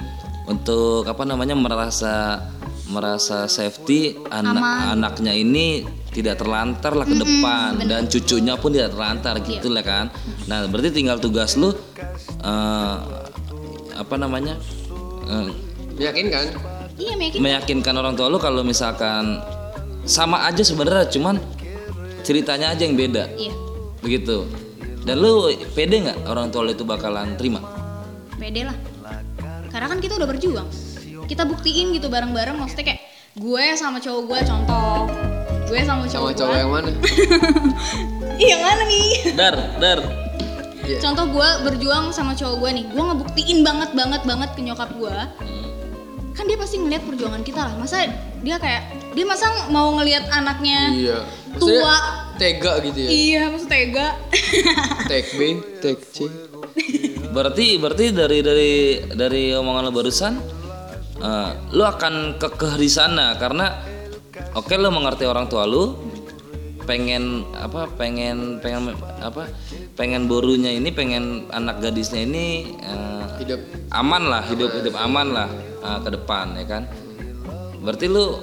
untuk 0.50 1.08
apa 1.08 1.24
namanya 1.24 1.56
merasa 1.56 2.44
merasa 2.92 3.48
safety 3.48 4.20
anak 4.28 4.60
Aman. 4.60 5.00
anaknya 5.00 5.32
ini 5.32 5.88
tidak 6.12 6.44
terlantar 6.44 6.92
lah 6.92 7.08
ke 7.08 7.16
depan. 7.16 7.80
dan 7.88 8.06
cucunya 8.12 8.60
pun 8.60 8.76
tidak 8.76 8.92
terlantar 8.92 9.40
gitu 9.44 9.72
lah 9.72 9.84
kan. 9.84 10.06
Nah, 10.46 10.68
berarti 10.68 10.92
tinggal 10.92 11.18
tugas 11.24 11.56
lu 11.56 11.72
eh, 12.44 12.96
apa 13.96 14.16
namanya? 14.20 14.60
eh, 15.32 15.48
meyakinkan. 15.96 16.46
iya 17.00 17.14
meyakin 17.16 17.40
meyakinkan 17.40 17.94
orang 17.96 18.14
tua 18.14 18.28
lu 18.28 18.38
kalau 18.38 18.62
misalkan 18.62 19.40
sama 20.04 20.46
aja 20.46 20.62
sebenarnya 20.62 21.08
cuman 21.08 21.40
ceritanya 22.28 22.76
aja 22.76 22.84
yang 22.84 23.00
beda. 23.00 23.32
Iya. 23.40 23.54
Begitu. 24.04 24.46
Dan 25.02 25.18
lu 25.18 25.50
pede 25.74 26.06
nggak 26.06 26.30
orang 26.30 26.54
tua 26.54 26.68
lu 26.68 26.72
itu 26.76 26.86
bakalan 26.86 27.34
terima? 27.40 27.64
Pede 28.38 28.68
lah. 28.68 28.78
Karena 29.72 29.88
kan 29.88 30.04
kita 30.04 30.20
udah 30.20 30.28
berjuang. 30.28 30.68
Kita 31.26 31.48
buktiin 31.48 31.96
gitu 31.96 32.12
bareng-bareng 32.12 32.60
maksudnya 32.60 32.92
kayak 32.92 33.02
gue 33.40 33.64
sama 33.80 34.04
cowok 34.04 34.22
gue 34.28 34.40
contoh 34.44 35.31
gue 35.72 35.80
sama 35.82 36.04
cowok 36.04 36.12
Sama 36.28 36.32
cowok 36.36 36.56
yang 36.58 36.70
mana? 36.70 36.90
iya 38.36 38.48
yang 38.52 38.62
mana 38.62 38.84
nih 38.84 39.08
dar 39.34 39.56
dar 39.78 40.00
Iya. 40.82 40.98
contoh 41.00 41.30
gue 41.32 41.50
berjuang 41.64 42.10
sama 42.10 42.34
cowok 42.34 42.56
gue 42.58 42.70
nih 42.74 42.86
gue 42.88 43.00
ngebuktiin 43.00 43.60
banget 43.62 43.94
banget 43.94 44.22
banget 44.24 44.50
ke 44.52 44.62
nyokap 44.62 44.90
gue 44.92 45.14
Hmm. 45.40 45.70
kan 46.34 46.44
dia 46.44 46.58
pasti 46.58 46.76
ngelihat 46.76 47.06
perjuangan 47.06 47.42
kita 47.42 47.62
lah 47.62 47.74
masa 47.76 48.10
dia 48.38 48.58
kayak 48.58 48.84
dia 49.12 49.24
masa 49.24 49.46
mau 49.68 49.94
ngelihat 49.94 50.26
anaknya 50.28 50.80
Iya. 50.92 51.18
Maksudnya 51.50 51.64
tua 51.78 51.96
tega 52.36 52.74
gitu 52.82 52.98
ya. 52.98 53.10
iya 53.10 53.42
masa 53.48 53.66
tega 53.68 54.08
Take 55.06 55.30
B, 55.32 55.42
take 55.80 56.04
C. 56.06 56.18
Berarti 57.30 57.76
berarti 57.78 58.06
dari 58.10 58.40
dari 58.40 58.72
dari 59.08 59.44
omongan 59.52 59.84
lo 59.84 59.94
barusan 59.94 60.34
eh, 61.18 61.50
lo 61.70 61.84
akan 61.86 62.36
kekeh 62.36 62.74
di 62.76 62.88
sana 62.88 63.36
karena 63.36 63.70
oke 64.56 64.74
lo 64.76 64.90
mengerti 64.92 65.24
orang 65.28 65.48
tua 65.48 65.64
lo 65.64 65.96
pengen 66.84 67.46
apa 67.56 67.88
pengen 67.94 68.58
pengen 68.60 68.98
apa 69.22 69.48
pengen 69.94 70.26
borunya 70.26 70.74
ini 70.74 70.90
pengen 70.90 71.46
anak 71.54 71.78
gadisnya 71.80 72.26
ini 72.26 72.76
eh, 72.82 73.26
Hidup. 73.38 73.62
aman 73.94 74.24
lah 74.28 74.44
hidup 74.50 74.74
hidup 74.76 74.98
aman 74.98 75.28
lah 75.30 75.50
eh, 75.82 76.00
ke 76.02 76.10
depan 76.14 76.58
ya 76.58 76.66
kan? 76.66 76.84
Berarti 77.82 78.06
lu 78.06 78.38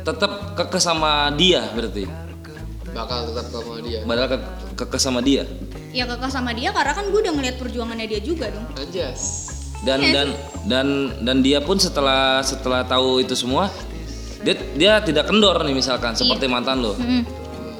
tetap 0.00 0.56
kekeh 0.56 0.80
sama 0.80 1.28
dia 1.36 1.68
berarti? 1.76 2.08
Bakal 2.88 3.18
tetap 3.28 3.46
sama 3.52 3.76
dia. 3.84 3.98
padahal 4.08 4.28
ke 4.32 4.38
kekeh 4.80 5.00
sama 5.00 5.20
dia? 5.20 5.44
Ya 5.92 6.04
kakak 6.04 6.32
sama 6.32 6.52
dia 6.52 6.72
karena 6.72 6.92
kan 6.92 7.08
gue 7.08 7.20
udah 7.20 7.32
ngelihat 7.36 7.56
perjuangannya 7.60 8.06
dia 8.08 8.20
juga 8.20 8.52
dong. 8.52 8.64
Anjas. 8.76 9.52
dan 9.86 10.02
Iya. 10.02 10.10
dan 10.10 10.28
dan 10.66 10.86
dan 11.22 11.36
dia 11.38 11.62
pun 11.62 11.78
setelah 11.78 12.42
setelah 12.42 12.82
tahu 12.82 13.22
itu 13.22 13.38
semua 13.38 13.70
dia 14.38 14.54
dia 14.74 14.92
tidak 14.98 15.26
kendor 15.26 15.58
nih 15.60 15.74
misalkan 15.74 16.12
seperti 16.12 16.46
mantan 16.46 16.78
lo 16.78 16.94
Mm-mm. 16.94 17.22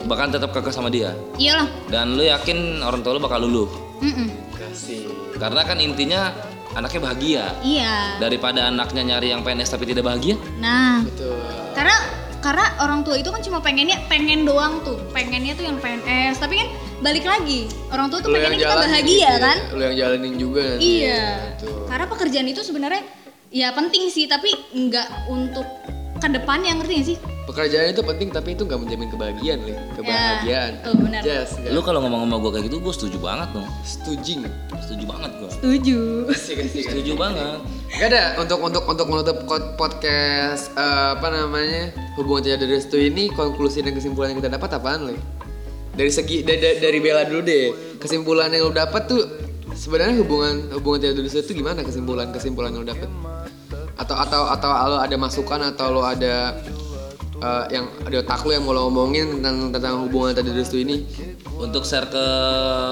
bahkan 0.04 0.28
tetap 0.28 0.50
kekeh 0.50 0.70
sama 0.70 0.88
dia 0.88 1.14
iyalah 1.36 1.68
dan 1.86 2.14
lu 2.14 2.22
yakin 2.22 2.80
orang 2.80 3.00
tua 3.00 3.14
lu 3.14 3.20
bakal 3.20 3.40
luluh 3.40 3.68
Mm-mm. 3.98 4.28
Kasih. 4.52 5.06
karena 5.36 5.62
kan 5.62 5.78
intinya 5.78 6.34
anaknya 6.70 7.00
bahagia 7.00 7.44
iya 7.61 8.18
daripada 8.18 8.66
anaknya 8.66 9.02
nyari 9.06 9.30
yang 9.30 9.40
PNS 9.40 9.70
tapi 9.70 9.86
tidak 9.86 10.04
bahagia 10.04 10.34
nah 10.59 11.02
Betul. 11.02 11.38
karena 11.72 11.96
karena 12.38 12.70
orang 12.78 13.02
tua 13.02 13.18
itu 13.18 13.26
kan 13.28 13.42
cuma 13.42 13.59
pengennya 13.59 13.98
pengen 14.06 14.46
doang 14.46 14.78
tuh 14.82 14.94
pengennya 15.11 15.54
tuh 15.54 15.66
yang 15.66 15.78
PNS 15.78 16.38
tapi 16.38 16.54
kan 16.56 16.68
balik 16.98 17.22
lagi 17.22 17.66
orang 17.90 18.06
tua 18.09 18.18
tuh 18.18 18.30
Lu 18.30 18.34
pengennya 18.36 18.59
kita 18.61 18.74
bahagia 18.76 19.06
gitu 19.06 19.22
ya. 19.22 19.34
kan 19.38 19.56
Lu 19.74 19.82
yang 19.82 19.94
jalanin 19.96 20.34
juga 20.34 20.62
nanti. 20.68 20.82
iya 21.02 21.24
Betul. 21.54 21.78
karena 21.86 22.06
pekerjaan 22.06 22.46
itu 22.46 22.61
sebenarnya 22.62 23.02
ya 23.48 23.68
penting 23.72 24.06
sih 24.09 24.26
tapi 24.26 24.50
nggak 24.70 25.26
untuk 25.26 25.66
ke 26.19 26.29
depannya 26.29 26.73
ngerti 26.77 26.95
gak 26.95 27.07
sih 27.07 27.19
Pekerjaan 27.49 27.89
itu 27.89 28.05
penting 28.05 28.29
tapi 28.29 28.53
itu 28.53 28.69
nggak 28.69 28.77
menjamin 28.77 29.09
kebahagiaan, 29.09 29.59
Li. 29.64 29.73
Kebahagiaan. 29.97 30.85
tuh, 30.85 30.93
benar. 31.01 31.25
Nggak. 31.25 31.73
lu 31.73 31.81
kalau 31.81 32.05
ngomong 32.05 32.29
sama 32.29 32.37
gue 32.39 32.51
kayak 32.53 32.64
gitu 32.69 32.77
gue 32.77 32.93
setuju 32.93 33.16
banget 33.19 33.49
dong 33.51 33.69
setuju. 33.81 34.35
setuju 34.85 35.05
banget 35.09 35.31
gue 35.33 35.51
setuju 35.57 35.99
setuju 36.85 37.12
banget 37.16 37.59
Gak 37.89 38.09
ada 38.12 38.37
untuk 38.37 38.61
untuk 38.61 38.85
untuk 38.85 39.07
menutup 39.09 39.37
podcast 39.75 40.69
eh, 40.71 41.09
apa 41.16 41.25
namanya 41.27 41.89
hubungan 42.14 42.45
tidak 42.45 42.59
dari 42.62 42.77
restu 42.77 43.01
ini 43.01 43.33
konklusi 43.33 43.81
dan 43.81 43.97
kesimpulan 43.97 44.31
yang 44.31 44.39
kita 44.39 44.53
dapat 44.53 44.69
apaan 44.77 45.09
lo? 45.09 45.16
Dari 45.97 46.12
segi 46.12 46.45
da- 46.45 46.55
da- 46.55 46.79
dari 46.79 47.01
Bella 47.01 47.25
dulu 47.25 47.41
deh 47.41 47.64
kesimpulan 47.97 48.53
yang 48.53 48.69
lo 48.69 48.77
dapat 48.77 49.09
tuh 49.09 49.25
sebenarnya 49.73 50.21
hubungan 50.21 50.69
hubungan 50.71 50.99
tidak 51.01 51.14
dari 51.16 51.27
restu 51.27 51.41
itu 51.43 51.64
gimana 51.64 51.81
kesimpulan 51.81 52.29
kesimpulan 52.29 52.71
yang 52.71 52.85
lo 52.85 52.93
dapat? 52.93 53.09
Atau 53.99 54.14
atau 54.14 54.42
atau 54.46 54.68
lo 54.88 54.99
ada 54.99 55.16
masukan 55.16 55.61
atau 55.66 55.86
lo 55.90 56.03
ada 56.03 56.55
eh, 57.36 57.64
yang 57.68 57.90
ada 58.01 58.16
otak 58.18 58.40
lo 58.42 58.51
yang 58.51 58.62
mau 58.62 58.70
lo 58.70 58.86
omongin 58.86 59.38
tentang 59.38 59.70
tentang 59.70 59.94
hubungan 60.07 60.32
dari 60.32 60.51
restu 60.53 60.78
ini 60.78 61.03
untuk 61.53 61.82
share 61.82 62.07
ke 62.07 62.24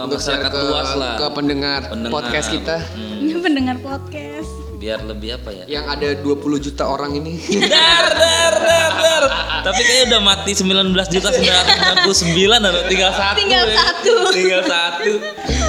untuk 0.05 0.19
share 0.19 0.43
masyarakat 0.43 0.51
ke, 0.53 0.61
luas 0.67 0.91
lah 0.93 1.15
ke 1.15 1.27
pendengar, 1.31 1.81
Pendengar. 1.87 2.11
podcast 2.13 2.49
kita 2.51 2.77
Hmm, 2.93 3.39
pendengar 3.47 3.77
podcast 3.79 4.51
biar 4.77 5.01
lebih 5.03 5.33
apa 5.33 5.51
ya 5.51 5.65
yang 5.73 5.87
ada 5.87 6.13
20 6.13 6.37
juta 6.61 6.85
orang 6.85 7.17
ini. 7.17 7.41
dar 7.65 8.07
dar 8.13 8.55
dar 8.61 8.93
dar 8.93 9.23
tapi 9.65 9.81
kayaknya 9.81 10.05
udah 10.11 10.21
mati 10.21 10.53
19 10.53 10.93
juta 11.09 11.29
999 11.33 12.37
ada 12.61 12.81
tinggal 12.85 13.11
satu 13.11 13.37
Tinggal 13.37 13.65
ya. 13.65 13.77
satu. 13.81 14.13
tinggal 14.31 14.63
satu 14.63 15.13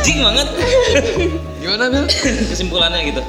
jing 0.01 0.19
banget 0.19 0.47
Gimana 1.57 1.83
Bel? 1.89 2.05
kesimpulannya 2.47 3.01
gitu 3.07 3.21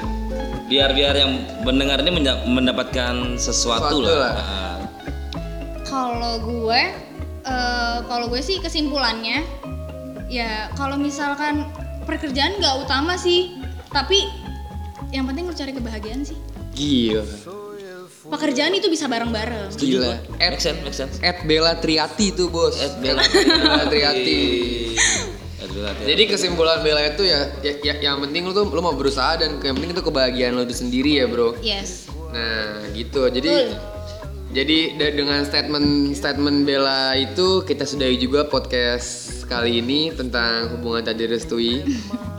biar 0.68 0.92
biar 0.92 1.14
yang 1.16 1.32
mendengar 1.64 2.04
ini 2.04 2.12
mendapatkan 2.44 3.40
sesuatu, 3.40 3.98
Sesuatu 3.98 4.04
lah, 4.04 4.16
lah. 4.20 4.34
Nah, 4.36 4.78
Kalau 5.88 6.34
gue, 6.44 6.80
eh, 7.48 7.98
kalau 8.04 8.28
gue 8.28 8.44
sih 8.44 8.60
kesimpulannya, 8.60 9.40
ya 10.28 10.68
kalau 10.76 11.00
misalkan 11.00 11.64
pekerjaan 12.04 12.60
nggak 12.60 12.84
utama 12.84 13.16
sih, 13.16 13.56
tapi 13.88 14.28
yang 15.08 15.24
penting 15.24 15.48
lu 15.48 15.56
cari 15.56 15.72
kebahagiaan 15.72 16.22
sih. 16.28 16.36
Gila. 16.76 17.24
Pekerjaan 18.28 18.76
itu 18.76 18.92
bisa 18.92 19.08
bareng-bareng. 19.08 19.72
Gila. 19.80 20.20
gua. 20.36 20.52
make 20.52 20.60
sense 20.60 20.80
make 20.84 20.92
sense 20.92 21.16
At 21.24 21.48
Bella 21.48 21.80
Triati 21.80 22.36
tuh 22.36 22.52
bos. 22.52 22.76
At 22.76 23.00
Bella 23.00 23.24
Bella 23.24 23.88
Triati. 23.88 24.44
Triati. 25.68 26.02
Jadi 26.04 26.22
kesimpulan 26.26 26.80
Bella 26.80 27.04
itu 27.06 27.22
ya, 27.22 27.52
ya, 27.60 27.72
ya- 27.84 28.00
yang 28.02 28.18
penting 28.18 28.42
lu 28.42 28.52
tuh 28.52 28.64
lu 28.64 28.80
mau 28.80 28.92
berusaha 28.92 29.36
dan 29.36 29.60
yang 29.60 29.76
penting 29.76 29.92
itu 29.92 30.00
kebahagiaan 30.00 30.52
lu 30.52 30.64
itu 30.64 30.74
sendiri 30.74 31.20
ya 31.20 31.28
bro. 31.28 31.52
Yes. 31.60 32.08
Nah 32.32 32.88
gitu. 32.92 33.28
Jadi 33.28 33.72
jadi 34.48 34.78
da- 34.96 35.12
dengan 35.12 35.44
statement 35.44 35.88
statement 36.12 36.64
Bella 36.64 37.12
itu 37.14 37.60
kita 37.62 37.84
sudahi 37.84 38.16
juga 38.16 38.44
podcast 38.44 39.44
kali 39.44 39.78
ini 39.78 40.08
tentang 40.10 40.72
hubungan 40.72 41.04
tak 41.04 41.16
direstui. 41.16 41.84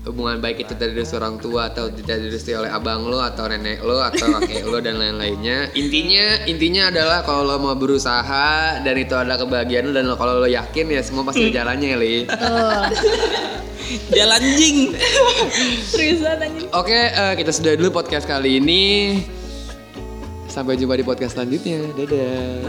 hubungan 0.00 0.40
baik 0.40 0.64
itu 0.64 0.72
dari 0.72 0.96
seorang 1.04 1.36
tua 1.36 1.68
atau 1.68 1.92
tidak 1.92 2.24
direstui 2.24 2.56
oleh 2.56 2.72
abang 2.72 3.04
lo 3.04 3.20
atau 3.20 3.44
nenek 3.52 3.84
lo 3.84 4.00
atau 4.00 4.32
kakek 4.40 4.64
lo 4.64 4.80
dan 4.80 4.96
lain-lainnya. 4.96 5.68
Intinya 5.76 6.48
intinya 6.48 6.88
adalah 6.88 7.20
kalau 7.20 7.44
lo 7.44 7.56
mau 7.60 7.76
berusaha 7.76 8.80
dan 8.80 8.94
itu 8.96 9.12
adalah 9.12 9.36
kebahagiaan 9.36 9.92
lo 9.92 9.92
dan 9.92 10.08
lo, 10.08 10.16
kalau 10.16 10.40
lo 10.40 10.48
yakin 10.48 10.88
ya 10.88 11.04
semua 11.04 11.28
pasti 11.28 11.52
ada 11.52 11.64
jalannya 11.64 11.88
ya 11.92 11.98
li 12.00 12.16
jalan 14.14 14.42
jing 14.56 14.94
oke 16.72 17.00
eh, 17.10 17.34
kita 17.36 17.50
sudah 17.52 17.76
dulu 17.76 18.00
podcast 18.00 18.24
kali 18.24 18.56
ini. 18.56 18.84
Sampai 20.50 20.74
jumpa 20.74 20.98
di 20.98 21.06
podcast 21.06 21.38
selanjutnya. 21.38 21.78
Dadah. 21.94 22.66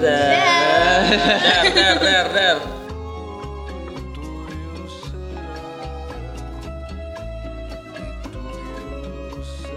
Dar 1.73 1.97
dar 1.97 2.27
dar 2.29 2.80